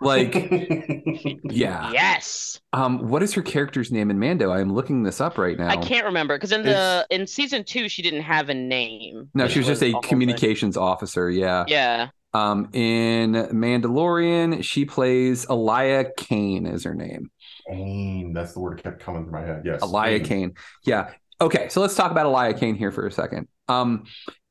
Like, 0.00 0.34
yeah. 1.44 1.90
Yes. 1.92 2.60
Um, 2.72 3.08
what 3.08 3.22
is 3.22 3.34
her 3.34 3.42
character's 3.42 3.92
name 3.92 4.10
in 4.10 4.18
Mando? 4.18 4.50
I 4.50 4.60
am 4.60 4.72
looking 4.72 5.02
this 5.02 5.20
up 5.20 5.36
right 5.36 5.58
now. 5.58 5.68
I 5.68 5.76
can't 5.76 6.06
remember 6.06 6.36
because 6.36 6.52
in 6.52 6.62
the 6.62 7.06
in 7.10 7.26
season 7.26 7.64
two 7.64 7.88
she 7.88 8.00
didn't 8.00 8.22
have 8.22 8.48
a 8.48 8.54
name. 8.54 9.28
No, 9.34 9.48
she 9.48 9.58
was 9.58 9.66
just 9.66 9.82
a 9.82 9.90
whole 9.90 10.00
thing. 10.00 10.08
communications 10.08 10.76
officer. 10.76 11.28
Yeah. 11.28 11.64
Yeah. 11.68 12.08
Um, 12.32 12.68
in 12.72 13.32
Mandalorian, 13.32 14.62
she 14.62 14.84
plays 14.84 15.46
Elia 15.46 16.06
Kane. 16.16 16.64
Is 16.64 16.84
her 16.84 16.94
name? 16.94 17.30
Kane, 17.70 18.32
that's 18.32 18.52
the 18.52 18.60
word 18.60 18.78
that 18.78 18.82
kept 18.82 19.00
coming 19.00 19.24
through 19.24 19.32
my 19.32 19.42
head. 19.46 19.62
Yes. 19.64 19.82
Elia 19.82 20.20
Kane. 20.20 20.54
Yeah. 20.84 21.12
Okay, 21.40 21.68
so 21.68 21.80
let's 21.80 21.94
talk 21.94 22.10
about 22.10 22.26
Elia 22.26 22.54
Kane 22.58 22.74
here 22.74 22.92
for 22.92 23.06
a 23.06 23.12
second. 23.12 23.48
Um, 23.68 24.04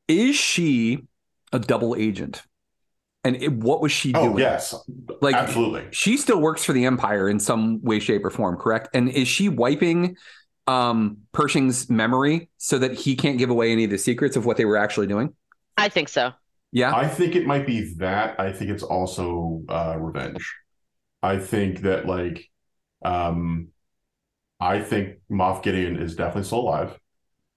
is 0.08 0.36
she 0.36 1.00
a 1.52 1.60
double 1.60 1.96
agent? 1.96 2.42
And 3.24 3.36
it, 3.36 3.52
what 3.52 3.82
was 3.82 3.92
she 3.92 4.14
doing? 4.14 4.30
Oh 4.34 4.38
yes, 4.38 4.74
Like 5.22 5.36
absolutely. 5.36 5.86
she 5.92 6.16
still 6.16 6.40
works 6.40 6.64
for 6.64 6.72
the 6.72 6.86
Empire 6.86 7.30
in 7.30 7.40
some 7.40 7.82
way, 7.82 8.00
shape, 8.00 8.24
or 8.24 8.30
form, 8.30 8.56
correct? 8.58 8.90
And 8.94 9.10
is 9.10 9.28
she 9.28 9.50
wiping 9.50 10.16
um 10.68 11.18
Pershing's 11.32 11.90
memory 11.90 12.50
so 12.58 12.78
that 12.80 12.94
he 12.94 13.16
can't 13.16 13.38
give 13.38 13.50
away 13.50 13.72
any 13.72 13.84
of 13.84 13.90
the 13.90 13.98
secrets 13.98 14.36
of 14.38 14.46
what 14.46 14.56
they 14.56 14.66
were 14.66 14.78
actually 14.78 15.08
doing? 15.08 15.34
I 15.78 15.90
think 15.90 16.08
so. 16.10 16.32
Yeah. 16.72 16.96
I 16.96 17.08
think 17.08 17.36
it 17.36 17.46
might 17.46 17.66
be 17.66 17.94
that. 17.96 18.40
I 18.40 18.52
think 18.52 18.70
it's 18.72 18.84
also 18.84 19.64
uh, 19.68 19.96
revenge. 20.00 20.56
I 21.22 21.40
think 21.40 21.82
that 21.82 22.06
like, 22.06 22.50
um, 23.04 23.70
I 24.60 24.82
think 24.82 25.20
Moff 25.32 25.64
Gideon 25.64 25.98
is 25.98 26.16
definitely 26.16 26.44
still 26.44 26.60
alive. 26.60 27.00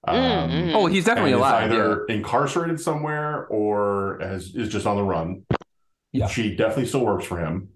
Um, 0.07 0.16
Mm, 0.16 0.51
mhm. 0.51 0.74
Oh, 0.74 0.86
he's 0.86 1.05
definitely 1.05 1.32
alive. 1.32 1.70
either 1.70 2.05
incarcerated 2.07 2.80
somewhere 2.80 3.47
or 3.47 4.18
has 4.20 4.55
is 4.55 4.68
just 4.68 4.86
on 4.86 4.97
the 4.97 5.03
run. 5.05 5.45
Yeah. 6.12 6.26
She 6.28 6.57
definitely 6.57 6.86
still 6.86 7.05
works 7.05 7.24
for 7.24 7.38
him, 7.38 7.70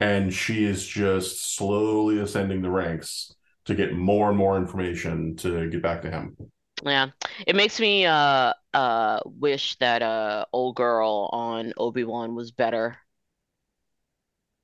and 0.00 0.32
she 0.32 0.64
is 0.64 0.86
just 0.86 1.56
slowly 1.56 2.18
ascending 2.20 2.62
the 2.62 2.70
ranks 2.70 3.34
to 3.66 3.74
get 3.74 3.94
more 3.94 4.28
and 4.28 4.38
more 4.38 4.56
information 4.56 5.36
to 5.36 5.68
get 5.70 5.82
back 5.82 6.02
to 6.02 6.10
him. 6.10 6.36
Yeah. 6.84 7.08
It 7.46 7.56
makes 7.56 7.80
me 7.80 8.06
uh 8.06 8.52
uh 8.74 9.20
wish 9.24 9.76
that 9.78 10.02
uh 10.02 10.44
old 10.52 10.76
girl 10.76 11.30
on 11.32 11.72
Obi-Wan 11.76 12.34
was 12.34 12.50
better. 12.52 12.98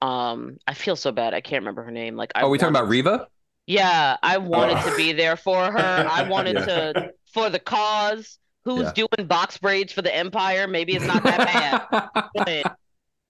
Um, 0.02 0.58
I 0.66 0.74
feel 0.74 0.96
so 0.96 1.12
bad. 1.12 1.32
I 1.34 1.40
can't 1.40 1.62
remember 1.62 1.82
her 1.84 1.90
name. 1.90 2.16
Like 2.16 2.32
I 2.34 2.42
Are 2.42 2.48
we 2.48 2.58
talking 2.58 2.70
about 2.72 2.84
wanted- 2.86 2.90
Reva? 3.06 3.28
Yeah, 3.66 4.16
I 4.22 4.38
wanted 4.38 4.78
Uh. 4.78 4.90
to 4.90 4.96
be 4.96 5.12
there 5.12 5.36
for 5.36 5.70
her. 5.70 5.78
I 6.10 6.22
wanted 6.28 6.56
Yeah. 6.56 6.64
to 6.92 7.12
for 7.32 7.48
the 7.50 7.58
cause. 7.60 8.38
Who's 8.64 8.82
Yeah. 8.82 8.92
doing 9.18 9.26
box 9.28 9.58
braids 9.58 9.92
for 9.92 10.02
the 10.02 10.14
Empire? 10.14 10.66
Maybe 10.68 10.94
it's 10.94 11.06
not 11.06 11.22
that 11.24 11.90
bad. 11.92 12.28
But 12.34 12.76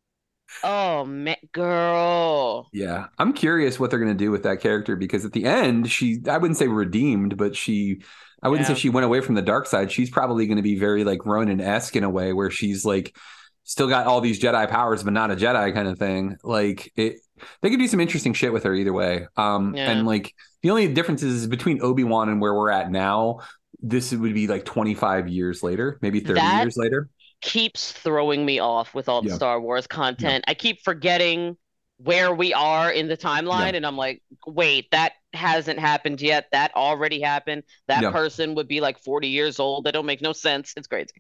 oh 0.64 1.04
man, 1.04 1.36
girl. 1.52 2.68
Yeah, 2.72 3.06
I'm 3.18 3.32
curious 3.32 3.78
what 3.80 3.90
they're 3.90 3.98
going 4.00 4.12
to 4.12 4.24
do 4.24 4.30
with 4.30 4.42
that 4.44 4.60
character 4.60 4.96
because 4.96 5.24
at 5.24 5.32
the 5.32 5.44
end, 5.44 5.90
she, 5.90 6.20
I 6.28 6.38
wouldn't 6.38 6.58
say 6.58 6.68
redeemed, 6.68 7.36
but 7.36 7.56
she, 7.56 8.02
I 8.42 8.48
wouldn't 8.48 8.68
Yeah. 8.68 8.74
say 8.74 8.80
she 8.80 8.88
went 8.90 9.04
away 9.06 9.20
from 9.20 9.34
the 9.34 9.42
dark 9.42 9.66
side. 9.66 9.90
She's 9.92 10.10
probably 10.10 10.46
going 10.46 10.56
to 10.56 10.62
be 10.62 10.78
very 10.78 11.04
like 11.04 11.24
Ronan 11.24 11.60
esque 11.60 11.96
in 11.96 12.04
a 12.04 12.10
way 12.10 12.32
where 12.32 12.50
she's 12.50 12.84
like 12.84 13.16
still 13.64 13.88
got 13.88 14.06
all 14.06 14.20
these 14.20 14.40
Jedi 14.40 14.68
powers, 14.68 15.02
but 15.02 15.12
not 15.12 15.30
a 15.30 15.36
Jedi 15.36 15.72
kind 15.74 15.88
of 15.88 15.98
thing. 15.98 16.36
Like 16.42 16.92
it, 16.96 17.16
they 17.60 17.70
could 17.70 17.78
do 17.78 17.88
some 17.88 18.00
interesting 18.00 18.32
shit 18.34 18.52
with 18.52 18.64
her 18.64 18.74
either 18.74 18.92
way. 18.92 19.26
Um, 19.36 19.74
Yeah. 19.74 19.90
and 19.90 20.06
like 20.06 20.34
the 20.62 20.70
only 20.70 20.92
difference 20.92 21.22
is 21.22 21.46
between 21.46 21.82
Obi 21.82 22.04
Wan 22.04 22.28
and 22.28 22.40
where 22.40 22.54
we're 22.54 22.70
at 22.70 22.90
now. 22.90 23.40
This 23.80 24.12
would 24.12 24.34
be 24.34 24.46
like 24.46 24.64
25 24.64 25.28
years 25.28 25.62
later, 25.62 25.98
maybe 26.02 26.20
30 26.20 26.34
That- 26.34 26.62
years 26.62 26.76
later. 26.76 27.08
keeps 27.40 27.90
throwing 27.90 28.46
me 28.46 28.60
off 28.60 28.94
with 28.94 29.08
all 29.08 29.20
the 29.22 29.30
Yeah. 29.30 29.34
Star 29.34 29.60
Wars 29.60 29.88
content. 29.88 30.44
I 30.46 30.54
keep 30.54 30.80
forgetting 30.84 31.56
where 31.98 32.32
we 32.32 32.52
are 32.54 32.90
in 32.92 33.08
the 33.08 33.16
timeline, 33.16 33.70
Yeah. 33.72 33.76
and 33.78 33.86
I'm 33.86 33.96
like, 33.96 34.22
wait, 34.46 34.88
that 34.92 35.12
hasn't 35.32 35.78
happened 35.80 36.20
yet. 36.20 36.46
That 36.52 36.72
already 36.76 37.20
happened. 37.20 37.64
That 37.88 38.02
Yeah. 38.02 38.10
person 38.12 38.54
would 38.54 38.68
be 38.68 38.80
like 38.80 38.98
40 39.00 39.28
years 39.28 39.58
old. 39.58 39.84
That 39.84 39.92
don't 39.94 40.06
make 40.06 40.22
no 40.22 40.32
sense. 40.32 40.72
It's 40.76 40.86
crazy. 40.86 41.10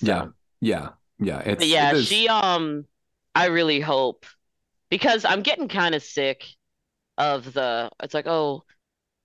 Yeah, 0.00 0.28
yeah, 0.62 0.90
yeah. 1.20 1.38
It's 1.40 1.58
But 1.60 1.66
yeah, 1.68 1.90
it 1.90 1.96
is- 1.96 2.08
she 2.08 2.28
um 2.28 2.84
I 3.34 3.46
really 3.46 3.80
hope 3.80 4.26
because 4.90 5.24
I'm 5.24 5.42
getting 5.42 5.68
kind 5.68 5.94
of 5.94 6.02
sick 6.02 6.44
of 7.18 7.52
the 7.52 7.90
it's 8.02 8.14
like, 8.14 8.26
oh, 8.26 8.64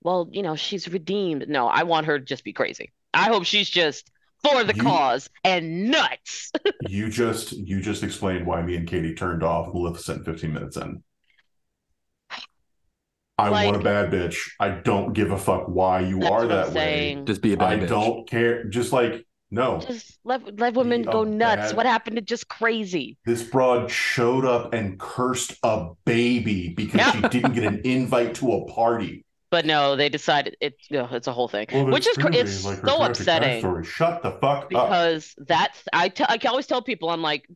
well, 0.03 0.29
you 0.31 0.43
know, 0.43 0.55
she's 0.55 0.87
redeemed. 0.87 1.47
No, 1.49 1.67
I 1.67 1.83
want 1.83 2.05
her 2.05 2.19
to 2.19 2.25
just 2.25 2.43
be 2.43 2.53
crazy. 2.53 2.91
I 3.13 3.23
hope 3.29 3.45
she's 3.45 3.69
just 3.69 4.11
for 4.43 4.63
the 4.63 4.75
You- 4.75 4.83
cause 4.83 5.29
and 5.43 5.89
nuts. 5.89 6.51
You 6.87 7.09
just 7.09 7.53
you 7.53 7.81
just 7.81 8.03
explained 8.03 8.45
why 8.45 8.61
me 8.61 8.75
and 8.75 8.87
Katie 8.87 9.15
turned 9.15 9.41
off 9.43 9.73
Maleficent 9.73 10.23
15 10.25 10.53
minutes 10.53 10.77
in. 10.77 11.01
I 13.37 13.49
Like- 13.49 13.65
want 13.65 13.77
a 13.77 13.83
bad 13.83 14.11
bitch. 14.11 14.37
I 14.59 14.69
don't 14.69 15.13
give 15.13 15.31
a 15.31 15.37
fuck 15.37 15.67
why 15.67 16.01
you 16.01 16.21
are 16.23 16.47
that 16.47 16.71
way. 16.71 17.21
just 17.25 17.41
be 17.41 17.53
a 17.53 17.57
bad 17.57 17.79
bitch. 17.79 17.81
I 17.81 17.85
bitch. 17.85 17.89
don't 17.89 18.29
care. 18.29 18.63
Just 18.65 18.93
like 18.93 19.25
no, 19.51 19.79
Just 19.79 20.17
let 20.23 20.59
let 20.59 20.73
women 20.73 21.03
go 21.03 21.19
oh, 21.19 21.23
nuts. 21.23 21.69
bad- 21.69 21.77
What 21.77 21.85
happened 21.85 22.15
to 22.17 22.21
just 22.21 22.47
crazy? 22.49 23.17
this 23.25 23.43
broad 23.43 23.89
showed 23.91 24.43
up 24.45 24.73
and 24.73 24.99
cursed 24.99 25.53
a 25.63 25.89
baby 26.05 26.69
because 26.69 27.13
she 27.13 27.21
didn't 27.21 27.53
get 27.53 27.63
an 27.63 27.81
invite 27.83 28.35
to 28.35 28.51
a 28.53 28.65
party. 28.65 29.23
But 29.51 29.65
no, 29.65 29.95
they 29.95 30.09
decided 30.09 30.57
it. 30.59 30.75
ugh, 30.97 31.13
it's 31.13 31.27
a 31.27 31.31
whole 31.31 31.47
thing, 31.47 31.67
Well, 31.71 31.85
which 31.91 32.07
is 32.07 32.17
cr- 32.17 32.27
crazy, 32.27 32.39
it's 32.39 32.65
like 32.65 32.79
so 32.85 33.01
upsetting 33.01 33.63
backstory. 33.63 33.85
Shut 33.85 34.21
the 34.23 34.31
fuck 34.31 34.63
up. 34.63 34.69
because 34.69 35.33
that's 35.37 35.83
I 35.93 36.05
I 36.27 36.37
can 36.37 36.49
always 36.49 36.67
tell 36.67 36.81
people 36.81 37.09
I'm 37.09 37.21
like, 37.21 37.47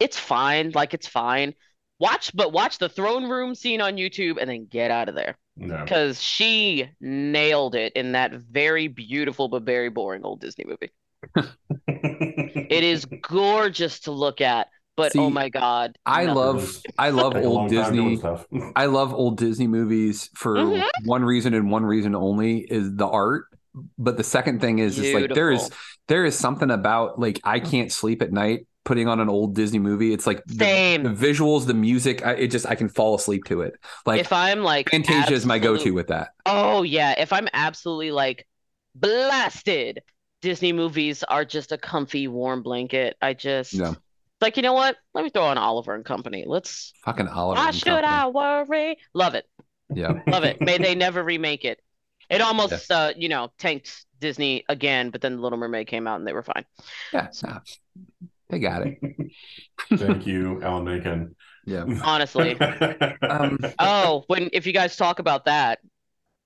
it's 0.00 0.18
fine, 0.18 0.72
like 0.74 0.94
it's 0.94 1.06
fine. 1.08 1.54
Watch, 2.00 2.30
but 2.34 2.52
watch 2.52 2.78
the 2.78 2.88
throne 2.88 3.28
room 3.28 3.54
scene 3.54 3.80
on 3.80 3.96
YouTube 3.96 4.36
and 4.40 4.48
then 4.50 4.66
get 4.66 4.90
out 4.90 5.08
of 5.08 5.14
there 5.14 5.36
No. 5.58 5.82
because 5.84 6.22
she 6.22 6.88
nailed 7.00 7.74
it 7.74 7.92
in 7.94 8.12
that 8.12 8.32
very 8.32 8.86
beautiful 8.88 9.48
but 9.48 9.62
very 9.64 9.90
boring 9.90 10.24
old 10.24 10.40
Disney 10.40 10.64
movie. 10.66 10.90
It 11.88 12.84
is 12.84 13.04
gorgeous 13.06 14.00
to 14.00 14.12
look 14.12 14.40
at, 14.40 14.68
but 14.96 15.12
oh 15.16 15.30
my 15.30 15.48
God, 15.48 15.96
I 16.06 16.24
nothing. 16.26 16.36
love 16.36 16.82
I 16.96 17.10
love 17.10 17.34
old 17.34 17.44
long 17.44 17.70
time 17.72 17.92
doing 17.94 18.20
Disney. 18.20 18.72
I 18.76 18.86
love 18.86 19.12
old 19.12 19.36
Disney 19.36 19.66
movies 19.66 20.30
for 20.34 20.54
Mhm. 20.56 20.86
one 21.04 21.24
reason 21.24 21.54
and 21.54 21.70
one 21.72 21.84
reason 21.84 22.14
only 22.14 22.58
is 22.58 22.94
the 22.94 23.06
art. 23.08 23.46
But 23.98 24.16
the 24.16 24.24
second 24.24 24.60
thing 24.60 24.78
is 24.78 24.98
is 24.98 25.12
like 25.12 25.34
there 25.34 25.50
is 25.50 25.70
there 26.06 26.24
is 26.24 26.38
something 26.38 26.70
about 26.70 27.18
like 27.18 27.40
I 27.42 27.58
can't 27.58 27.90
sleep 27.90 28.22
at 28.22 28.32
night 28.32 28.66
putting 28.84 29.08
on 29.08 29.20
an 29.20 29.28
old 29.28 29.54
Disney 29.54 29.78
movie. 29.78 30.12
It's 30.12 30.26
like 30.26 30.42
the, 30.46 30.54
Same. 30.54 31.02
the 31.02 31.10
visuals, 31.10 31.66
the 31.66 31.74
music, 31.74 32.24
I, 32.24 32.32
it 32.34 32.48
just 32.48 32.66
I 32.66 32.74
can 32.74 32.88
fall 32.88 33.14
asleep 33.14 33.44
to 33.44 33.62
it. 33.62 33.74
Like 34.06 34.20
If 34.20 34.32
I'm 34.32 34.62
like 34.62 34.90
Fantasia 34.90 35.32
is 35.34 35.44
my 35.44 35.58
go-to 35.58 35.90
with 35.92 36.08
that. 36.08 36.30
Oh 36.46 36.82
yeah, 36.82 37.14
if 37.18 37.32
I'm 37.32 37.48
absolutely 37.52 38.10
like 38.10 38.46
blasted, 38.94 40.00
Disney 40.40 40.72
movies 40.72 41.22
are 41.24 41.44
just 41.44 41.72
a 41.72 41.78
comfy 41.78 42.28
warm 42.28 42.62
blanket. 42.62 43.16
I 43.20 43.34
just 43.34 43.74
Yeah. 43.74 43.94
like, 44.40 44.56
you 44.56 44.62
know 44.62 44.72
what? 44.72 44.96
Let 45.14 45.24
me 45.24 45.30
throw 45.30 45.44
on 45.44 45.58
Oliver 45.58 45.94
and 45.94 46.04
Company. 46.04 46.44
Let's 46.46 46.92
Fucking 47.04 47.28
Oliver. 47.28 47.60
Why 47.60 47.70
should 47.72 47.84
Company. 47.84 48.06
I 48.06 48.26
worry? 48.28 48.98
Love 49.14 49.34
it. 49.34 49.44
Yeah. 49.92 50.20
Love 50.26 50.44
it. 50.44 50.60
May 50.60 50.78
they 50.78 50.94
never 50.94 51.22
remake 51.22 51.64
it. 51.64 51.80
It 52.30 52.40
almost 52.40 52.90
uh, 52.90 53.12
you 53.16 53.28
know, 53.28 53.50
tanked 53.58 54.04
Disney 54.20 54.64
again, 54.68 55.10
but 55.10 55.20
then 55.20 55.36
The 55.36 55.42
Little 55.42 55.58
Mermaid 55.58 55.86
came 55.86 56.06
out 56.06 56.16
and 56.18 56.26
they 56.26 56.32
were 56.32 56.42
fine. 56.42 56.64
Yeah. 57.12 57.28
nah. 57.42 57.60
They 58.50 58.58
got 58.58 58.86
it. 58.86 58.98
Thank 59.94 60.26
you, 60.26 60.62
Alan 60.62 60.84
Menken. 60.84 61.36
Yeah. 61.66 61.84
Honestly. 62.02 62.56
Um, 63.22 63.58
Oh, 63.78 64.24
when 64.28 64.48
if 64.52 64.66
you 64.66 64.72
guys 64.72 64.96
talk 64.96 65.18
about 65.18 65.44
that, 65.44 65.80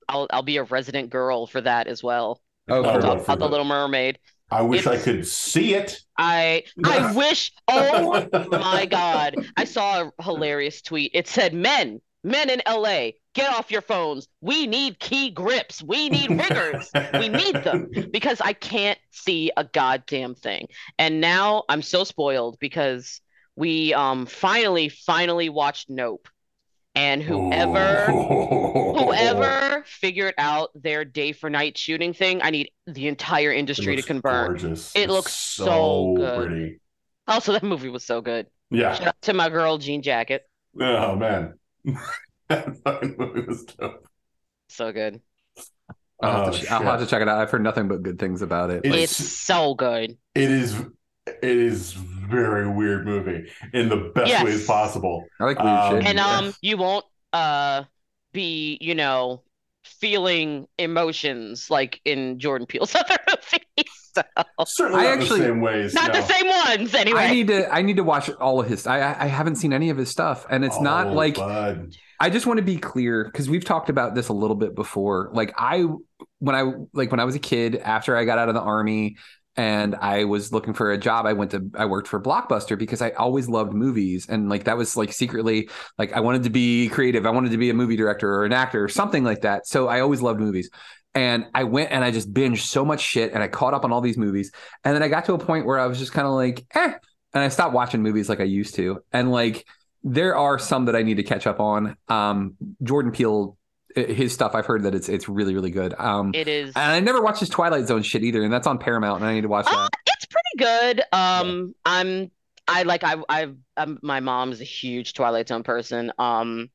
I'll 0.09 0.27
I'll 0.31 0.43
be 0.43 0.57
a 0.57 0.65
resident 0.65 1.11
girl 1.11 1.47
for 1.47 1.61
that 1.61 1.87
as 1.87 2.03
well. 2.03 2.41
oh, 2.69 2.83
Talk 2.83 2.97
about 2.97 3.25
for 3.27 3.33
the 3.37 3.45
the- 3.45 3.49
Little 3.49 3.65
Mermaid. 3.67 4.19
I 4.51 4.61
wish 4.63 4.87
I 4.87 4.99
could 4.99 5.27
see 5.27 5.75
it. 5.75 5.97
I 6.19 6.65
I 6.85 7.13
wish. 7.17 7.53
Oh 7.69 8.29
my 8.51 8.85
God! 8.85 9.35
I 9.57 9.65
saw 9.65 10.11
a 10.19 10.23
hilarious 10.23 10.83
tweet. 10.83 11.13
It 11.15 11.27
said, 11.29 11.55
"Men, 11.55 12.01
men 12.25 12.51
in 12.51 12.61
LA, 12.69 13.11
get 13.35 13.53
off 13.53 13.71
your 13.71 13.83
phones. 13.83 14.29
We 14.41 14.67
need 14.67 14.99
key 14.99 15.31
grips. 15.31 15.83
We 15.83 16.09
need 16.09 16.31
riggers. 16.31 16.91
we 17.15 17.29
need 17.29 17.55
them 17.65 17.91
because 18.13 18.41
I 18.41 18.53
can't 18.53 18.99
see 19.11 19.51
a 19.57 19.65
goddamn 19.65 20.35
thing." 20.35 20.69
And 20.99 21.21
now 21.21 21.65
I'm 21.69 21.83
so 21.83 22.05
spoiled 22.05 22.59
because 22.61 23.21
we 23.57 23.93
um 23.95 24.27
finally 24.27 24.89
finally 24.89 25.49
watched 25.49 25.91
Nope, 25.91 26.29
and 26.95 27.23
whoever 27.23 28.07
whoever 28.93 29.85
figured 29.87 30.35
out 30.39 30.71
their 30.75 31.05
day 31.05 31.33
for 31.33 31.51
night 31.51 31.77
shooting 31.79 32.13
thing, 32.15 32.41
I 32.43 32.51
need 32.51 32.71
the 32.87 33.09
entire 33.09 33.53
industry 33.53 33.97
to 33.97 34.03
convert. 34.03 34.61
Gorgeous. 34.61 34.95
It 34.95 35.01
It's 35.05 35.13
looks 35.13 35.33
so 35.35 36.15
good. 36.17 36.49
pretty. 36.49 36.81
Also, 37.29 37.53
that 37.53 37.63
movie 37.63 37.89
was 37.89 38.05
so 38.05 38.21
good. 38.21 38.47
Shout 38.75 39.01
Yeah. 39.01 39.09
out 39.09 39.23
to 39.23 39.33
my 39.35 39.49
girl 39.49 39.79
Jean 39.79 40.03
Jacket. 40.03 40.43
Oh 40.81 41.15
man. 41.17 41.59
that 42.53 42.77
fucking 42.85 43.17
movie 43.19 43.41
was 43.43 43.65
dope. 43.65 44.07
So 44.69 44.93
good. 44.93 45.21
I'll, 46.23 46.45
have 46.45 46.55
Oh, 46.55 46.57
to, 46.59 46.73
I'll 46.73 46.83
have 46.83 47.01
to 47.01 47.07
check 47.07 47.21
it 47.23 47.29
out. 47.29 47.39
I've 47.41 47.51
heard 47.51 47.63
nothing 47.63 47.89
but 47.89 48.03
good 48.03 48.19
things 48.19 48.43
about 48.43 48.71
it. 48.71 48.85
It's- 48.87 49.19
It's 49.21 49.31
so 49.31 49.75
good. 49.75 50.17
It 50.35 50.51
is. 50.51 50.75
It 51.27 51.37
is 51.43 51.93
very 51.93 52.69
weird 52.69 53.05
movie 53.07 53.49
in 53.73 53.89
the 53.89 54.11
best 54.15 54.29
Yes. 54.29 54.45
ways 54.45 54.67
possible. 54.67 55.25
I 55.41 55.45
like 55.45 55.59
weird 55.59 55.69
Um, 55.69 55.97
shit. 56.01 56.07
And 56.09 56.19
um, 56.19 56.55
you 56.63 56.77
won't 56.77 57.05
uh 57.33 57.85
be, 58.33 58.79
you 58.81 58.95
know, 58.95 59.43
feeling 59.85 60.67
emotions 60.79 61.71
like 61.71 62.01
in 62.05 62.39
Jordan 62.39 62.67
Peele's 62.67 62.95
other 62.97 63.17
movies. 63.29 63.93
So, 64.15 64.23
Certainly 64.67 65.01
I 65.01 65.05
not 65.15 65.19
actually- 65.23 65.41
the 65.41 65.47
same 65.47 65.61
ways. 65.61 65.95
not 65.95 66.13
no. 66.13 66.21
the 66.21 66.27
same 66.27 66.47
ones 66.49 66.95
anyway. 66.95 67.21
I 67.21 67.31
need 67.33 67.47
to 67.49 67.73
I 67.73 67.83
need 67.83 67.97
to 67.97 68.05
watch 68.05 68.29
all 68.31 68.61
of 68.61 68.67
his. 68.69 68.87
I 68.87 68.99
I 69.01 69.25
I 69.25 69.27
haven't 69.27 69.57
seen 69.57 69.73
any 69.73 69.91
of 69.91 69.97
his 69.97 70.11
stuff, 70.11 70.45
and 70.51 70.65
it's 70.65 70.81
not 70.81 71.07
Oh, 71.09 71.13
like 71.13 71.37
bud. 71.37 71.95
I 72.23 72.31
just 72.31 72.47
want 72.47 72.59
to 72.59 72.65
be 72.65 72.77
clear 72.77 73.25
because 73.25 73.51
we've 73.51 73.65
talked 73.65 73.91
about 73.91 74.15
this 74.15 74.29
a 74.29 74.33
little 74.33 74.55
bit 74.55 74.77
before. 74.77 75.29
Like 75.33 75.53
I 75.59 75.87
when 76.39 76.55
I 76.55 76.73
like 76.93 77.11
when 77.11 77.19
I 77.19 77.25
was 77.25 77.35
a 77.35 77.41
kid 77.41 77.75
after 77.77 78.17
I 78.17 78.25
got 78.25 78.39
out 78.39 78.49
of 78.49 78.55
the 78.55 78.61
army, 78.61 79.17
and 79.57 79.97
I 79.97 80.23
was 80.23 80.53
looking 80.53 80.73
for 80.73 80.93
a 80.93 80.99
job. 80.99 81.27
I 81.27 81.33
went 81.33 81.51
to 81.51 81.69
I 81.75 81.87
worked 81.87 82.07
for 82.07 82.23
Blockbuster 82.23 82.79
because 82.79 83.03
I 83.03 83.11
always 83.11 83.49
loved 83.49 83.73
movies 83.73 84.29
and 84.29 84.49
like 84.49 84.65
that 84.65 84.77
was 84.77 84.97
like 84.97 85.13
secretly 85.13 85.69
like 85.99 86.13
I 86.13 86.21
wanted 86.21 86.45
to 86.45 86.51
be 86.51 86.89
creative. 86.91 87.27
I 87.27 87.31
wanted 87.31 87.51
to 87.51 87.59
be 87.59 87.71
a 87.71 87.75
movie 87.75 87.97
director 87.97 88.33
or 88.33 88.45
an 88.45 88.53
actor 88.53 88.85
or 88.85 88.89
something 88.89 89.25
like 89.25 89.41
that. 89.41 89.67
So 89.67 89.89
I 89.89 89.99
always 89.99 90.23
loved 90.23 90.39
movies. 90.39 90.71
And 91.17 91.47
I 91.55 91.65
went 91.65 91.91
and 91.91 92.05
I 92.05 92.13
just 92.13 92.33
binged 92.33 92.61
so 92.61 92.85
much 92.85 93.01
shit 93.01 93.33
and 93.33 93.43
I 93.43 93.49
caught 93.49 93.75
up 93.75 93.85
on 93.85 93.91
all 93.91 94.01
these 94.01 94.17
movies. 94.17 94.53
And 94.85 94.95
then 94.95 95.03
I 95.03 95.09
got 95.09 95.25
to 95.25 95.35
a 95.35 95.39
point 95.39 95.67
where 95.67 95.81
I 95.81 95.87
was 95.87 95.99
just 95.99 96.13
kind 96.13 96.29
of 96.29 96.35
like, 96.35 96.65
eh. 96.77 96.93
And 97.35 97.43
I 97.43 97.49
stopped 97.49 97.75
watching 97.75 98.01
movies 98.01 98.29
like 98.29 98.41
I 98.41 98.45
used 98.45 98.77
to. 98.77 99.01
And 99.13 99.33
like 99.33 99.67
there 100.05 100.37
are 100.37 100.59
some 100.59 100.87
that 100.87 100.97
I 100.97 101.03
need 101.03 101.17
to 101.19 101.23
catch 101.23 101.47
up 101.47 101.61
on. 101.61 101.97
Um, 102.09 102.57
Jordan 102.83 103.13
Peele, 103.13 103.57
his 103.95 104.33
stuff, 104.33 104.55
I've 104.55 104.67
heard 104.67 104.83
that 104.85 104.95
it's 104.95 105.09
it's 105.09 105.29
really 105.29 105.55
really 105.55 105.71
good. 105.71 105.95
Um, 105.99 106.33
It 106.35 106.49
is. 106.49 106.73
and 106.75 106.93
I 106.93 107.01
never 107.01 107.21
watched 107.23 107.41
his 107.41 107.49
Twilight 107.49 107.87
Zone 107.87 108.03
shit 108.03 108.23
either, 108.25 108.43
and 108.43 108.53
that's 108.53 108.67
on 108.67 108.79
Paramount, 108.79 109.21
and 109.21 109.29
I 109.29 109.35
need 109.35 109.43
to 109.43 109.49
watch 109.49 109.67
Uh, 109.67 109.71
that. 109.71 109.91
it's 110.07 110.27
pretty 110.27 110.57
good. 110.59 111.03
Um, 111.13 111.75
I'm 111.85 112.31
I 112.69 112.85
like 112.85 113.05
I 113.05 113.17
I've 113.29 113.57
I'm, 113.77 113.99
my 114.03 114.21
mom's 114.21 114.61
a 114.61 114.65
huge 114.65 115.15
Twilight 115.15 115.49
Zone 115.49 115.63
person. 115.63 116.13
Um, 116.19 116.71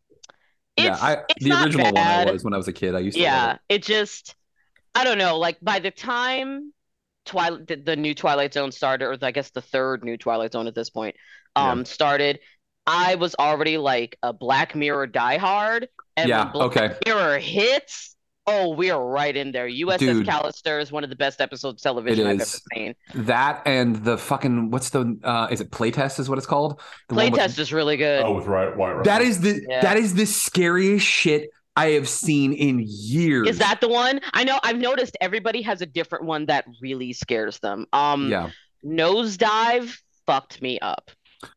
yeah, 0.78 0.98
I 1.02 1.18
it's 1.30 1.44
the 1.44 1.52
original 1.64 1.86
one 1.86 1.98
I 1.98 2.32
was 2.32 2.44
when 2.44 2.54
I 2.54 2.58
was 2.58 2.68
a 2.68 2.74
kid. 2.74 2.94
I 2.94 3.00
used 3.00 3.18
to. 3.18 3.24
Yeah, 3.24 3.54
it. 3.54 3.60
it 3.76 3.84
just 3.84 4.36
I 4.94 5.04
don't 5.04 5.18
know. 5.18 5.38
Like 5.38 5.58
by 5.62 5.80
the 5.80 5.90
time 5.92 6.72
Twilight 7.26 7.68
the, 7.68 7.76
the 7.78 7.96
new 7.96 8.14
Twilight 8.14 8.54
Zone 8.54 8.72
started, 8.72 9.06
or 9.06 9.18
I 9.22 9.32
guess 9.32 9.50
the 9.52 9.62
third 9.62 10.04
new 10.04 10.18
Twilight 10.18 10.52
Zone 10.54 10.68
at 10.68 10.76
this 10.76 10.90
point, 10.90 11.16
um, 11.56 11.84
started. 11.86 12.40
I 12.88 13.16
was 13.16 13.36
already 13.38 13.78
like 13.78 14.18
a 14.24 14.32
Black 14.34 14.76
Mirror 14.76 15.08
diehard, 15.10 15.88
and 16.16 16.30
Yeah, 16.30 16.46
when 16.46 16.54
Black 16.54 16.78
okay. 16.78 16.96
Mirror 17.06 17.38
hits, 17.40 18.16
oh, 18.48 18.74
we 18.74 18.90
are 18.92 19.06
right 19.06 19.36
in 19.36 19.52
there. 19.52 19.68
USS 19.68 20.00
Dude. 20.00 20.26
Callister 20.26 20.82
is 20.82 20.90
one 20.92 21.04
of 21.04 21.10
the 21.10 21.18
best 21.18 21.42
episodes 21.42 21.82
of 21.82 21.84
television 21.84 22.26
I've 22.26 22.36
ever 22.42 22.46
seen. 22.74 22.96
that 23.14 23.62
and 23.66 23.98
the 24.06 24.18
fucking 24.18 24.72
what's 24.72 24.90
the 24.92 25.20
uh 25.24 25.48
is 25.52 25.60
it 25.60 25.70
playtest 25.70 26.18
is 26.20 26.30
what 26.30 26.38
it's 26.38 26.48
called? 26.48 26.80
The 27.10 27.16
one 27.16 27.32
with- 27.32 27.42
Playtest 27.42 27.60
is 27.60 27.74
really 27.74 27.98
good. 27.98 28.24
Oh, 28.24 28.34
with 28.36 28.46
right, 28.48 28.76
Wyatt 28.76 29.04
that 29.04 29.18
Russell. 29.18 29.28
is 29.30 29.42
the 29.42 29.62
Yeah. 29.70 29.82
that 29.82 29.98
is 29.98 30.14
the 30.14 30.26
scariest 30.26 31.06
shit 31.06 31.50
I 31.76 31.88
have 31.92 32.08
seen 32.10 32.54
in 32.54 32.84
years. 32.88 33.50
Is 33.50 33.58
that 33.60 33.82
the 33.82 33.90
one? 33.90 34.22
I 34.34 34.46
know 34.46 34.60
I've 34.64 34.78
noticed 34.80 35.16
everybody 35.22 35.62
has 35.64 35.82
a 35.82 35.86
different 35.86 36.24
one 36.26 36.46
that 36.48 36.64
really 36.82 37.12
scares 37.14 37.60
them. 37.60 37.86
Um 37.92 38.30
yeah? 38.32 38.50
Nosedive 38.86 39.94
fucked 40.26 40.62
me 40.62 40.80
up. 40.80 41.12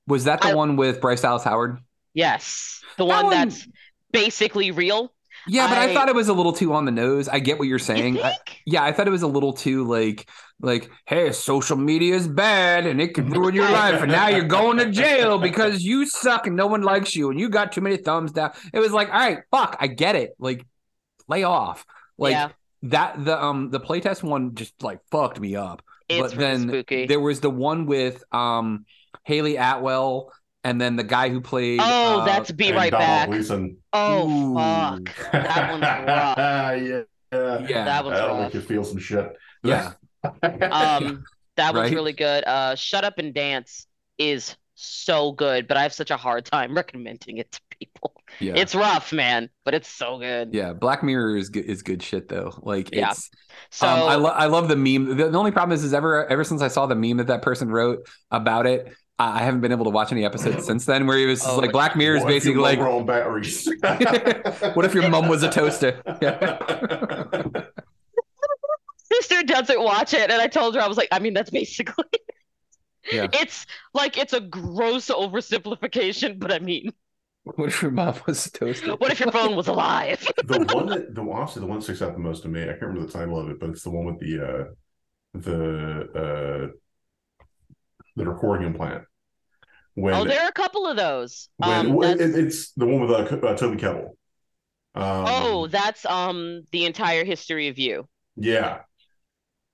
Was 0.06 0.24
that 0.24 0.40
the 0.42 0.48
I- 0.48 0.54
one 0.54 0.76
with 0.76 1.00
Bryce 1.00 1.22
Dallas 1.22 1.44
Howard? 1.44 1.78
Yes. 2.14 2.80
The 2.98 3.04
That 3.06 3.24
one, 3.24 3.24
one- 3.26 3.34
that's 3.48 3.66
basically 4.12 4.70
real. 4.70 5.12
Yeah, 5.46 5.68
but 5.68 5.78
I, 5.78 5.90
I- 5.90 5.94
thought 5.94 6.08
it 6.08 6.14
was 6.14 6.28
a 6.28 6.34
little 6.34 6.52
too 6.52 6.74
on 6.74 6.84
the 6.84 6.90
nose. 6.90 7.28
I 7.28 7.38
get 7.38 7.58
what 7.58 7.66
you're 7.68 7.78
saying. 7.78 8.16
You 8.16 8.22
I- 8.22 8.36
yeah, 8.66 8.84
I 8.84 8.92
thought 8.92 9.06
it 9.06 9.10
was 9.10 9.22
a 9.22 9.26
little 9.28 9.52
too 9.52 9.84
like 9.86 10.28
like 10.62 10.90
hey, 11.06 11.32
social 11.32 11.78
media 11.78 12.14
is 12.14 12.28
bad 12.28 12.86
and 12.86 13.00
it 13.00 13.14
can 13.14 13.30
ruin 13.30 13.54
your 13.54 13.70
life, 13.70 14.02
and 14.02 14.12
now 14.12 14.28
you're 14.28 14.44
going 14.44 14.76
to 14.78 14.90
jail 14.90 15.38
because 15.38 15.82
you 15.82 16.04
suck 16.04 16.46
and 16.46 16.56
no 16.56 16.66
one 16.66 16.82
likes 16.82 17.16
you 17.16 17.30
and 17.30 17.40
you 17.40 17.48
got 17.48 17.72
too 17.72 17.80
many 17.80 17.96
thumbs 17.96 18.32
down. 18.32 18.50
It 18.74 18.78
was 18.80 18.92
like, 18.92 19.08
all 19.08 19.18
right, 19.18 19.38
fuck, 19.50 19.76
I 19.80 19.86
get 19.86 20.16
it. 20.16 20.32
Like, 20.38 20.66
lay 21.28 21.44
off. 21.44 21.86
Like 22.18 22.32
Yeah. 22.32 22.48
that. 22.82 23.24
The 23.24 23.42
um 23.42 23.70
the 23.70 23.80
playtest 23.80 24.22
one 24.22 24.54
just 24.54 24.82
like 24.82 24.98
fucked 25.10 25.40
me 25.40 25.56
up. 25.56 25.80
It's 26.10 26.20
but 26.20 26.30
really 26.32 26.38
then 26.58 26.68
spooky. 26.68 27.06
there 27.06 27.20
was 27.20 27.40
the 27.40 27.48
one 27.50 27.86
with 27.86 28.22
um 28.34 28.84
Hayley 29.30 29.56
Atwell 29.56 30.32
and 30.64 30.80
then 30.80 30.96
the 30.96 31.04
guy 31.04 31.28
who 31.30 31.40
played. 31.40 31.78
Oh, 31.80 32.20
uh, 32.20 32.24
that's 32.24 32.50
Be 32.50 32.72
Right 32.72 32.90
Domhnall 32.90 33.06
Back. 33.08 33.28
Gleeson. 33.30 33.76
Oh 33.92 34.28
Ooh. 34.28 34.54
fuck. 34.56 35.32
That 35.32 35.70
one's 35.70 35.82
rough. 36.08 36.36
yeah. 37.32 37.66
Yeah. 37.68 37.84
That 37.84 38.04
was 38.04 38.14
That'll 38.14 38.36
rough. 38.36 38.44
make 38.46 38.54
you 38.54 38.60
feel 38.60 38.84
some 38.84 38.98
shit. 38.98 39.32
Yeah. 39.62 39.92
Um 40.42 41.24
that 41.56 41.72
was 41.74 41.82
Right? 41.82 41.92
really 41.94 42.12
good. 42.12 42.44
Uh 42.44 42.74
Shut 42.74 43.04
Up 43.04 43.18
and 43.18 43.32
Dance 43.32 43.86
is 44.18 44.56
so 44.74 45.32
good, 45.32 45.66
but 45.68 45.76
I 45.76 45.82
have 45.82 45.92
such 45.92 46.10
a 46.10 46.16
hard 46.16 46.44
time 46.44 46.74
recommending 46.76 47.38
it 47.38 47.50
to 47.52 47.60
people. 47.78 48.14
Yeah. 48.38 48.54
It's 48.56 48.74
rough, 48.74 49.12
man, 49.12 49.48
but 49.64 49.74
it's 49.74 49.88
so 49.88 50.18
good. 50.18 50.54
Yeah, 50.54 50.72
Black 50.72 51.02
Mirror 51.02 51.36
is 51.36 51.48
good, 51.50 51.64
is 51.64 51.82
good 51.82 52.02
shit 52.02 52.28
though. 52.28 52.52
Like 52.62 52.94
Yeah. 52.94 53.10
it's 53.12 53.30
So 53.70 53.86
um, 53.86 54.08
I, 54.08 54.14
lo- 54.16 54.30
I 54.30 54.46
love 54.46 54.68
the 54.68 54.76
meme. 54.76 55.16
The, 55.16 55.30
the 55.30 55.38
only 55.38 55.50
problem 55.52 55.74
is, 55.74 55.84
is 55.84 55.92
ever 55.94 56.26
ever 56.30 56.44
since 56.44 56.60
I 56.62 56.68
saw 56.68 56.86
the 56.86 56.94
meme 56.96 57.16
that 57.18 57.26
that 57.28 57.42
person 57.42 57.70
wrote 57.70 58.06
about 58.30 58.66
it, 58.66 58.92
I 59.20 59.40
I 59.40 59.42
haven't 59.42 59.60
been 59.60 59.72
able 59.72 59.84
to 59.84 59.90
watch 59.90 60.12
any 60.12 60.24
episodes 60.24 60.64
since 60.66 60.84
then. 60.86 61.06
Where 61.06 61.18
he 61.18 61.26
was 61.26 61.46
Oh, 61.46 61.58
like, 61.58 61.72
Black 61.72 61.96
Mirror 61.96 62.16
is 62.16 62.22
What 62.24 62.32
if 62.32 62.44
you 62.44 62.54
basically 62.54 62.62
like, 62.62 62.78
lower 62.78 63.04
batteries. 63.04 63.66
what 64.74 64.84
if 64.84 64.94
your 64.94 65.08
mom 65.08 65.28
was 65.28 65.42
a 65.42 65.50
toaster? 65.50 66.00
Yeah. 66.22 66.58
sister 69.12 69.42
doesn't 69.42 69.82
watch 69.82 70.14
it, 70.14 70.30
and 70.30 70.40
I 70.40 70.46
told 70.46 70.74
her 70.76 70.80
I 70.80 70.86
was 70.86 70.96
like, 70.96 71.08
I 71.12 71.18
mean, 71.18 71.34
that's 71.34 71.50
basically 71.50 72.04
Yeah. 73.12 73.26
it's 73.32 73.66
like 73.94 74.16
it's 74.18 74.32
a 74.32 74.40
gross 74.40 75.08
oversimplification, 75.08 76.38
but 76.38 76.52
I 76.52 76.58
mean, 76.60 76.92
What 77.44 77.68
if 77.68 77.82
your 77.82 77.90
mom 77.90 78.14
was 78.26 78.46
a 78.46 78.50
toaster? 78.52 78.92
what 78.96 79.10
if 79.10 79.18
your 79.20 79.32
phone 79.32 79.56
was 79.56 79.68
alive? 79.68 80.20
the 80.44 80.60
one 80.72 80.86
that 80.86 81.14
the 81.14 81.22
honestly 81.22 81.60
the 81.60 81.66
one 81.66 81.78
that 81.78 81.84
sticks 81.84 82.02
out 82.02 82.12
the 82.12 82.18
most 82.20 82.42
to 82.42 82.48
me, 82.48 82.62
I 82.62 82.66
can't 82.68 82.82
remember 82.82 83.06
the 83.06 83.12
title 83.12 83.38
of 83.38 83.48
it, 83.50 83.58
but 83.60 83.70
it's 83.70 83.82
the 83.82 83.90
one 83.90 84.04
with 84.06 84.18
the 84.20 84.32
uh 84.46 84.64
the 85.34 86.70
uh 86.70 86.76
the 88.16 88.24
recording 88.26 88.66
implant. 88.66 89.04
When 89.94 90.22
oh, 90.22 90.24
there 90.24 90.42
are 90.42 90.48
a 90.48 90.52
couple 90.52 90.86
of 90.86 90.96
those. 90.96 91.48
when 91.58 91.84
Um, 91.84 91.94
well, 91.94 92.20
it, 92.20 92.34
it's 92.34 92.72
the 92.72 92.86
one 92.86 93.00
with 93.02 93.10
uh, 93.10 93.46
uh, 93.46 93.56
Toby 93.56 93.76
Kebbell. 93.76 94.16
Um, 94.94 95.26
oh, 95.26 95.66
that's 95.68 96.04
um 96.06 96.62
the 96.72 96.84
entire 96.86 97.24
history 97.24 97.68
of 97.68 97.78
you. 97.78 98.06
yeah, 98.36 98.80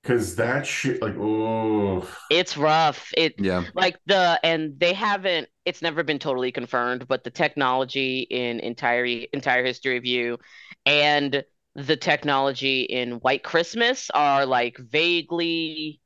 because 0.03 0.37
that 0.37 0.67
shit 0.67 1.03
like 1.03 1.15
oh 1.19 2.09
It's 2.29 2.57
rough. 2.57 3.13
It 3.17 3.37
Yeah. 3.39 3.67
like 3.75 3.99
the 4.07 4.41
and 4.43 4.79
they 4.81 4.93
haven't. 4.95 5.49
It's 5.65 5.83
never 5.83 6.03
been 6.03 6.19
totally 6.19 6.51
confirmed, 6.53 7.07
but 7.09 7.25
the 7.25 7.31
technology 7.31 8.21
in 8.21 8.61
entire 8.61 9.05
entire 9.33 9.65
history 9.65 9.97
of 9.97 10.05
you, 10.05 10.39
and 10.85 11.45
the 11.75 11.97
technology 11.97 12.83
in 12.83 13.13
White 13.21 13.45
Christmas 13.45 14.11
are 14.11 14.45
like 14.47 14.77
vaguely 14.79 16.01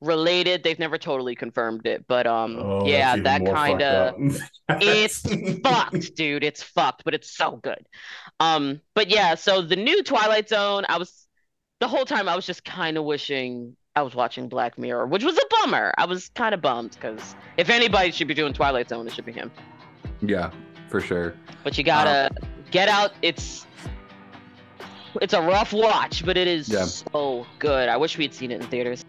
related. 0.00 0.62
They've 0.62 0.78
never 0.78 0.98
totally 0.98 1.34
confirmed 1.34 1.86
it, 1.86 2.04
but 2.06 2.26
um, 2.26 2.56
oh 2.58 2.86
yeah, 2.86 3.16
that 3.16 3.44
kind 3.44 3.82
of. 3.82 4.14
It's 4.68 5.20
fucked, 5.62 6.14
dude. 6.14 6.44
It's 6.44 6.62
fucked, 6.62 7.04
but 7.04 7.14
it's 7.14 7.30
so 7.36 7.56
good. 7.56 7.86
Um, 8.40 8.80
but 8.94 9.08
yeah, 9.10 9.34
so 9.34 9.62
the 9.62 9.76
new 9.76 10.02
Twilight 10.02 10.48
Zone, 10.48 10.84
I 10.88 10.98
was 10.98 11.26
the 11.80 11.88
whole 11.88 12.04
time 12.04 12.28
I 12.28 12.36
was 12.36 12.46
just 12.46 12.64
kind 12.64 12.96
of 12.96 13.04
wishing 13.04 13.76
I 13.96 14.02
was 14.02 14.14
watching 14.14 14.48
Black 14.48 14.78
Mirror, 14.78 15.06
which 15.06 15.24
was 15.24 15.36
a 15.36 15.42
bummer. 15.50 15.92
I 15.98 16.04
was 16.06 16.28
kind 16.30 16.54
of 16.54 16.60
bummed 16.60 16.92
because 16.92 17.34
if 17.56 17.68
anybody 17.70 18.12
should 18.12 18.28
be 18.28 18.34
doing 18.34 18.52
Twilight 18.52 18.88
Zone, 18.88 19.06
it 19.06 19.12
should 19.14 19.26
be 19.26 19.32
him. 19.32 19.50
Yeah, 20.20 20.50
for 20.88 21.00
sure. 21.00 21.34
But 21.64 21.76
you 21.76 21.82
gotta 21.84 22.30
get 22.70 22.88
out. 22.88 23.12
It's 23.22 23.66
it's 25.20 25.32
a 25.32 25.40
rough 25.40 25.72
watch, 25.72 26.24
but 26.24 26.36
it 26.36 26.46
is 26.46 26.68
Yeah. 26.68 26.84
so 26.84 27.46
good. 27.58 27.88
I 27.88 27.96
wish 27.96 28.16
we 28.18 28.24
had 28.24 28.34
seen 28.34 28.50
it 28.52 28.60
in 28.60 28.66
theaters. 28.68 29.04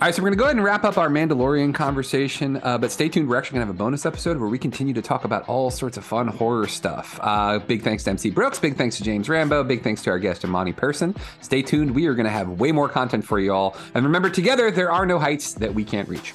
All 0.00 0.06
right, 0.06 0.14
so 0.14 0.22
we're 0.22 0.28
going 0.28 0.38
to 0.38 0.38
go 0.38 0.44
ahead 0.44 0.54
and 0.54 0.64
wrap 0.64 0.84
up 0.84 0.96
our 0.96 1.08
Mandalorian 1.08 1.74
conversation, 1.74 2.60
uh, 2.62 2.78
but 2.78 2.92
stay 2.92 3.08
tuned. 3.08 3.28
We're 3.28 3.34
actually 3.36 3.56
going 3.56 3.66
to 3.66 3.72
have 3.72 3.74
a 3.74 3.78
bonus 3.78 4.06
episode 4.06 4.36
where 4.36 4.48
we 4.48 4.56
continue 4.56 4.94
to 4.94 5.02
talk 5.02 5.24
about 5.24 5.48
all 5.48 5.72
sorts 5.72 5.96
of 5.96 6.04
fun 6.04 6.28
horror 6.28 6.68
stuff. 6.68 7.18
Uh, 7.20 7.58
big 7.58 7.82
thanks 7.82 8.04
to 8.04 8.10
MC 8.10 8.30
Brooks. 8.30 8.60
Big 8.60 8.76
thanks 8.76 8.96
to 8.98 9.02
James 9.02 9.28
Rambo. 9.28 9.64
Big 9.64 9.82
thanks 9.82 10.00
to 10.02 10.10
our 10.10 10.20
guest, 10.20 10.44
Imani 10.44 10.72
Person. 10.72 11.16
Stay 11.40 11.62
tuned. 11.62 11.96
We 11.96 12.06
are 12.06 12.14
going 12.14 12.26
to 12.26 12.30
have 12.30 12.60
way 12.60 12.70
more 12.70 12.88
content 12.88 13.24
for 13.24 13.40
you 13.40 13.52
all. 13.52 13.76
And 13.94 14.04
remember, 14.04 14.30
together, 14.30 14.70
there 14.70 14.92
are 14.92 15.04
no 15.04 15.18
heights 15.18 15.54
that 15.54 15.74
we 15.74 15.82
can't 15.82 16.08
reach. 16.08 16.32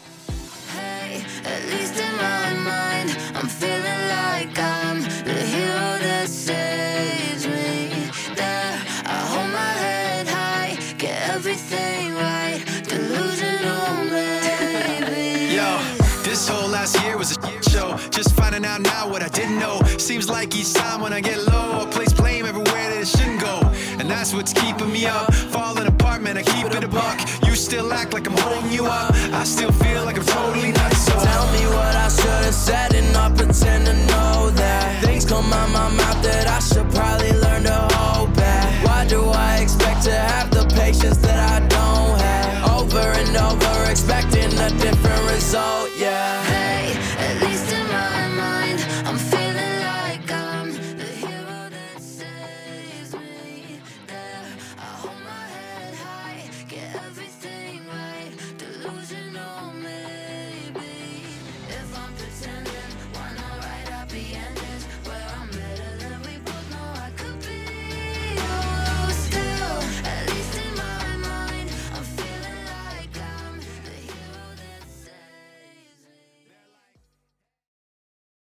I 19.24 19.30
didn't 19.30 19.58
know. 19.58 19.80
Seems 19.98 20.30
like 20.30 20.54
each 20.54 20.74
time 20.74 21.00
when 21.00 21.14
I 21.14 21.22
get 21.22 21.38
low, 21.48 21.82
I 21.82 21.86
place 21.90 22.12
blame 22.12 22.46
everywhere 22.46 22.90
that 22.90 23.02
it 23.02 23.08
shouldn't 23.08 23.40
go. 23.40 23.62
And 23.98 24.12
that's 24.12 24.34
what's 24.34 24.52
keeping 24.52 24.92
me 24.92 25.06
up. 25.06 25.34
Falling 25.34 25.88
apart, 25.88 26.22
man, 26.22 26.38
I 26.38 26.44
keep 26.44 26.66
it 26.66 26.84
a 26.84 26.90
buck. 26.90 27.20
You 27.48 27.56
still 27.56 27.94
act 27.94 28.14
like 28.14 28.28
I'm 28.28 28.36
holding 28.38 28.72
you 28.72 28.86
up. 28.86 29.14
I 29.32 29.46
still 29.46 29.72
feel 29.72 30.04
like 30.04 30.18
I'm 30.18 30.26
totally 30.26 30.74
nuts. 30.74 31.06
So 31.06 31.14
Tell 31.14 31.48
me 31.54 31.64
what 31.68 31.96
I 31.96 32.10
should 32.10 32.44
have 32.50 32.54
said 32.54 32.96
and 32.96 33.14
not 33.14 33.38
pretend 33.38 33.86
to 33.86 33.94
know 33.94 34.50
that. 34.50 35.04
Things 35.06 35.24
come 35.24 35.54
out 35.54 35.70
my 35.70 35.88
mouth 35.88 36.22
that 36.24 36.48
I 36.48 36.60
should 36.60 36.73